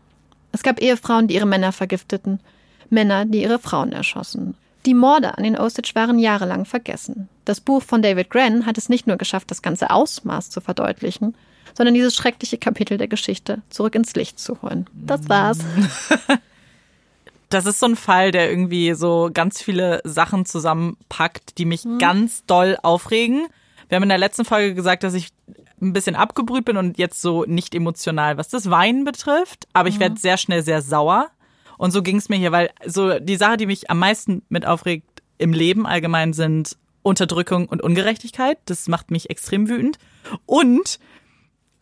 Es 0.53 0.63
gab 0.63 0.81
Ehefrauen, 0.81 1.27
die 1.27 1.35
ihre 1.35 1.47
Männer 1.47 1.73
vergifteten, 1.73 2.39
Männer, 2.91 3.25
die 3.25 3.43
ihre 3.43 3.59
Frauen 3.59 3.93
erschossen. 3.93 4.55
Die 4.87 4.95
Morde 4.95 5.37
an 5.37 5.45
den 5.45 5.59
Osage 5.59 5.91
waren 5.95 6.19
jahrelang 6.19 6.65
vergessen. 6.65 7.29
Das 7.45 7.61
Buch 7.61 7.83
von 7.83 8.03
David 8.03 8.31
Grenn 8.31 8.67
hat 8.67 8.79
es 8.79 8.89
nicht 8.89 9.07
nur 9.07 9.17
geschafft, 9.17 9.51
das 9.51 9.63
ganze 9.63 9.91
Ausmaß 9.91 10.51
zu 10.51 10.61
verdeutlichen, 10.61 11.35
sondern 11.75 11.95
dieses 11.95 12.15
schreckliche 12.15 12.59
Kapitel 12.59 12.99
der 12.99 13.09
Geschichte 13.09 13.63
zurück 13.71 13.95
ins 13.95 14.15
Licht 14.15 14.39
zu 14.39 14.63
holen. 14.63 14.87
Das 14.93 15.29
war's. 15.29 15.59
Das 17.51 17.65
ist 17.65 17.81
so 17.81 17.87
ein 17.87 17.97
Fall, 17.97 18.31
der 18.31 18.51
irgendwie 18.51 18.93
so 18.93 19.31
ganz 19.33 19.63
viele 19.63 20.03
Sachen 20.05 20.45
zusammenpackt, 20.45 21.57
die 21.57 21.65
mich 21.65 21.85
mhm. 21.85 21.99
ganz 21.99 22.45
doll 22.45 22.77
aufregen. 22.83 23.47
Wir 23.89 23.97
haben 23.97 24.03
in 24.03 24.11
der 24.11 24.19
letzten 24.19 24.45
Folge 24.45 24.75
gesagt, 24.75 25.03
dass 25.03 25.15
ich 25.15 25.31
ein 25.81 25.93
bisschen 25.93 26.15
abgebrüht 26.15 26.67
bin 26.67 26.77
und 26.77 26.99
jetzt 26.99 27.23
so 27.23 27.45
nicht 27.45 27.75
emotional, 27.75 28.37
was 28.37 28.49
das 28.49 28.69
Weinen 28.69 29.05
betrifft, 29.05 29.67
aber 29.73 29.89
ich 29.89 29.97
mhm. 29.97 30.01
werde 30.01 30.21
sehr 30.21 30.37
schnell 30.37 30.63
sehr 30.63 30.83
sauer. 30.83 31.31
Und 31.79 31.93
so 31.93 32.03
ging 32.03 32.17
es 32.17 32.29
mir 32.29 32.37
hier, 32.37 32.53
weil 32.53 32.71
so 32.85 33.19
die 33.19 33.37
Sache, 33.37 33.57
die 33.57 33.67
mich 33.67 33.91
am 33.91 33.99
meisten 33.99 34.43
mit 34.51 34.67
aufregt 34.67 35.23
im 35.39 35.53
Leben 35.53 35.87
allgemein 35.87 36.35
sind 36.35 36.77
Unterdrückung 37.03 37.67
und 37.69 37.83
Ungerechtigkeit. 37.83 38.59
Das 38.67 38.89
macht 38.89 39.11
mich 39.11 39.31
extrem 39.31 39.69
wütend. 39.69 39.99
Und 40.45 40.99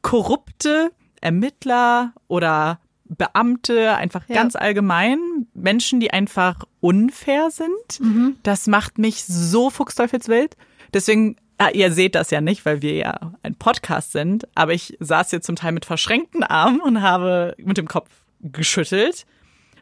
korrupte 0.03 0.93
Ermittler 1.21 2.13
oder 2.29 2.79
Beamte, 3.09 3.95
einfach 3.97 4.29
ja. 4.29 4.35
ganz 4.35 4.57
allgemein, 4.57 5.19
Menschen, 5.55 6.01
die 6.01 6.13
einfach 6.13 6.65
unfair 6.81 7.51
sind. 7.51 8.01
Mhm. 8.01 8.37
Das 8.43 8.67
macht 8.67 8.99
mich 8.99 9.25
so 9.25 9.71
fuchsteufelswild. 9.71 10.57
Deswegen, 10.93 11.37
ah, 11.59 11.71
ihr 11.73 11.93
seht 11.93 12.15
das 12.15 12.31
ja 12.31 12.41
nicht, 12.41 12.65
weil 12.65 12.83
wir 12.83 12.95
ja 12.95 13.33
ein 13.43 13.55
Podcast 13.55 14.13
sind, 14.13 14.47
aber 14.55 14.75
ich 14.75 14.97
saß 15.01 15.31
hier 15.31 15.41
zum 15.41 15.57
Teil 15.57 15.73
mit 15.73 15.85
verschränkten 15.85 16.43
Armen 16.43 16.81
und 16.81 17.01
habe 17.01 17.55
mit 17.59 17.79
dem 17.79 17.89
Kopf 17.89 18.11
geschüttelt, 18.41 19.27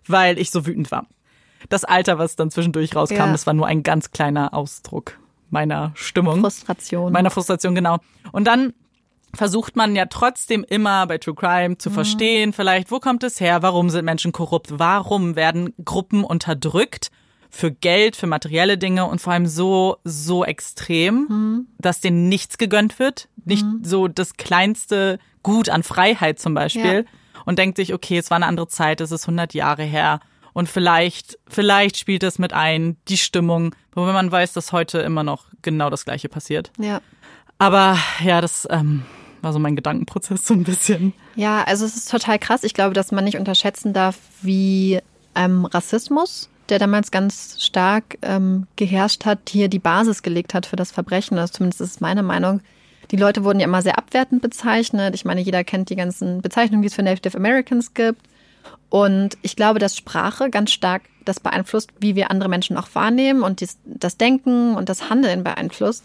weil 0.07 0.39
ich 0.39 0.51
so 0.51 0.67
wütend 0.67 0.91
war. 0.91 1.07
Das 1.69 1.85
Alter, 1.85 2.19
was 2.19 2.37
dann 2.37 2.51
zwischendurch 2.51 2.95
rauskam, 2.95 3.17
ja. 3.17 3.33
das 3.33 3.47
war 3.47 3.55
nur 3.55 3.67
ein 3.67 3.83
ganz 3.83 4.11
kleiner 4.11 4.53
Ausdruck 4.55 5.19
meiner 5.51 5.93
Stimmung. 5.95 6.41
Frustration. 6.41 7.13
Meiner 7.13 7.31
Frustration, 7.31 7.75
genau. 7.75 7.99
Und 8.33 8.47
dann 8.47 8.75
versucht 9.33 9.77
man 9.77 9.97
ja 9.97 10.07
trotzdem 10.07 10.65
immer 10.69 11.07
bei 11.07 11.19
True 11.19 11.35
Crime 11.35 11.79
zu 11.79 11.91
mhm. 11.91 11.95
verstehen, 11.95 12.53
vielleicht, 12.53 12.91
wo 12.91 13.01
kommt 13.01 13.23
es 13.25 13.41
her, 13.41 13.63
warum 13.63 13.91
sind 13.91 14.05
Menschen 14.05 14.33
korrupt, 14.33 14.79
warum 14.79 15.37
werden 15.37 15.73
Gruppen 15.85 16.25
unterdrückt 16.25 17.11
für 17.51 17.71
Geld, 17.71 18.17
für 18.17 18.27
materielle 18.27 18.79
Dinge 18.79 19.07
und 19.07 19.21
vor 19.21 19.33
allem 19.33 19.47
so, 19.47 19.97
so 20.03 20.45
extrem, 20.45 21.27
mhm. 21.29 21.67
dass 21.79 22.01
denen 22.01 22.29
nichts 22.29 22.59
gegönnt 22.59 22.99
wird, 22.99 23.29
nicht 23.45 23.65
mhm. 23.65 23.81
so 23.85 24.09
das 24.09 24.35
kleinste 24.35 25.19
Gut 25.43 25.69
an 25.69 25.83
Freiheit 25.83 26.39
zum 26.39 26.55
Beispiel 26.55 27.05
ja. 27.05 27.11
Und 27.45 27.59
denkt 27.59 27.77
sich, 27.77 27.95
okay, 27.95 28.19
es 28.19 28.31
war 28.31 28.37
eine 28.37 28.47
andere 28.47 28.69
Zeit, 28.69 29.01
es 29.01 29.13
ist 29.13 29.25
100 29.25 29.55
Jahre 29.55 29.83
her 29.83 30.21
und 30.53 30.69
vielleicht, 30.69 31.39
vielleicht 31.49 31.97
spielt 31.97 32.23
es 32.23 32.39
mit 32.39 32.53
ein, 32.53 32.97
die 33.09 33.19
Stimmung, 33.19 33.75
wobei 33.93 34.13
man 34.13 34.31
weiß, 34.31 34.53
dass 34.53 34.73
heute 34.73 34.99
immer 35.01 35.25
noch 35.25 35.47
genau 35.63 35.91
das 35.91 36.05
Gleiche 36.05 36.29
passiert. 36.29 36.71
Ja. 36.79 37.01
Aber 37.59 37.99
ja, 38.23 38.41
das, 38.41 38.67
ähm, 38.71 39.05
war 39.45 39.53
so 39.53 39.61
mein 39.61 39.77
Gedankenprozess 39.77 40.45
so 40.45 40.55
ein 40.55 40.65
bisschen. 40.65 41.13
Ja, 41.37 41.63
also 41.63 41.85
es 41.85 41.97
ist 41.97 42.11
total 42.11 42.41
krass. 42.41 42.65
Ich 42.65 42.75
glaube, 42.75 42.95
dass 42.95 43.13
man 43.13 43.25
nicht 43.25 43.39
unterschätzen 43.39 43.93
darf, 43.93 44.19
wie 44.43 44.99
ähm, 45.37 45.67
Rassismus, 45.67 46.49
der 46.69 46.81
damals 46.81 47.13
ganz 47.13 47.63
stark 47.63 48.19
ähm, 48.23 48.67
geherrscht 48.75 49.25
hat, 49.25 49.51
hier 49.51 49.69
die 49.69 49.79
Basis 49.79 50.23
gelegt 50.23 50.55
hat 50.55 50.67
für 50.67 50.77
das 50.77 50.91
Verbrechen. 50.91 51.39
Also 51.39 51.53
zumindest 51.53 51.81
ist 51.81 52.01
meine 52.01 52.23
Meinung. 52.23 52.61
Die 53.11 53.17
Leute 53.17 53.45
wurden 53.45 53.61
ja 53.61 53.67
immer 53.67 53.83
sehr 53.83 53.99
abwertend 53.99 54.43
bezeichnet. 54.43 55.15
Ich 55.15 55.25
meine, 55.25 55.41
jeder 55.41 55.65
kennt 55.65 55.91
die 55.91 55.97
ganzen 55.97 56.43
Bezeichnungen, 56.43 56.83
die 56.83 56.89
es 56.89 56.95
für 56.95 57.03
Native 57.03 57.37
Americans 57.37 57.95
gibt. 57.95 58.23
Und 58.89 59.37
ich 59.43 59.57
glaube, 59.57 59.79
dass 59.79 59.97
Sprache 59.97 60.51
ganz 60.51 60.73
stark 60.73 61.03
das 61.25 61.41
beeinflusst, 61.41 61.91
wie 61.99 62.15
wir 62.15 62.31
andere 62.31 62.49
Menschen 62.49 62.77
auch 62.77 62.89
wahrnehmen 62.95 63.43
und 63.43 63.61
dies, 63.61 63.79
das 63.85 64.17
Denken 64.17 64.77
und 64.77 64.89
das 64.89 65.11
Handeln 65.11 65.43
beeinflusst. 65.43 66.05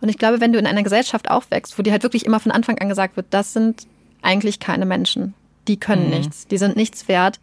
Und 0.00 0.08
ich 0.08 0.18
glaube, 0.18 0.40
wenn 0.40 0.52
du 0.52 0.58
in 0.58 0.66
einer 0.66 0.82
Gesellschaft 0.82 1.30
aufwächst, 1.30 1.78
wo 1.78 1.82
dir 1.82 1.92
halt 1.92 2.02
wirklich 2.02 2.26
immer 2.26 2.40
von 2.40 2.52
Anfang 2.52 2.78
an 2.78 2.88
gesagt 2.88 3.16
wird, 3.16 3.26
das 3.30 3.52
sind 3.52 3.86
eigentlich 4.22 4.60
keine 4.60 4.86
Menschen, 4.86 5.34
die 5.66 5.78
können 5.78 6.04
mhm. 6.04 6.10
nichts, 6.10 6.46
die 6.46 6.58
sind 6.58 6.76
nichts 6.76 7.08
wert, 7.08 7.40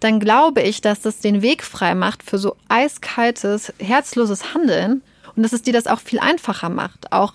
dann 0.00 0.20
glaube 0.20 0.62
ich, 0.62 0.80
dass 0.80 1.00
das 1.00 1.18
den 1.18 1.42
Weg 1.42 1.64
frei 1.64 1.94
macht 1.94 2.22
für 2.22 2.38
so 2.38 2.56
eiskaltes, 2.68 3.72
herzloses 3.78 4.54
Handeln 4.54 5.02
und 5.34 5.42
dass 5.42 5.52
es 5.52 5.62
dir 5.62 5.72
das 5.72 5.86
auch 5.86 6.00
viel 6.00 6.20
einfacher 6.20 6.68
macht, 6.68 7.12
auch 7.12 7.34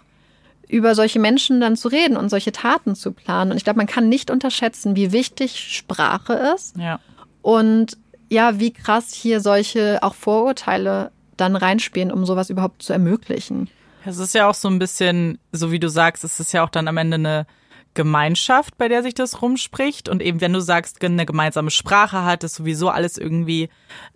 über 0.67 0.95
solche 0.95 1.19
Menschen 1.19 1.61
dann 1.61 1.75
zu 1.75 1.87
reden 1.87 2.17
und 2.17 2.29
solche 2.29 2.51
Taten 2.51 2.95
zu 2.95 3.11
planen. 3.11 3.51
Und 3.51 3.57
ich 3.57 3.63
glaube, 3.63 3.77
man 3.77 3.87
kann 3.87 4.09
nicht 4.09 4.31
unterschätzen, 4.31 4.95
wie 4.95 5.11
wichtig 5.11 5.59
Sprache 5.59 6.33
ist. 6.55 6.75
Ja. 6.77 6.99
Und 7.41 7.97
ja, 8.29 8.59
wie 8.59 8.71
krass 8.71 9.13
hier 9.13 9.39
solche 9.39 10.01
auch 10.01 10.15
Vorurteile 10.15 11.11
dann 11.37 11.55
reinspielen, 11.55 12.11
um 12.11 12.25
sowas 12.25 12.49
überhaupt 12.49 12.81
zu 12.81 12.93
ermöglichen. 12.93 13.69
Es 14.05 14.17
ist 14.17 14.33
ja 14.33 14.49
auch 14.49 14.55
so 14.55 14.67
ein 14.67 14.79
bisschen, 14.79 15.39
so 15.51 15.71
wie 15.71 15.79
du 15.79 15.89
sagst, 15.89 16.23
es 16.23 16.39
ist 16.39 16.51
ja 16.53 16.63
auch 16.63 16.69
dann 16.69 16.87
am 16.87 16.97
Ende 16.97 17.15
eine 17.15 17.45
Gemeinschaft, 17.93 18.77
bei 18.77 18.87
der 18.87 19.03
sich 19.03 19.13
das 19.13 19.41
rumspricht. 19.41 20.09
Und 20.09 20.21
eben, 20.21 20.41
wenn 20.41 20.53
du 20.53 20.61
sagst, 20.61 21.03
eine 21.03 21.25
gemeinsame 21.25 21.71
Sprache 21.71 22.23
hat, 22.23 22.43
ist 22.43 22.55
sowieso 22.55 22.89
alles 22.89 23.17
irgendwie 23.17 23.69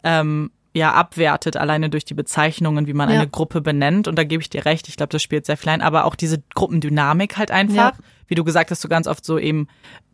ähm, 0.04 0.52
ja 0.78 0.94
abwertet, 0.94 1.58
alleine 1.58 1.90
durch 1.90 2.06
die 2.06 2.14
Bezeichnungen, 2.14 2.88
wie 2.88 2.94
man 2.94 3.10
ja. 3.10 3.16
eine 3.16 3.28
Gruppe 3.28 3.62
benennt. 3.62 4.08
Und 4.08 4.16
da 4.16 4.24
gebe 4.24 4.42
ich 4.42 4.50
dir 4.50 4.66
recht, 4.66 4.88
ich 4.88 4.96
glaube, 4.96 5.12
das 5.12 5.22
spielt 5.22 5.46
sehr 5.46 5.58
viel 5.58 5.70
ein, 5.70 5.82
aber 5.82 6.06
auch 6.06 6.16
diese 6.16 6.42
Gruppendynamik 6.54 7.38
halt 7.38 7.52
einfach. 7.52 7.94
Ja. 7.94 8.04
Wie 8.28 8.36
du 8.36 8.44
gesagt 8.44 8.72
hast, 8.72 8.82
so 8.82 8.90
ganz 8.90 9.08
oft 9.08 9.24
so 9.24 9.40
eben 9.40 9.68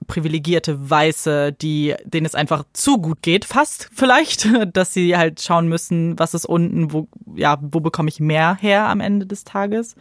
privilegierte 0.05 0.89
Weiße, 0.89 1.51
die, 1.53 1.95
denen 2.05 2.25
es 2.25 2.35
einfach 2.35 2.63
zu 2.73 2.99
gut 2.99 3.21
geht, 3.21 3.45
fast 3.45 3.89
vielleicht, 3.93 4.47
dass 4.73 4.93
sie 4.93 5.17
halt 5.17 5.41
schauen 5.41 5.67
müssen, 5.67 6.17
was 6.19 6.33
ist 6.33 6.45
unten, 6.45 6.91
wo, 6.91 7.07
ja, 7.35 7.57
wo 7.61 7.79
bekomme 7.79 8.09
ich 8.09 8.19
mehr 8.19 8.57
her 8.59 8.87
am 8.87 8.99
Ende 8.99 9.25
des 9.25 9.43
Tages. 9.43 9.95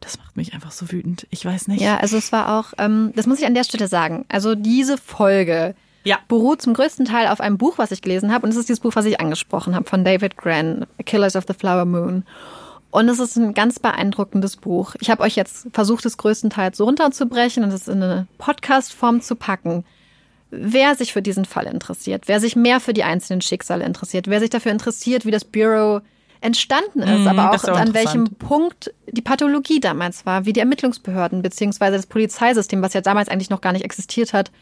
Das 0.00 0.18
macht 0.18 0.36
mich 0.36 0.54
einfach 0.54 0.72
so 0.72 0.90
wütend. 0.90 1.26
Ich 1.30 1.44
weiß 1.44 1.68
nicht. 1.68 1.80
Ja, 1.80 1.96
also 1.98 2.16
es 2.16 2.32
war 2.32 2.58
auch, 2.58 2.72
ähm, 2.78 3.12
das 3.14 3.26
muss 3.26 3.38
ich 3.38 3.46
an 3.46 3.54
der 3.54 3.64
Stelle 3.64 3.88
sagen. 3.88 4.26
Also 4.28 4.54
diese 4.54 4.98
Folge 4.98 5.74
ja. 6.04 6.18
beruht 6.28 6.62
zum 6.62 6.74
größten 6.74 7.06
Teil 7.06 7.28
auf 7.28 7.40
einem 7.40 7.58
Buch, 7.58 7.78
was 7.78 7.90
ich 7.90 8.02
gelesen 8.02 8.32
habe. 8.32 8.46
Und 8.46 8.52
es 8.52 8.56
ist 8.56 8.68
dieses 8.68 8.80
Buch, 8.80 8.94
was 8.94 9.04
ich 9.06 9.20
angesprochen 9.20 9.74
habe, 9.74 9.88
von 9.88 10.04
David 10.04 10.36
Grann, 10.36 10.86
Killers 11.04 11.36
of 11.36 11.44
the 11.48 11.54
Flower 11.54 11.84
Moon. 11.84 12.24
Und 12.90 13.08
es 13.08 13.18
ist 13.18 13.36
ein 13.36 13.54
ganz 13.54 13.80
beeindruckendes 13.80 14.56
Buch. 14.56 14.94
Ich 15.00 15.10
habe 15.10 15.22
euch 15.24 15.34
jetzt 15.34 15.66
versucht, 15.72 16.06
es 16.06 16.16
größtenteils 16.16 16.76
so 16.76 16.84
runterzubrechen 16.84 17.64
und 17.64 17.72
es 17.72 17.88
in 17.88 18.02
eine 18.02 18.28
Podcast-Form 18.38 19.20
zu 19.20 19.34
packen. 19.34 19.84
Wer 20.50 20.94
sich 20.94 21.12
für 21.12 21.22
diesen 21.22 21.44
Fall 21.44 21.66
interessiert, 21.66 22.28
wer 22.28 22.38
sich 22.38 22.54
mehr 22.54 22.78
für 22.78 22.92
die 22.92 23.02
einzelnen 23.02 23.40
Schicksale 23.40 23.84
interessiert, 23.84 24.28
wer 24.28 24.38
sich 24.38 24.50
dafür 24.50 24.70
interessiert, 24.70 25.26
wie 25.26 25.32
das 25.32 25.44
Bureau 25.44 26.02
entstanden 26.40 27.00
ist, 27.00 27.24
mm, 27.24 27.28
aber 27.28 27.50
auch, 27.50 27.64
auch 27.64 27.76
an 27.76 27.94
welchem 27.94 28.26
Punkt 28.34 28.94
die 29.10 29.22
Pathologie 29.22 29.80
damals 29.80 30.24
war, 30.24 30.44
wie 30.44 30.52
die 30.52 30.60
Ermittlungsbehörden 30.60 31.42
beziehungsweise 31.42 31.96
das 31.96 32.06
Polizeisystem, 32.06 32.82
was 32.82 32.92
ja 32.92 33.00
damals 33.00 33.28
eigentlich 33.28 33.50
noch 33.50 33.62
gar 33.62 33.72
nicht 33.72 33.84
existiert 33.84 34.32
hat, 34.32 34.52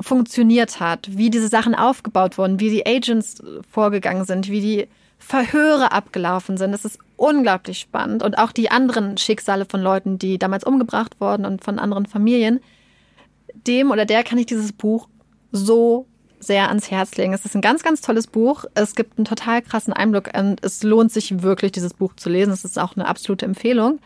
funktioniert 0.00 0.80
hat, 0.80 1.08
wie 1.10 1.30
diese 1.30 1.48
Sachen 1.48 1.74
aufgebaut 1.74 2.38
wurden, 2.38 2.60
wie 2.60 2.70
die 2.70 2.86
Agents 2.86 3.42
vorgegangen 3.70 4.24
sind, 4.24 4.50
wie 4.50 4.60
die 4.60 4.88
Verhöre 5.18 5.92
abgelaufen 5.92 6.56
sind. 6.56 6.72
Das 6.72 6.84
ist 6.84 6.98
unglaublich 7.16 7.78
spannend. 7.78 8.22
Und 8.22 8.38
auch 8.38 8.52
die 8.52 8.70
anderen 8.70 9.16
Schicksale 9.16 9.64
von 9.64 9.80
Leuten, 9.80 10.18
die 10.18 10.38
damals 10.38 10.64
umgebracht 10.64 11.20
wurden 11.20 11.46
und 11.46 11.64
von 11.64 11.78
anderen 11.78 12.06
Familien. 12.06 12.60
Dem 13.66 13.90
oder 13.90 14.04
der 14.04 14.22
kann 14.22 14.38
ich 14.38 14.46
dieses 14.46 14.72
Buch 14.72 15.08
so 15.52 16.06
sehr 16.38 16.68
ans 16.68 16.90
Herz 16.90 17.16
legen. 17.16 17.32
Es 17.32 17.44
ist 17.44 17.54
ein 17.54 17.62
ganz, 17.62 17.82
ganz 17.82 18.02
tolles 18.02 18.26
Buch. 18.26 18.64
Es 18.74 18.94
gibt 18.94 19.18
einen 19.18 19.24
total 19.24 19.62
krassen 19.62 19.92
Einblick 19.92 20.30
und 20.38 20.62
es 20.64 20.82
lohnt 20.82 21.10
sich 21.10 21.42
wirklich, 21.42 21.72
dieses 21.72 21.94
Buch 21.94 22.14
zu 22.14 22.28
lesen. 22.28 22.52
Es 22.52 22.64
ist 22.64 22.78
auch 22.78 22.94
eine 22.94 23.08
absolute 23.08 23.46
Empfehlung. 23.46 23.98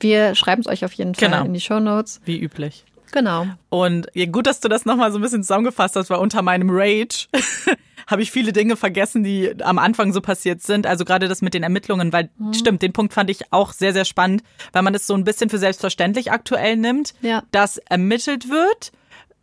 Wir 0.00 0.34
schreiben 0.34 0.60
es 0.60 0.66
euch 0.66 0.84
auf 0.84 0.92
jeden 0.92 1.14
Fall 1.14 1.30
genau. 1.30 1.44
in 1.44 1.54
die 1.54 1.60
Show 1.60 1.80
Notes. 1.80 2.20
Wie 2.24 2.38
üblich. 2.38 2.84
Genau. 3.12 3.46
Und 3.68 4.08
ja, 4.14 4.26
gut, 4.26 4.46
dass 4.46 4.60
du 4.60 4.68
das 4.68 4.84
nochmal 4.84 5.12
so 5.12 5.18
ein 5.18 5.22
bisschen 5.22 5.42
zusammengefasst 5.42 5.96
hast, 5.96 6.10
weil 6.10 6.18
unter 6.18 6.42
meinem 6.42 6.68
Rage 6.70 7.28
habe 8.06 8.22
ich 8.22 8.30
viele 8.30 8.52
Dinge 8.52 8.76
vergessen, 8.76 9.24
die 9.24 9.54
am 9.62 9.78
Anfang 9.78 10.12
so 10.12 10.20
passiert 10.20 10.62
sind. 10.62 10.86
Also 10.86 11.04
gerade 11.04 11.28
das 11.28 11.42
mit 11.42 11.54
den 11.54 11.62
Ermittlungen, 11.62 12.12
weil 12.12 12.30
mhm. 12.38 12.54
stimmt, 12.54 12.82
den 12.82 12.92
Punkt 12.92 13.12
fand 13.12 13.30
ich 13.30 13.52
auch 13.52 13.72
sehr, 13.72 13.92
sehr 13.92 14.04
spannend, 14.04 14.42
weil 14.72 14.82
man 14.82 14.94
es 14.94 15.06
so 15.06 15.14
ein 15.14 15.24
bisschen 15.24 15.50
für 15.50 15.58
selbstverständlich 15.58 16.30
aktuell 16.30 16.76
nimmt, 16.76 17.14
ja. 17.20 17.42
dass 17.50 17.78
ermittelt 17.78 18.48
wird 18.48 18.92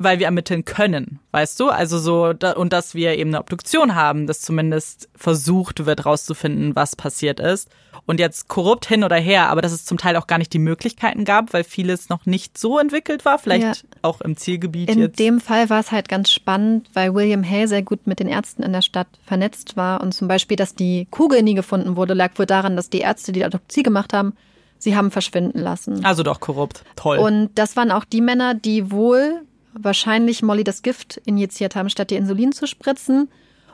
weil 0.03 0.19
wir 0.19 0.25
ermitteln 0.27 0.65
können, 0.65 1.19
weißt 1.31 1.59
du? 1.59 1.69
Also 1.69 1.97
so, 1.97 2.33
da, 2.33 2.53
und 2.53 2.73
dass 2.73 2.93
wir 2.95 3.17
eben 3.17 3.29
eine 3.31 3.39
Obduktion 3.39 3.95
haben, 3.95 4.27
dass 4.27 4.41
zumindest 4.41 5.09
versucht 5.15 5.85
wird, 5.85 6.05
rauszufinden, 6.05 6.75
was 6.75 6.95
passiert 6.95 7.39
ist. 7.39 7.69
Und 8.05 8.19
jetzt 8.19 8.49
korrupt 8.49 8.85
hin 8.85 9.03
oder 9.05 9.15
her, 9.15 9.47
aber 9.49 9.61
dass 9.61 9.71
es 9.71 9.85
zum 9.85 9.97
Teil 9.97 10.17
auch 10.17 10.27
gar 10.27 10.37
nicht 10.37 10.51
die 10.51 10.59
Möglichkeiten 10.59 11.23
gab, 11.23 11.53
weil 11.53 11.63
vieles 11.63 12.09
noch 12.09 12.25
nicht 12.25 12.57
so 12.57 12.77
entwickelt 12.77 13.23
war, 13.23 13.39
vielleicht 13.39 13.63
Ja. 13.63 13.73
auch 14.01 14.19
im 14.19 14.35
Zielgebiet 14.35 14.89
In 14.89 14.99
jetzt. 14.99 15.19
dem 15.19 15.39
Fall 15.39 15.69
war 15.69 15.79
es 15.79 15.91
halt 15.91 16.09
ganz 16.09 16.29
spannend, 16.31 16.89
weil 16.93 17.13
William 17.13 17.43
Hay 17.43 17.65
sehr 17.67 17.81
gut 17.83 18.05
mit 18.05 18.19
den 18.19 18.27
Ärzten 18.27 18.61
in 18.63 18.73
der 18.73 18.81
Stadt 18.81 19.07
vernetzt 19.25 19.77
war. 19.77 20.01
Und 20.01 20.13
zum 20.13 20.27
Beispiel, 20.27 20.57
dass 20.57 20.75
die 20.75 21.07
Kugel 21.11 21.43
nie 21.43 21.53
gefunden 21.53 21.95
wurde, 21.95 22.13
lag 22.13 22.31
wohl 22.37 22.45
daran, 22.45 22.75
dass 22.75 22.89
die 22.89 22.99
Ärzte, 22.99 23.31
die 23.31 23.39
die 23.39 23.45
Autopsie 23.45 23.83
gemacht 23.83 24.11
haben, 24.11 24.33
sie 24.79 24.97
haben 24.97 25.09
verschwinden 25.11 25.59
lassen. 25.59 26.03
also 26.03 26.23
doch 26.23 26.41
korrupt. 26.41 26.83
Toll. 26.97 27.19
Und 27.19 27.51
das 27.55 27.77
waren 27.77 27.89
auch 27.91 28.03
die 28.03 28.19
Männer, 28.19 28.53
die 28.53 28.91
wohl 28.91 29.43
wahrscheinlich 29.73 30.41
Molly 30.41 30.63
das 30.63 30.81
Gift 30.81 31.21
injiziert 31.25 31.75
haben, 31.75 31.89
statt 31.89 32.11
ihr 32.11 32.17
Insulin 32.17 32.51
zu 32.51 32.67
spritzen. 32.67 33.29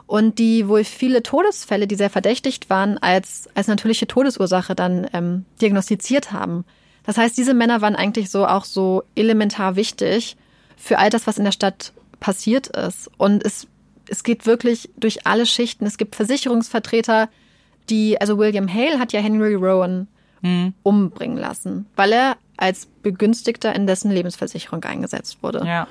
Und 0.06 0.40
die 0.40 0.66
wohl 0.66 0.82
viele 0.82 1.22
Todesfälle, 1.22 1.86
die 1.86 1.94
sehr 1.94 2.10
verdächtigt 2.10 2.68
waren, 2.68 2.98
als, 2.98 3.48
als 3.54 3.68
natürliche 3.68 4.08
Todesursache 4.08 4.74
dann 4.74 5.06
ähm, 5.12 5.44
diagnostiziert 5.60 6.32
haben. 6.32 6.64
Das 7.04 7.16
heißt, 7.16 7.38
diese 7.38 7.54
Männer 7.54 7.80
waren 7.80 7.94
eigentlich 7.94 8.28
so 8.28 8.44
auch 8.44 8.64
so 8.64 9.04
elementar 9.14 9.76
wichtig 9.76 10.36
für 10.76 10.98
all 10.98 11.10
das, 11.10 11.28
was 11.28 11.38
in 11.38 11.44
der 11.44 11.52
Stadt 11.52 11.92
passiert 12.18 12.66
ist. 12.68 13.08
Und 13.18 13.44
es, 13.44 13.68
es 14.08 14.24
geht 14.24 14.46
wirklich 14.46 14.90
durch 14.96 15.28
alle 15.28 15.46
Schichten. 15.46 15.86
Es 15.86 15.96
gibt 15.96 16.16
Versicherungsvertreter, 16.16 17.28
die, 17.88 18.20
also 18.20 18.36
William 18.36 18.72
Hale 18.72 18.98
hat 18.98 19.12
ja 19.12 19.20
Henry 19.20 19.54
Rowan 19.54 20.08
umbringen 20.82 21.36
lassen, 21.36 21.86
weil 21.96 22.12
er 22.12 22.36
als 22.60 22.86
Begünstigter 23.02 23.74
in 23.74 23.86
dessen 23.86 24.10
Lebensversicherung 24.10 24.84
eingesetzt 24.84 25.38
wurde. 25.42 25.64
ja. 25.66 25.86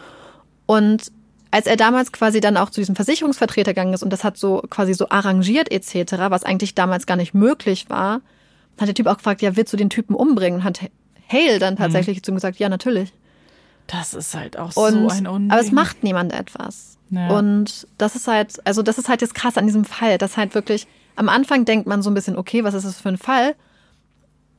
Und 0.65 1.11
als 1.51 1.65
er 1.65 1.77
damals 1.77 2.11
quasi 2.11 2.41
dann 2.41 2.57
auch 2.57 2.69
zu 2.69 2.79
diesem 2.79 2.95
Versicherungsvertreter 2.95 3.71
gegangen 3.73 3.93
ist 3.93 4.03
und 4.03 4.11
das 4.13 4.23
hat 4.23 4.37
so 4.37 4.61
quasi 4.69 4.93
so 4.93 5.09
arrangiert 5.09 5.71
etc., 5.71 6.13
was 6.29 6.43
eigentlich 6.43 6.75
damals 6.75 7.07
gar 7.07 7.17
nicht 7.17 7.33
möglich 7.33 7.89
war, 7.89 8.21
hat 8.79 8.87
der 8.87 8.93
Typ 8.93 9.07
auch 9.07 9.17
gefragt, 9.17 9.41
ja, 9.41 9.55
willst 9.55 9.73
du 9.73 9.77
den 9.77 9.89
Typen 9.89 10.13
umbringen? 10.15 10.59
Und 10.59 10.63
hat 10.63 10.79
Hale 11.27 11.57
dann 11.57 11.75
tatsächlich 11.75 12.21
zu 12.21 12.31
ihm 12.31 12.35
gesagt, 12.35 12.59
ja, 12.59 12.69
natürlich. 12.69 13.11
Das 13.87 14.13
ist 14.13 14.35
halt 14.35 14.57
auch 14.59 14.75
Und, 14.75 14.93
so 14.93 15.07
ein 15.09 15.25
Unding. 15.25 15.49
aber 15.51 15.59
es 15.59 15.71
macht 15.71 16.03
niemand 16.03 16.33
etwas. 16.33 16.97
Ja. 17.09 17.29
Und 17.29 17.87
das 17.97 18.15
ist 18.15 18.27
halt, 18.27 18.61
also 18.67 18.83
das 18.83 18.99
ist 18.99 19.09
halt 19.09 19.21
jetzt 19.21 19.33
krass 19.33 19.57
an 19.57 19.65
diesem 19.65 19.85
Fall, 19.85 20.19
dass 20.19 20.37
halt 20.37 20.53
wirklich, 20.53 20.85
am 21.15 21.29
Anfang 21.29 21.65
denkt 21.65 21.87
man 21.87 22.03
so 22.03 22.11
ein 22.11 22.13
bisschen, 22.13 22.37
okay, 22.37 22.63
was 22.63 22.75
ist 22.75 22.85
das 22.85 23.01
für 23.01 23.09
ein 23.09 23.17
Fall? 23.17 23.55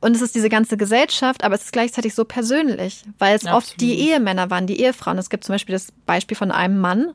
Und 0.01 0.15
es 0.15 0.21
ist 0.21 0.33
diese 0.33 0.49
ganze 0.49 0.77
Gesellschaft, 0.77 1.43
aber 1.43 1.55
es 1.55 1.65
ist 1.65 1.73
gleichzeitig 1.73 2.15
so 2.15 2.25
persönlich, 2.25 3.03
weil 3.19 3.35
es 3.35 3.45
oft 3.45 3.53
Absolut. 3.73 3.81
die 3.81 3.99
Ehemänner 4.09 4.49
waren, 4.49 4.65
die 4.65 4.81
Ehefrauen. 4.81 5.19
Es 5.19 5.29
gibt 5.29 5.43
zum 5.43 5.53
Beispiel 5.53 5.73
das 5.73 5.93
Beispiel 6.07 6.35
von 6.35 6.51
einem 6.51 6.79
Mann, 6.79 7.13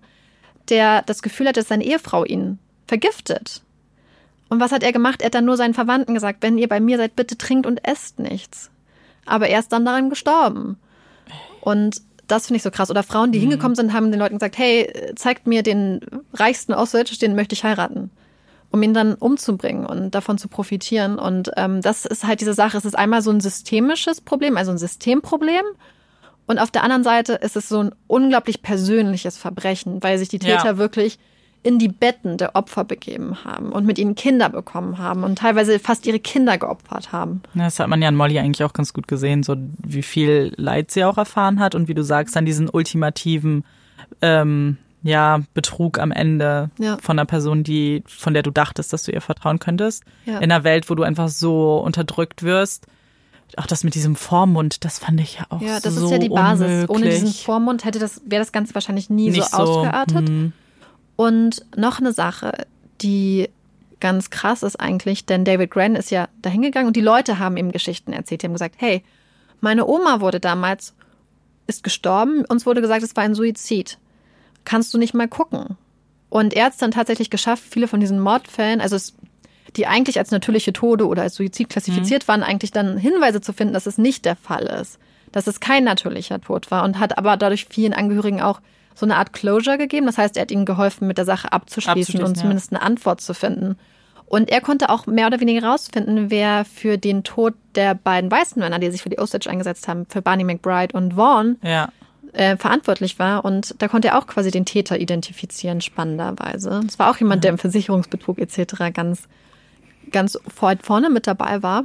der 0.69 1.03
das 1.03 1.21
Gefühl 1.21 1.49
hat, 1.49 1.57
dass 1.57 1.69
seine 1.69 1.85
Ehefrau 1.85 2.25
ihn 2.25 2.59
vergiftet. 2.87 3.63
Und 4.49 4.61
was 4.61 4.71
hat 4.71 4.85
er 4.85 4.93
gemacht? 4.93 5.21
Er 5.21 5.27
hat 5.27 5.35
dann 5.35 5.45
nur 5.45 5.57
seinen 5.57 5.75
Verwandten 5.75 6.15
gesagt, 6.15 6.43
wenn 6.43 6.59
ihr 6.59 6.69
bei 6.69 6.79
mir 6.79 6.97
seid, 6.97 7.17
bitte 7.17 7.37
trinkt 7.37 7.67
und 7.67 7.85
esst 7.85 8.21
nichts. 8.21 8.71
Aber 9.25 9.49
er 9.49 9.59
ist 9.59 9.73
dann 9.73 9.85
daran 9.85 10.09
gestorben. 10.09 10.79
Und 11.61 12.01
das 12.29 12.47
finde 12.47 12.59
ich 12.59 12.63
so 12.63 12.71
krass. 12.71 12.91
Oder 12.91 13.03
Frauen, 13.03 13.33
die 13.33 13.41
hingekommen 13.41 13.75
sind, 13.75 13.93
haben 13.93 14.13
den 14.13 14.21
Leuten 14.21 14.37
gesagt, 14.37 14.59
hey, 14.59 15.13
zeigt 15.17 15.49
mir 15.49 15.65
den 15.65 16.01
reichsten 16.33 16.73
Osage, 16.73 17.19
den 17.21 17.35
möchte 17.35 17.55
ich 17.55 17.65
heiraten. 17.65 18.11
Um 18.71 18.83
ihn 18.83 18.95
dann 18.95 19.15
umzubringen 19.15 19.87
und 19.87 20.11
davon 20.15 20.39
zu 20.39 20.49
profitieren. 20.49 21.19
Und 21.19 21.51
ähm, 21.57 21.81
das 21.83 22.05
ist 22.05 22.27
halt 22.27 22.41
diese 22.41 22.53
Sache. 22.55 22.77
Es 22.77 22.85
ist 22.85 22.99
einmal 22.99 23.23
so 23.23 23.31
ein 23.31 23.41
systemisches 23.41 24.21
Problem, 24.21 24.57
also 24.57 24.71
ein 24.73 24.79
Systemproblem. 24.79 25.65
Und 26.47 26.59
auf 26.59 26.71
der 26.71 26.83
anderen 26.85 27.03
Seite 27.05 27.35
ist 27.35 27.57
es 27.57 27.69
so 27.69 27.81
ein 27.81 27.93
unglaublich 28.07 28.63
persönliches 28.63 29.37
Verbrechen, 29.39 30.03
weil 30.03 30.19
sich 30.19 30.29
die 30.29 30.39
Ja. 30.39 30.57
Täter 30.59 30.79
wirklich 30.79 31.19
in 31.63 31.81
die 31.81 31.89
Betten 31.89 32.37
der 32.39 32.55
Opfer 32.55 32.85
begeben 32.85 33.43
haben 33.45 33.73
und 33.73 33.85
mit 33.87 33.99
ihnen 33.99 34.15
Kinder 34.15 34.49
bekommen 34.51 34.99
haben 34.99 35.25
und 35.25 35.39
teilweise 35.39 35.81
fast 35.81 36.07
ihre 36.07 36.21
Kinder 36.21 36.59
geopfert 36.59 37.11
haben. 37.11 37.43
Ja, 37.55 37.65
Das 37.65 37.81
hat 37.81 37.89
man 37.89 38.01
ja 38.01 38.07
an 38.09 38.15
Molly 38.15 38.39
eigentlich 38.39 38.63
auch 38.63 38.73
ganz 38.73 38.93
gut 38.93 39.09
gesehen, 39.09 39.43
so 39.43 39.57
wie 39.79 40.03
viel 40.03 40.53
Leid 40.57 40.93
sie 40.93 41.05
auch 41.05 41.19
erfahren 41.19 41.59
hat 41.59 41.75
und 41.75 41.89
wie 41.89 41.95
du 41.95 42.05
sagst, 42.05 42.37
dann 42.37 42.47
diesen 42.47 42.69
ultimativen 42.69 43.65
ähm, 44.23 44.77
ja, 45.03 45.41
Betrug 45.55 45.99
am 45.99 46.11
Ende 46.13 46.71
Ja. 46.79 46.97
von 47.01 47.19
einer 47.19 47.27
Person, 47.27 47.63
die, 47.63 48.03
von 48.07 48.35
der 48.35 48.43
du 48.43 48.51
dachtest, 48.51 48.93
dass 48.93 49.05
du 49.05 49.13
ihr 49.13 49.21
vertrauen 49.21 49.59
könntest. 49.59 50.05
Ja. 50.25 50.39
In 50.39 50.45
einer 50.51 50.65
Welt, 50.65 50.91
wo 50.91 50.95
du 50.95 51.03
einfach 51.05 51.29
so 51.29 51.79
unterdrückt 51.79 52.43
wirst. 52.43 52.87
Auch 53.57 53.67
das 53.67 53.85
mit 53.85 53.95
diesem 53.95 54.17
Vormund, 54.17 54.85
das 54.85 54.99
fand 54.99 55.21
ich 55.21 55.37
ja 55.39 55.47
auch 55.51 55.61
Ja, 55.63 55.79
das 55.79 55.95
so 55.95 56.07
ist 56.07 56.11
ja 56.11 56.19
die 56.19 56.29
Basis. 56.29 56.89
Ohne 56.89 57.05
diesen 57.07 57.19
unmöglich. 57.21 57.45
Vormund 57.45 57.85
hätte 57.85 58.01
das, 58.01 58.21
wäre 58.27 58.43
das 58.43 58.51
Ganze 58.51 58.75
wahrscheinlich 58.75 59.09
nie 59.09 59.31
Nicht 59.31 59.45
so 59.51 59.57
ausgeartet. 59.57 60.29
hm. 60.29 60.53
Und 61.15 61.65
noch 61.77 62.01
eine 62.01 62.13
Sache, 62.13 62.67
die 63.01 63.49
ganz 64.01 64.31
krass 64.31 64.63
ist 64.65 64.79
eigentlich, 64.81 65.25
denn 65.27 65.45
David 65.45 65.71
Grann 65.71 65.95
ist 65.95 66.11
ja 66.11 66.29
dahin 66.43 66.61
gegangen 66.63 66.89
und 66.89 66.97
die 66.97 67.01
Leute 67.01 67.39
haben 67.39 67.57
ihm 67.57 67.71
Geschichten 67.73 68.13
erzählt. 68.13 68.43
Die 68.43 68.47
haben 68.47 68.53
gesagt, 68.53 68.75
hey, 68.79 69.03
meine 69.61 69.87
Oma 69.87 70.21
wurde 70.21 70.41
damals, 70.41 70.95
ist 71.69 71.83
gestorben, 71.85 72.45
uns 72.47 72.67
wurde 72.67 72.81
gesagt, 72.83 73.03
es 73.03 73.17
war 73.17 73.23
ein 73.25 73.35
Suizid. 73.35 73.99
Kannst 74.67 74.93
du 74.93 74.99
nicht 74.99 75.15
mal 75.15 75.29
gucken? 75.29 75.79
Und 76.29 76.53
er 76.53 76.67
hat 76.67 76.73
es 76.73 76.79
dann 76.79 76.91
tatsächlich 76.91 77.31
geschafft, 77.31 77.65
viele 77.71 77.89
von 77.89 78.01
diesen 78.01 78.21
Mordfällen, 78.21 78.83
also 78.83 78.97
es, 78.97 79.15
die 79.77 79.87
eigentlich 79.87 80.19
als 80.19 80.31
natürliche 80.31 80.75
Tode 80.75 81.07
oder 81.07 81.23
als 81.23 81.37
Suizid 81.37 81.71
klassifiziert 81.71 82.29
waren, 82.29 82.43
eigentlich 82.43 82.73
dann 82.73 82.99
Hinweise 82.99 83.41
zu 83.41 83.53
finden, 83.53 83.73
dass 83.73 83.87
es 83.87 83.97
nicht 83.97 84.25
der 84.25 84.37
Fall 84.37 84.65
ist. 84.65 84.99
Dass 85.33 85.47
es 85.47 85.61
kein 85.61 85.85
natürlicher 85.85 86.41
Tod 86.41 86.71
war 86.71 86.85
und 86.85 86.99
hat 86.99 87.17
aber 87.17 87.37
dadurch 87.37 87.67
vielen 87.71 87.95
Angehörigen 87.95 88.43
auch 88.43 88.61
so 88.95 89.07
eine 89.07 89.17
Art 89.17 89.33
Closure 89.33 89.79
gegeben. 89.79 90.07
Das 90.07 90.19
heißt, 90.19 90.37
er 90.37 90.43
hat 90.43 90.51
ihnen 90.51 90.65
geholfen, 90.65 91.07
mit 91.07 91.19
der 91.19 91.25
Sache 91.25 91.53
abzuschließen, 91.53 92.01
Abzuschließen, 92.01 92.27
und 92.27 92.37
ja. 92.37 92.43
zumindest 92.43 92.73
eine 92.73 92.83
Antwort 92.83 93.21
zu 93.21 93.35
finden. 93.35 93.77
Und 94.27 94.51
er 94.51 94.61
konnte 94.61 94.91
auch 94.91 95.07
mehr 95.07 95.29
oder 95.29 95.39
weniger 95.39 95.69
rausfinden, 95.69 96.31
wer 96.31 96.65
für 96.65 96.99
den 96.99 97.23
Tod 97.23 97.55
der 97.77 97.95
beiden 97.95 98.31
weißen 98.31 98.59
Männer, 98.59 98.81
die 98.81 98.91
sich 98.91 99.03
für 99.03 99.11
die 99.11 99.19
Osage 99.19 99.49
eingesetzt 99.49 99.87
haben, 99.87 100.07
für 100.09 100.23
Barney 100.23 100.43
McBride 100.43 100.97
und 100.97 101.15
Vaughn, 101.15 101.59
Ja. 101.63 101.91
Äh, 102.37 102.57
verantwortlich 102.57 103.19
war. 103.19 103.45
Und 103.45 103.75
da 103.79 103.89
konnte 103.89 104.09
er 104.09 104.19
auch 104.19 104.27
quasi 104.27 104.51
den 104.51 104.65
Täter 104.65 104.99
identifizieren, 104.99 105.81
spannenderweise. 105.81 106.83
Es 106.87 106.99
war 106.99 107.11
auch 107.11 107.17
jemand, 107.17 107.45
der 107.45 107.53
im 107.53 107.59
Versicherungsbetrug 107.59 108.39
etc. 108.39 108.93
ganz, 108.93 109.23
ganz 110.11 110.39
vorne 110.49 111.11
mit 111.11 111.27
dabei 111.27 111.63
war. 111.63 111.85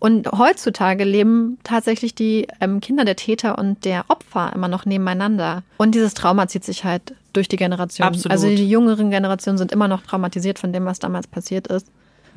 Und 0.00 0.30
heutzutage 0.30 1.02
leben 1.02 1.58
tatsächlich 1.64 2.14
die 2.14 2.46
ähm, 2.60 2.80
Kinder 2.80 3.04
der 3.04 3.16
Täter 3.16 3.58
und 3.58 3.84
der 3.84 4.04
Opfer 4.08 4.52
immer 4.54 4.68
noch 4.68 4.86
nebeneinander. 4.86 5.64
Und 5.76 5.94
dieses 5.94 6.14
Trauma 6.14 6.46
zieht 6.46 6.64
sich 6.64 6.84
halt 6.84 7.14
durch 7.32 7.48
die 7.48 7.56
Generation. 7.56 8.06
Absolut. 8.06 8.30
Also 8.30 8.48
die 8.48 8.68
jüngeren 8.68 9.10
Generationen 9.10 9.58
sind 9.58 9.72
immer 9.72 9.88
noch 9.88 10.02
traumatisiert 10.02 10.60
von 10.60 10.72
dem, 10.72 10.84
was 10.84 11.00
damals 11.00 11.26
passiert 11.26 11.66
ist. 11.66 11.88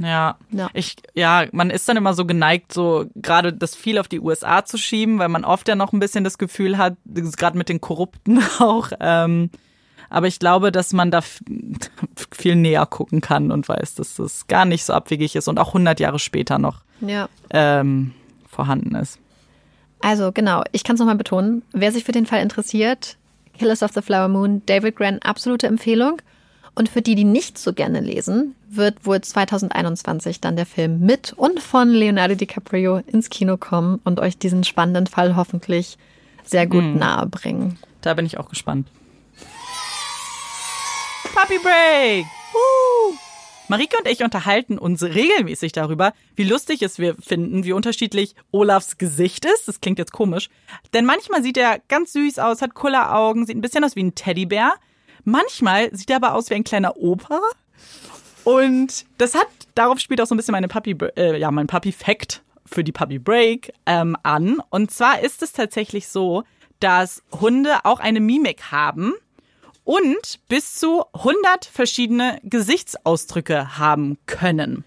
Ja. 0.03 0.37
Ja. 0.51 0.69
Ich, 0.73 0.95
ja, 1.13 1.45
man 1.51 1.69
ist 1.69 1.87
dann 1.89 1.97
immer 1.97 2.13
so 2.13 2.25
geneigt, 2.25 2.73
so 2.73 3.05
gerade 3.15 3.53
das 3.53 3.75
viel 3.75 3.97
auf 3.97 4.07
die 4.07 4.19
USA 4.19 4.65
zu 4.65 4.77
schieben, 4.77 5.19
weil 5.19 5.29
man 5.29 5.45
oft 5.45 5.67
ja 5.67 5.75
noch 5.75 5.93
ein 5.93 5.99
bisschen 5.99 6.23
das 6.23 6.37
Gefühl 6.37 6.77
hat, 6.77 6.95
gerade 7.05 7.57
mit 7.57 7.69
den 7.69 7.81
Korrupten 7.81 8.39
auch. 8.59 8.89
Ähm, 8.99 9.49
aber 10.09 10.27
ich 10.27 10.39
glaube, 10.39 10.71
dass 10.71 10.91
man 10.93 11.09
da 11.11 11.21
viel 12.31 12.55
näher 12.55 12.85
gucken 12.85 13.21
kann 13.21 13.51
und 13.51 13.67
weiß, 13.69 13.95
dass 13.95 14.15
das 14.15 14.47
gar 14.47 14.65
nicht 14.65 14.83
so 14.83 14.93
abwegig 14.93 15.35
ist 15.35 15.47
und 15.47 15.59
auch 15.59 15.69
100 15.69 15.99
Jahre 15.99 16.19
später 16.19 16.57
noch 16.59 16.81
Ja. 16.99 17.29
ähm, 17.51 18.13
vorhanden 18.49 18.95
ist. 18.95 19.19
Also 20.01 20.31
genau, 20.31 20.63
ich 20.71 20.83
kann 20.83 20.95
es 20.95 20.99
nochmal 20.99 21.15
betonen. 21.15 21.61
Wer 21.73 21.91
sich 21.91 22.03
für 22.03 22.11
den 22.11 22.25
Fall 22.25 22.41
interessiert, 22.41 23.17
Killers 23.57 23.83
of 23.83 23.91
the 23.93 24.01
Flower 24.01 24.27
Moon, 24.27 24.63
David 24.65 24.95
Grann, 24.95 25.19
absolute 25.19 25.67
Empfehlung. 25.67 26.21
Und 26.74 26.89
für 26.89 27.01
die, 27.01 27.15
die 27.15 27.26
nicht 27.26 27.57
so 27.57 27.74
gerne 27.74 27.99
lesen, 27.99 28.55
wird 28.69 29.05
wohl 29.05 29.19
2021 29.19 30.39
dann 30.39 30.55
der 30.55 30.65
Film 30.65 31.01
mit 31.01 31.34
und 31.34 31.59
von 31.59 31.89
Leonardo 31.89 32.36
DiCaprio 32.36 33.01
ins 33.07 33.30
Kino 33.30 33.57
kommen 33.57 33.99
und 34.05 34.19
euch 34.19 34.38
diesen 34.38 34.63
spannenden 34.63 35.07
Fall 35.07 35.36
hoffentlich 35.36 35.97
sehr 36.43 36.67
gut 36.67 36.84
nahe 36.84 37.28
bringen. 37.28 37.78
Da 38.01 38.13
bin 38.13 38.26
ich 38.26 38.38
auch 38.38 38.49
gespannt. 38.49 38.88
Puppy 41.34 41.59
Break! 41.59 42.26
Woo! 42.53 43.15
Marike 43.67 43.97
und 43.97 44.07
ich 44.07 44.22
unterhalten 44.22 44.78
uns 44.78 45.01
regelmäßig 45.01 45.72
darüber, 45.72 46.11
wie 46.36 46.43
lustig 46.43 46.82
es 46.82 46.99
wir 46.99 47.15
finden, 47.15 47.63
wie 47.63 47.72
unterschiedlich 47.72 48.36
Olafs 48.51 48.97
Gesicht 48.97 49.45
ist. 49.45 49.69
Das 49.69 49.80
klingt 49.80 49.97
jetzt 49.97 50.11
komisch. 50.11 50.49
Denn 50.93 51.05
manchmal 51.05 51.41
sieht 51.41 51.57
er 51.57 51.80
ganz 51.88 52.11
süß 52.11 52.39
aus, 52.39 52.61
hat 52.61 52.74
Kulleraugen, 52.74 53.45
sieht 53.45 53.55
ein 53.55 53.61
bisschen 53.61 53.86
aus 53.86 53.95
wie 53.95 54.03
ein 54.03 54.13
Teddybär. 54.13 54.74
Manchmal 55.24 55.95
sieht 55.95 56.09
er 56.09 56.17
aber 56.17 56.34
aus 56.34 56.49
wie 56.49 56.55
ein 56.55 56.63
kleiner 56.63 56.97
Opa. 56.97 57.39
Und 58.43 59.05
das 59.17 59.36
hat, 59.36 59.47
darauf 59.76 59.99
spielt 59.99 60.22
auch 60.22 60.26
so 60.26 60.34
ein 60.34 60.38
bisschen 60.38 60.53
meine 60.53 60.67
Puppy, 60.67 60.95
äh, 61.15 61.38
ja, 61.38 61.51
mein 61.51 61.67
Puppy-Fact 61.67 62.41
für 62.65 62.84
die 62.84 62.91
Puppy 62.91 63.19
Break 63.19 63.74
ähm, 63.86 64.15
an. 64.24 64.61
Und 64.69 64.91
zwar 64.91 65.19
ist 65.22 65.43
es 65.43 65.51
tatsächlich 65.51 66.07
so, 66.07 66.43
dass 66.80 67.22
Hunde 67.39 67.86
auch 67.86 67.99
eine 67.99 68.19
Mimik 68.19 68.72
haben 68.72 69.13
und 69.84 70.39
bis 70.47 70.76
zu 70.76 71.03
100 71.13 71.65
verschiedene 71.65 72.39
Gesichtsausdrücke 72.43 73.78
haben 73.78 74.17
können. 74.26 74.84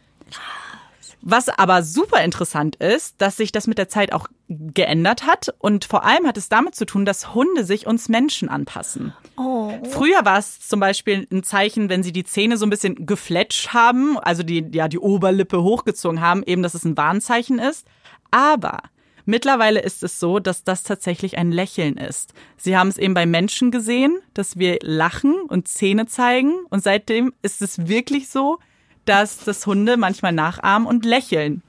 Was 1.27 1.49
aber 1.49 1.83
super 1.83 2.23
interessant 2.23 2.77
ist, 2.77 3.15
dass 3.17 3.39
sich 3.39 3.51
das 3.51 3.67
mit 3.67 3.79
der 3.79 3.89
Zeit 3.89 4.13
auch 4.13 4.29
geändert 4.49 5.27
hat 5.27 5.55
und 5.59 5.87
vor 5.87 6.05
allem 6.05 6.27
hat 6.27 6.37
es 6.37 6.51
damit 6.51 6.75
zu 6.75 6.85
tun, 6.85 7.07
dass 7.07 7.35
Hunde 7.35 7.65
sich 7.65 7.87
uns 7.87 8.11
Menschen 8.11 8.51
anpassen. 8.51 9.15
Oh. 9.39 9.73
Früher 9.89 10.27
war 10.27 10.39
es 10.39 10.61
zum 10.61 10.81
Beispiel 10.81 11.27
ein 11.33 11.43
Zeichen, 11.43 11.89
wenn 11.89 12.03
sie 12.03 12.13
die 12.13 12.25
Zähne 12.25 12.59
so 12.59 12.67
ein 12.67 12.71
bisschen 12.71 13.07
gefletscht 13.07 13.73
haben, 13.73 14.19
also 14.19 14.43
die, 14.43 14.67
ja, 14.73 14.87
die 14.87 14.99
Oberlippe 14.99 15.63
hochgezogen 15.63 16.21
haben, 16.21 16.43
eben, 16.43 16.63
dass 16.63 16.75
es 16.75 16.85
ein 16.85 16.99
Warnzeichen 16.99 17.59
ist. 17.59 17.87
Aber 18.31 18.81
mittlerweile 19.25 19.81
ist 19.81 20.03
es 20.03 20.21
so, 20.21 20.41
dass 20.41 20.63
das 20.63 20.83
tatsächlich 20.83 21.39
ein 21.39 21.53
Lächeln 21.53 21.97
ist. 21.97 22.35
Sie 22.59 22.77
haben 22.77 22.89
es 22.89 22.99
eben 22.99 23.15
bei 23.15 23.25
Menschen 23.25 23.71
gesehen, 23.71 24.19
dass 24.35 24.59
wir 24.59 24.77
lachen 24.83 25.37
und 25.49 25.69
Zähne 25.69 26.05
zeigen 26.05 26.53
und 26.69 26.83
seitdem 26.83 27.33
ist 27.41 27.63
es 27.63 27.89
wirklich 27.89 28.29
so, 28.29 28.59
dass 29.05 29.39
das 29.39 29.67
Hunde 29.67 29.97
manchmal 29.97 30.33
nachahmen 30.33 30.87
und 30.89 31.05
lächeln. 31.05 31.63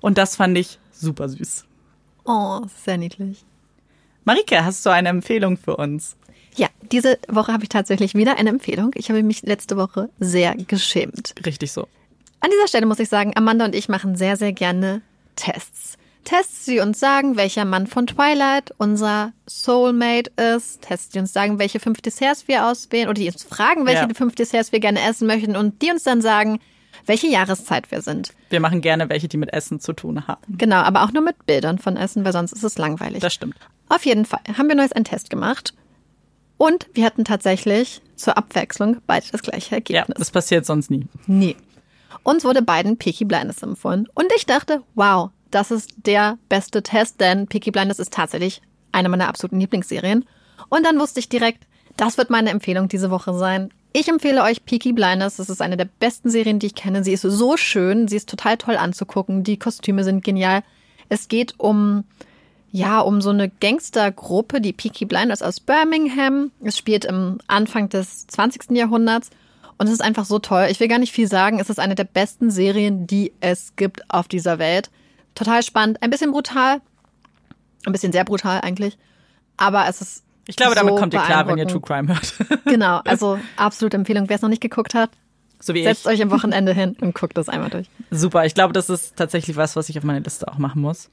Und 0.00 0.18
das 0.18 0.36
fand 0.36 0.56
ich 0.58 0.78
super 0.92 1.28
süß. 1.28 1.64
Oh, 2.24 2.62
sehr 2.84 2.98
niedlich. 2.98 3.44
Marike, 4.24 4.64
hast 4.64 4.84
du 4.86 4.90
eine 4.90 5.08
Empfehlung 5.10 5.56
für 5.56 5.76
uns? 5.76 6.16
Ja, 6.56 6.68
diese 6.92 7.18
Woche 7.28 7.52
habe 7.52 7.64
ich 7.64 7.68
tatsächlich 7.68 8.14
wieder 8.14 8.36
eine 8.38 8.50
Empfehlung. 8.50 8.92
Ich 8.94 9.08
habe 9.08 9.22
mich 9.22 9.42
letzte 9.42 9.76
Woche 9.76 10.08
sehr 10.20 10.54
geschämt. 10.54 11.34
Richtig 11.44 11.72
so. 11.72 11.88
An 12.40 12.50
dieser 12.50 12.68
Stelle 12.68 12.86
muss 12.86 12.98
ich 13.00 13.08
sagen, 13.08 13.32
Amanda 13.36 13.64
und 13.64 13.74
ich 13.74 13.88
machen 13.88 14.16
sehr, 14.16 14.36
sehr 14.36 14.52
gerne 14.52 15.02
Tests. 15.36 15.96
Tests, 16.24 16.64
die 16.64 16.78
uns 16.80 17.00
sagen, 17.00 17.36
welcher 17.36 17.64
Mann 17.66 17.86
von 17.86 18.06
Twilight 18.06 18.72
unser 18.78 19.32
Soulmate 19.46 20.30
ist. 20.54 20.80
Tests, 20.82 21.10
die 21.10 21.18
uns 21.18 21.32
sagen, 21.34 21.58
welche 21.58 21.80
fünf 21.80 22.00
Desserts 22.00 22.48
wir 22.48 22.66
auswählen 22.66 23.08
oder 23.08 23.20
die 23.20 23.28
uns 23.28 23.42
fragen, 23.42 23.84
welche 23.84 24.02
Ja. 24.02 24.14
fünf 24.14 24.34
Desserts 24.34 24.72
wir 24.72 24.80
gerne 24.80 25.02
essen 25.02 25.26
möchten 25.26 25.54
und 25.56 25.82
die 25.82 25.90
uns 25.90 26.04
dann 26.04 26.22
sagen, 26.22 26.60
welche 27.06 27.26
Jahreszeit 27.28 27.90
wir 27.90 28.02
sind. 28.02 28.32
Wir 28.50 28.60
machen 28.60 28.80
gerne 28.80 29.08
welche, 29.08 29.28
die 29.28 29.36
mit 29.36 29.52
Essen 29.52 29.80
zu 29.80 29.92
tun 29.92 30.26
haben. 30.26 30.40
Genau, 30.56 30.76
aber 30.76 31.02
auch 31.04 31.12
nur 31.12 31.22
mit 31.22 31.46
Bildern 31.46 31.78
von 31.78 31.96
Essen, 31.96 32.24
weil 32.24 32.32
sonst 32.32 32.52
ist 32.52 32.64
es 32.64 32.78
langweilig. 32.78 33.20
Das 33.20 33.34
stimmt. 33.34 33.56
Auf 33.88 34.06
jeden 34.06 34.24
Fall 34.24 34.40
haben 34.56 34.68
wir 34.68 34.74
neues 34.74 34.92
einen 34.92 35.04
Test 35.04 35.30
gemacht 35.30 35.74
und 36.56 36.88
wir 36.94 37.04
hatten 37.04 37.24
tatsächlich 37.24 38.00
zur 38.16 38.36
Abwechslung 38.38 38.98
beide 39.06 39.26
das 39.32 39.42
gleiche 39.42 39.70
Ja, 39.70 39.76
Ergebnis. 39.76 40.18
das 40.18 40.30
passiert 40.30 40.64
sonst 40.66 40.90
nie. 40.90 41.06
Nee. 41.26 41.56
Uns 42.22 42.44
wurde 42.44 42.62
beiden 42.62 42.96
Peaky 42.96 43.24
Blinders 43.26 43.62
empfohlen. 43.62 44.08
Und 44.14 44.32
ich 44.36 44.46
dachte, 44.46 44.82
wow, 44.94 45.30
das 45.50 45.70
ist 45.70 45.92
der 46.06 46.38
beste 46.48 46.82
Test, 46.82 47.20
denn 47.20 47.46
Peaky 47.48 47.70
Blinders 47.70 47.98
ist 47.98 48.12
tatsächlich 48.12 48.62
eine 48.92 49.08
meiner 49.08 49.28
absoluten 49.28 49.60
Lieblingsserien. 49.60 50.24
Und 50.70 50.86
dann 50.86 50.98
wusste 50.98 51.20
ich 51.20 51.28
direkt, 51.28 51.66
das 51.96 52.16
wird 52.16 52.30
meine 52.30 52.50
Empfehlung 52.50 52.88
diese 52.88 53.10
Woche 53.10 53.34
sein. 53.34 53.70
Ich 53.96 54.08
empfehle 54.08 54.42
euch 54.42 54.64
Peaky 54.64 54.92
Blinders. 54.92 55.36
Das 55.36 55.48
ist 55.48 55.62
eine 55.62 55.76
der 55.76 55.84
besten 55.84 56.28
Serien, 56.28 56.58
die 56.58 56.66
ich 56.66 56.74
kenne. 56.74 57.04
Sie 57.04 57.12
ist 57.12 57.22
so 57.22 57.56
schön, 57.56 58.08
sie 58.08 58.16
ist 58.16 58.28
total 58.28 58.56
toll 58.56 58.76
anzugucken. 58.76 59.44
Die 59.44 59.56
Kostüme 59.56 60.02
sind 60.02 60.24
genial. 60.24 60.64
Es 61.08 61.28
geht 61.28 61.54
um 61.58 62.02
ja, 62.72 62.98
um 62.98 63.20
so 63.20 63.30
eine 63.30 63.48
Gangstergruppe, 63.48 64.60
die 64.60 64.72
Peaky 64.72 65.04
Blinders 65.04 65.42
aus 65.42 65.60
Birmingham. 65.60 66.50
Es 66.60 66.76
spielt 66.76 67.04
im 67.04 67.38
Anfang 67.46 67.88
des 67.88 68.26
20. 68.26 68.72
Jahrhunderts 68.72 69.30
und 69.78 69.86
es 69.86 69.92
ist 69.92 70.02
einfach 70.02 70.24
so 70.24 70.40
toll. 70.40 70.66
Ich 70.68 70.80
will 70.80 70.88
gar 70.88 70.98
nicht 70.98 71.12
viel 71.12 71.28
sagen. 71.28 71.60
Es 71.60 71.70
ist 71.70 71.78
eine 71.78 71.94
der 71.94 72.02
besten 72.02 72.50
Serien, 72.50 73.06
die 73.06 73.32
es 73.38 73.76
gibt 73.76 74.10
auf 74.10 74.26
dieser 74.26 74.58
Welt. 74.58 74.90
Total 75.36 75.62
spannend, 75.62 76.02
ein 76.02 76.10
bisschen 76.10 76.32
brutal, 76.32 76.80
ein 77.86 77.92
bisschen 77.92 78.10
sehr 78.10 78.24
brutal 78.24 78.60
eigentlich, 78.62 78.98
aber 79.56 79.86
es 79.86 80.00
ist 80.00 80.23
Ich 80.46 80.56
glaube, 80.56 80.74
damit 80.74 80.94
so 80.94 81.00
kommt 81.00 81.14
ihr 81.14 81.20
klar, 81.20 81.46
wenn 81.46 81.58
ihr 81.58 81.66
True. 81.66 81.80
Crime 81.80 82.08
hört. 82.08 82.34
Genau, 82.64 83.00
also 83.04 83.38
absolute 83.56 83.96
Empfehlung. 83.96 84.28
Wer 84.28 84.36
es 84.36 84.42
noch 84.42 84.48
nicht 84.48 84.62
geguckt 84.62 84.94
hat, 84.94 85.10
so 85.60 85.74
wie 85.74 85.80
ich. 85.80 85.84
setzt 85.84 86.06
euch 86.06 86.22
am 86.22 86.30
Wochenende 86.30 86.72
hin 86.72 86.96
und 87.00 87.14
guckt 87.14 87.36
das 87.36 87.48
einmal 87.48 87.70
durch. 87.70 87.88
Super. 88.10 88.44
Ich 88.44 88.54
glaube, 88.54 88.72
das 88.72 88.90
ist 88.90 89.16
tatsächlich 89.16 89.56
was, 89.56 89.76
was 89.76 89.88
ich 89.88 89.98
auf 89.98 90.04
meiner 90.04 90.20
Liste 90.20 90.48
auch 90.48 90.58
machen 90.58 90.82
muss. 90.82 91.10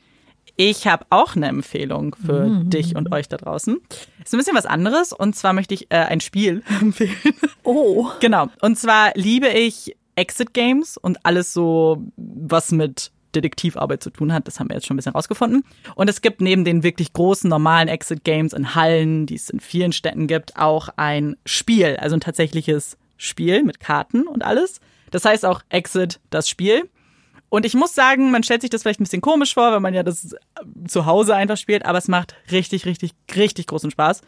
Ich 0.58 0.88
habe 0.88 1.06
auch 1.10 1.36
eine 1.36 1.48
Empfehlung 1.48 2.16
für 2.16 2.62
dich 2.64 2.96
und 2.96 3.12
euch 3.12 3.30
da 3.30 3.38
draußen. 3.38 3.80
Ist 4.24 4.34
ein 4.34 4.38
bisschen 4.38 4.56
was 4.56 4.66
anderes 4.66 5.14
und 5.14 5.36
zwar 5.36 5.54
möchte 5.54 5.74
ich 5.74 5.92
äh, 5.92 5.98
ein 5.98 6.20
Spiel 6.20 6.64
empfehlen. 6.82 7.16
Oh. 7.64 8.10
Genau. 8.20 8.48
Und 8.62 8.78
zwar 8.78 9.12
liebe 9.16 9.48
ich 9.48 9.96
Exit 10.16 10.54
Games 10.54 10.98
und 10.98 11.26
alles 11.26 11.54
so, 11.54 12.04
was 12.18 12.72
mit 12.72 13.12
Detektivarbeit 13.36 14.04
zu 14.04 14.10
tun 14.10 14.34
hat. 14.34 14.48
Das 14.48 14.60
haben 14.60 14.70
wir 14.70 14.76
jetzt 14.76 14.88
schon 14.88 14.96
ein 14.96 14.98
bisschen 14.98 15.14
rausgefunden. 15.14 15.64
Und 15.96 16.10
es 16.10 16.22
gibt 16.22 16.42
neben 16.42 16.66
den 16.66 16.84
wirklich 16.84 17.14
großen 17.14 17.50
normalen 17.50 17.88
Exit 17.88 18.24
Games 18.24 18.54
in 18.54 18.76
Hallen, 18.76 19.26
die 19.26 19.36
es 19.36 19.50
in 19.50 19.60
vielen 19.60 19.94
Städten 19.94 20.28
gibt, 20.28 20.58
auch 20.58 20.90
ein 20.98 21.38
Spiel, 21.46 21.98
also 21.98 22.16
ein 22.16 22.22
tatsächliches 22.22 22.98
Spiel 23.18 23.64
mit 23.64 23.80
Karten 23.80 24.28
und 24.28 24.44
alles. 24.44 24.80
Das 25.12 25.26
heißt 25.26 25.46
auch 25.46 25.62
Exit, 25.70 26.20
das 26.30 26.50
Spiel. 26.50 26.90
Und 27.50 27.66
ich 27.66 27.74
muss 27.74 27.94
sagen, 27.94 28.32
man 28.32 28.44
stellt 28.44 28.62
sich 28.62 28.70
das 28.70 28.82
vielleicht 28.82 29.02
ein 29.02 29.04
bisschen 29.04 29.22
komisch 29.22 29.54
vor, 29.54 29.74
wenn 29.74 29.82
man 29.82 29.94
ja 29.94 30.04
das 30.04 30.36
zu 30.88 31.06
Hause 31.06 31.36
einfach 31.36 31.58
spielt, 31.58 31.86
aber 31.86 31.98
es 31.98 32.08
macht 32.08 32.34
richtig, 32.50 32.86
richtig, 32.86 33.12
richtig 33.36 33.68
großen 33.68 33.92
Spaß. 33.92 34.22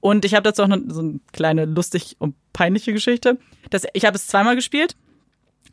Und 0.00 0.24
ich 0.24 0.34
habe 0.34 0.42
dazu 0.42 0.62
auch 0.62 0.68
noch 0.68 0.78
so 0.88 1.00
eine 1.00 1.20
kleine 1.32 1.66
lustig 1.66 2.16
und 2.18 2.34
peinliche 2.52 2.92
Geschichte. 2.92 3.38
Das, 3.70 3.86
ich 3.92 4.04
habe 4.04 4.16
es 4.16 4.26
zweimal 4.26 4.56
gespielt. 4.56 4.96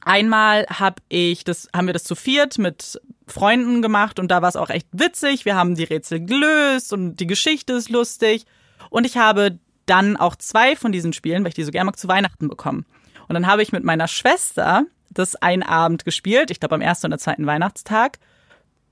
Einmal 0.01 0.65
hab 0.67 1.01
ich 1.09 1.43
das, 1.43 1.67
haben 1.75 1.87
wir 1.87 1.93
das 1.93 2.03
zu 2.03 2.15
viert 2.15 2.57
mit 2.57 2.99
Freunden 3.27 3.81
gemacht 3.81 4.19
und 4.19 4.29
da 4.31 4.41
war 4.41 4.49
es 4.49 4.55
auch 4.55 4.69
echt 4.69 4.87
witzig. 4.91 5.45
Wir 5.45 5.55
haben 5.55 5.75
die 5.75 5.83
Rätsel 5.83 6.25
gelöst 6.25 6.93
und 6.93 7.17
die 7.17 7.27
Geschichte 7.27 7.73
ist 7.73 7.89
lustig. 7.89 8.45
Und 8.89 9.05
ich 9.05 9.17
habe 9.17 9.59
dann 9.85 10.17
auch 10.17 10.35
zwei 10.35 10.75
von 10.75 10.91
diesen 10.91 11.13
Spielen, 11.13 11.43
weil 11.43 11.49
ich 11.49 11.55
die 11.55 11.63
so 11.63 11.71
gerne 11.71 11.85
mag, 11.85 11.99
zu 11.99 12.07
Weihnachten 12.07 12.47
bekommen. 12.47 12.85
Und 13.27 13.33
dann 13.33 13.47
habe 13.47 13.61
ich 13.61 13.71
mit 13.71 13.83
meiner 13.83 14.07
Schwester 14.07 14.85
das 15.11 15.35
einen 15.35 15.63
Abend 15.63 16.05
gespielt, 16.05 16.51
ich 16.51 16.59
glaube 16.59 16.75
am 16.75 16.81
ersten 16.81 17.07
oder 17.07 17.17
zweiten 17.17 17.45
Weihnachtstag. 17.45 18.19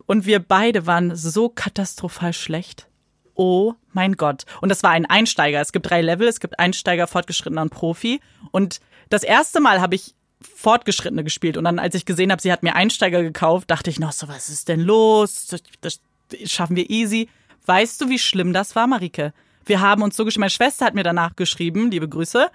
Und 0.06 0.26
wir 0.26 0.40
beide 0.40 0.88
waren 0.88 1.16
so 1.16 1.50
katastrophal 1.50 2.34
schlecht. 2.34 2.88
Oh 3.36 3.74
mein 3.92 4.14
Gott. 4.14 4.46
Und 4.62 4.70
das 4.70 4.82
war 4.82 4.92
ein 4.92 5.06
Einsteiger. 5.06 5.62
Es 5.62 5.72
gibt 5.72 5.90
drei 5.90 6.02
Level. 6.02 6.28
Es 6.28 6.40
gibt 6.40 6.58
Einsteiger, 6.60 7.08
Fortgeschrittener 7.08 7.62
und 7.62 7.70
Profi. 7.70 8.20
Und 8.52 8.80
das 9.10 9.24
erste 9.24 9.60
Mal 9.60 9.80
habe 9.80 9.96
ich 9.96 10.16
Fortgeschrittene 10.42 11.24
gespielt. 11.24 11.58
Und 11.58 11.64
dann, 11.64 11.80
als 11.80 11.96
ich 11.96 12.06
gesehen 12.06 12.32
habe, 12.32 12.42
sie 12.42 12.52
hat 12.52 12.64
mir 12.64 12.76
Einsteiger 12.76 13.24
gekauft, 13.24 13.72
dachte 13.72 13.90
ich 13.90 14.00
noch 14.00 14.12
so, 14.12 14.28
was 14.28 14.50
ist 14.50 14.68
denn 14.68 14.82
los? 14.82 15.56
Das, 15.82 16.00
schaffen 16.46 16.76
wir 16.76 16.90
easy. 16.90 17.30
Weißt 17.66 18.00
du, 18.02 18.10
wie 18.10 18.20
schlimm 18.20 18.54
das 18.54 18.76
war, 18.76 18.88
Marike? 18.88 19.34
Wir 19.66 19.82
haben 19.82 20.02
uns 20.02 20.16
so 20.16 20.26
geschrieben. 20.26 20.42
Meine 20.42 20.50
Schwester 20.52 20.86
hat 20.86 20.96
mir 20.96 21.04
danach 21.04 21.36
geschrieben, 21.36 21.92
liebe 21.92 22.08
Grüße. 22.08 22.50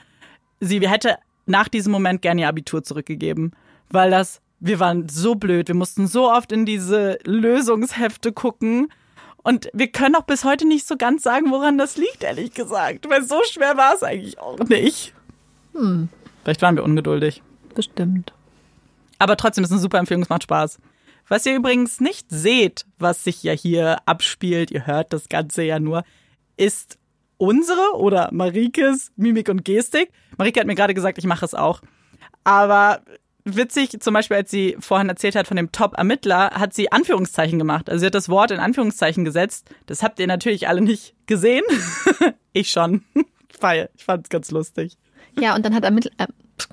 Sie 0.61 0.89
hätte 0.89 1.17
nach 1.47 1.69
diesem 1.69 1.93
Moment 1.93 2.23
gerne 2.23 2.43
ihr 2.43 2.49
Abitur 2.49 2.83
zurückgegeben, 2.83 3.53
weil 3.91 4.11
das, 4.11 4.41
wir 4.61 4.79
waren 4.81 5.09
so 5.09 5.35
blöd. 5.35 5.69
Wir 5.69 5.75
mussten 5.75 6.07
so 6.07 6.31
oft 6.31 6.53
in 6.53 6.65
diese 6.65 7.19
Lösungshefte 7.25 8.33
gucken. 8.33 8.93
Und 9.43 9.69
wir 9.73 9.89
können 9.89 10.15
auch 10.15 10.23
bis 10.23 10.45
heute 10.45 10.67
nicht 10.67 10.87
so 10.87 10.97
ganz 10.97 11.25
sagen, 11.25 11.51
woran 11.51 11.77
das 11.77 11.97
liegt, 11.97 12.23
ehrlich 12.23 12.55
gesagt. 12.55 13.11
Weil 13.11 13.25
so 13.25 13.41
schwer 13.51 13.77
war 13.77 13.95
es 13.95 14.03
eigentlich 14.03 14.39
auch 14.39 14.59
nicht. 14.61 15.13
Hm. 15.75 16.09
Vielleicht 16.45 16.63
waren 16.63 16.77
wir 16.77 16.85
ungeduldig. 16.85 17.43
Bestimmt. 17.75 18.33
Aber 19.19 19.37
trotzdem 19.37 19.65
ist 19.65 19.71
es 19.71 19.75
eine 19.75 19.81
super 19.81 19.99
Empfehlung, 19.99 20.23
es 20.23 20.29
macht 20.29 20.43
Spaß. 20.45 20.79
Was 21.29 21.47
ihr 21.47 21.55
übrigens 21.55 22.01
nicht 22.01 22.27
seht, 22.29 22.85
was 22.99 23.25
sich 23.25 23.43
ja 23.43 23.53
hier 23.53 23.99
abspielt, 24.07 24.71
ihr 24.71 24.87
hört 24.87 25.13
das 25.13 25.29
Ganze 25.29 25.63
ja 25.63 25.79
nur, 25.79 26.05
ist 26.57 26.99
unsere 27.37 27.97
oder 27.97 28.29
Marikes 28.33 29.13
Mimik 29.17 29.49
und 29.49 29.65
Gestik. 29.65 30.11
Marike 30.37 30.61
hat 30.61 30.67
mir 30.67 30.75
gerade 30.75 30.95
gesagt, 30.95 31.19
ich 31.19 31.25
mache 31.25 31.45
es 31.45 31.55
auch. 31.55 31.81
Aber 32.45 33.03
witzig, 33.45 34.01
zum 34.01 34.15
Beispiel, 34.15 34.37
als 34.37 34.51
sie 34.51 34.77
vorhin 34.81 35.09
erzählt 35.09 35.37
hat 35.37 35.47
von 35.47 35.57
dem 35.57 35.73
Top-Ermittler, 35.73 36.51
hat 36.51 36.75
sie 36.75 36.93
Anführungszeichen 36.93 37.59
gemacht. 37.59 37.89
Also 37.89 38.01
sie 38.01 38.07
hat 38.07 38.15
das 38.15 38.29
Wort 38.29 38.51
in 38.51 38.61
Anführungszeichen 38.61 39.25
gesetzt. 39.25 39.71
Das 39.87 40.03
habt 40.03 40.19
ihr 40.19 40.27
natürlich 40.27 40.69
alle 40.69 40.81
nicht 40.81 41.15
gesehen. 41.27 41.65
ich 42.53 42.71
schon. 42.71 43.05
Ich 43.95 44.05
fand 44.05 44.25
es 44.25 44.29
ganz 44.29 44.51
lustig. 44.51 44.97
Ja, 45.39 45.55
und 45.55 45.65
dann 45.65 45.73
hat 45.73 45.85
Ermittler, 45.85 46.11
äh, 46.19 46.27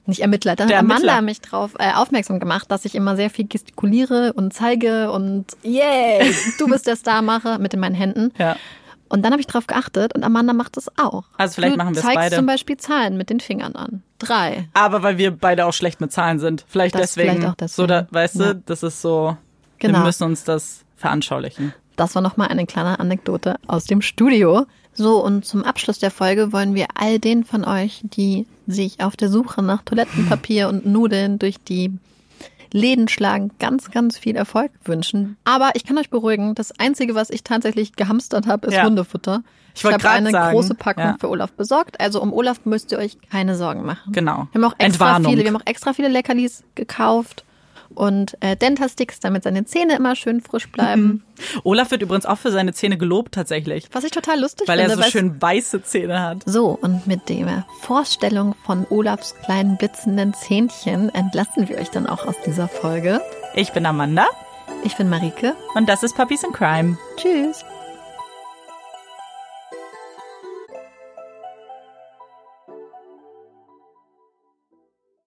nicht 0.05 0.21
Ermittler, 0.21 0.55
dann 0.55 0.67
Der 0.67 0.77
hat 0.77 0.83
Amanda 0.85 1.07
Ermittler. 1.15 1.21
mich 1.21 1.41
darauf 1.41 1.71
äh, 1.79 1.91
aufmerksam 1.93 2.39
gemacht, 2.39 2.69
dass 2.71 2.85
ich 2.85 2.95
immer 2.95 3.15
sehr 3.15 3.29
viel 3.29 3.47
gestikuliere 3.47 4.33
und 4.33 4.53
zeige 4.53 5.11
und 5.11 5.45
yay, 5.63 6.33
du 6.59 6.67
bist 6.67 6.85
der 6.87 6.95
Star 6.95 7.21
mache 7.21 7.57
mit 7.59 7.73
in 7.73 7.79
meinen 7.79 7.95
Händen. 7.95 8.31
Ja. 8.37 8.55
Und 9.11 9.23
dann 9.23 9.31
habe 9.31 9.41
ich 9.41 9.47
darauf 9.47 9.65
geachtet 9.65 10.13
und 10.15 10.23
Amanda 10.23 10.53
macht 10.53 10.77
es 10.77 10.87
auch. 10.99 11.23
Also 11.37 11.55
vielleicht 11.55 11.73
du 11.73 11.77
machen 11.77 11.95
wir 11.95 11.99
es 12.07 12.13
beide. 12.13 12.35
zum 12.35 12.45
Beispiel 12.45 12.77
Zahlen 12.77 13.17
mit 13.17 13.31
den 13.31 13.39
Fingern 13.39 13.75
an. 13.75 14.03
Drei. 14.19 14.67
Aber 14.73 15.01
weil 15.01 15.17
wir 15.17 15.31
beide 15.31 15.65
auch 15.65 15.73
schlecht 15.73 15.99
mit 15.99 16.11
Zahlen 16.11 16.37
sind. 16.37 16.63
Vielleicht 16.67 16.93
Das 16.93 17.01
deswegen. 17.01 17.31
vielleicht 17.37 17.47
auch 17.47 17.55
deswegen. 17.55 17.75
So, 17.75 17.87
da, 17.87 18.07
weißt 18.11 18.35
Ja. 18.35 18.53
du, 18.53 18.61
das 18.67 18.83
ist 18.83 19.01
so. 19.01 19.35
Genau. 19.79 19.99
Wir 19.99 20.05
müssen 20.05 20.23
uns 20.25 20.43
das 20.43 20.83
veranschaulichen. 20.95 21.73
Das 21.95 22.13
war 22.15 22.21
nochmal 22.21 22.49
eine 22.49 22.65
kleine 22.67 22.99
Anekdote 22.99 23.55
aus 23.65 23.85
dem 23.85 24.01
Studio. 24.03 24.65
So, 24.99 25.23
und 25.23 25.45
zum 25.45 25.63
Abschluss 25.63 25.97
der 25.99 26.11
Folge 26.11 26.51
wollen 26.51 26.75
wir 26.75 26.87
all 26.93 27.19
den 27.19 27.45
von 27.45 27.63
euch, 27.63 28.01
die 28.03 28.45
sich 28.67 28.99
auf 28.99 29.15
der 29.15 29.29
Suche 29.29 29.61
nach 29.61 29.81
Toilettenpapier 29.83 30.67
und 30.67 30.85
Nudeln 30.85 31.39
durch 31.39 31.55
die 31.57 31.93
Läden 32.73 33.07
schlagen, 33.07 33.51
ganz, 33.59 33.91
ganz 33.91 34.17
viel 34.17 34.35
Erfolg 34.35 34.71
wünschen. 34.83 35.37
Aber 35.45 35.71
ich 35.75 35.85
kann 35.85 35.97
euch 35.97 36.09
beruhigen, 36.09 36.53
das 36.53 36.77
Einzige, 36.77 37.15
was 37.15 37.29
ich 37.29 37.45
tatsächlich 37.45 37.95
gehamstert 37.95 38.45
habe, 38.45 38.67
ist 38.67 38.73
Ja. 38.73 38.83
Hundefutter. 38.83 39.41
Ich 39.73 39.85
wollte 39.85 40.03
habe 40.03 40.15
eine 40.17 40.31
sagen, 40.31 40.53
große 40.53 40.75
Packung 40.75 41.03
ja. 41.05 41.15
für 41.17 41.29
Olaf 41.29 41.53
besorgt. 41.53 42.01
Also 42.01 42.21
um 42.21 42.33
Olaf 42.33 42.65
müsst 42.65 42.91
ihr 42.91 42.97
euch 42.97 43.17
keine 43.31 43.55
Sorgen 43.55 43.85
machen. 43.85 44.11
Genau. 44.11 44.49
Wir 44.51 44.61
haben 44.61 44.69
auch 44.69 44.75
extra 44.79 44.85
Entwarnung. 45.15 45.31
viele, 45.31 45.43
wir 45.45 45.53
haben 45.53 45.61
auch 45.61 45.65
extra 45.65 45.93
viele 45.93 46.09
Leckerlis 46.09 46.65
gekauft. 46.75 47.45
Und 47.95 48.37
äh, 48.41 48.55
Dentasticks, 48.55 49.19
damit 49.19 49.43
seine 49.43 49.65
Zähne 49.65 49.95
immer 49.95 50.15
schön 50.15 50.41
frisch 50.41 50.69
bleiben. 50.71 51.01
Mhm. 51.01 51.21
Olaf 51.63 51.91
wird 51.91 52.01
übrigens 52.01 52.25
auch 52.25 52.37
für 52.37 52.51
seine 52.51 52.73
Zähne 52.73 52.97
gelobt 52.97 53.33
tatsächlich. 53.33 53.87
Was 53.91 54.03
ich 54.03 54.11
total 54.11 54.39
lustig 54.39 54.67
weil 54.67 54.79
finde. 54.79 54.97
Weil 54.97 54.99
er 54.99 55.05
so 55.05 55.11
schön 55.11 55.41
weiße 55.41 55.83
Zähne 55.83 56.21
hat. 56.21 56.43
So, 56.45 56.77
und 56.81 57.07
mit 57.07 57.29
der 57.29 57.65
Vorstellung 57.81 58.55
von 58.65 58.85
Olafs 58.89 59.35
kleinen 59.43 59.77
blitzenden 59.77 60.33
Zähnchen 60.33 61.09
entlassen 61.09 61.69
wir 61.69 61.77
euch 61.77 61.89
dann 61.89 62.07
auch 62.07 62.25
aus 62.25 62.35
dieser 62.45 62.67
Folge. 62.67 63.21
Ich 63.55 63.71
bin 63.71 63.85
Amanda. 63.85 64.27
Ich 64.83 64.95
bin 64.95 65.09
Marike. 65.09 65.55
Und 65.75 65.89
das 65.89 66.03
ist 66.03 66.15
Puppies 66.15 66.43
in 66.43 66.53
Crime. 66.53 66.97
Tschüss. 67.17 67.65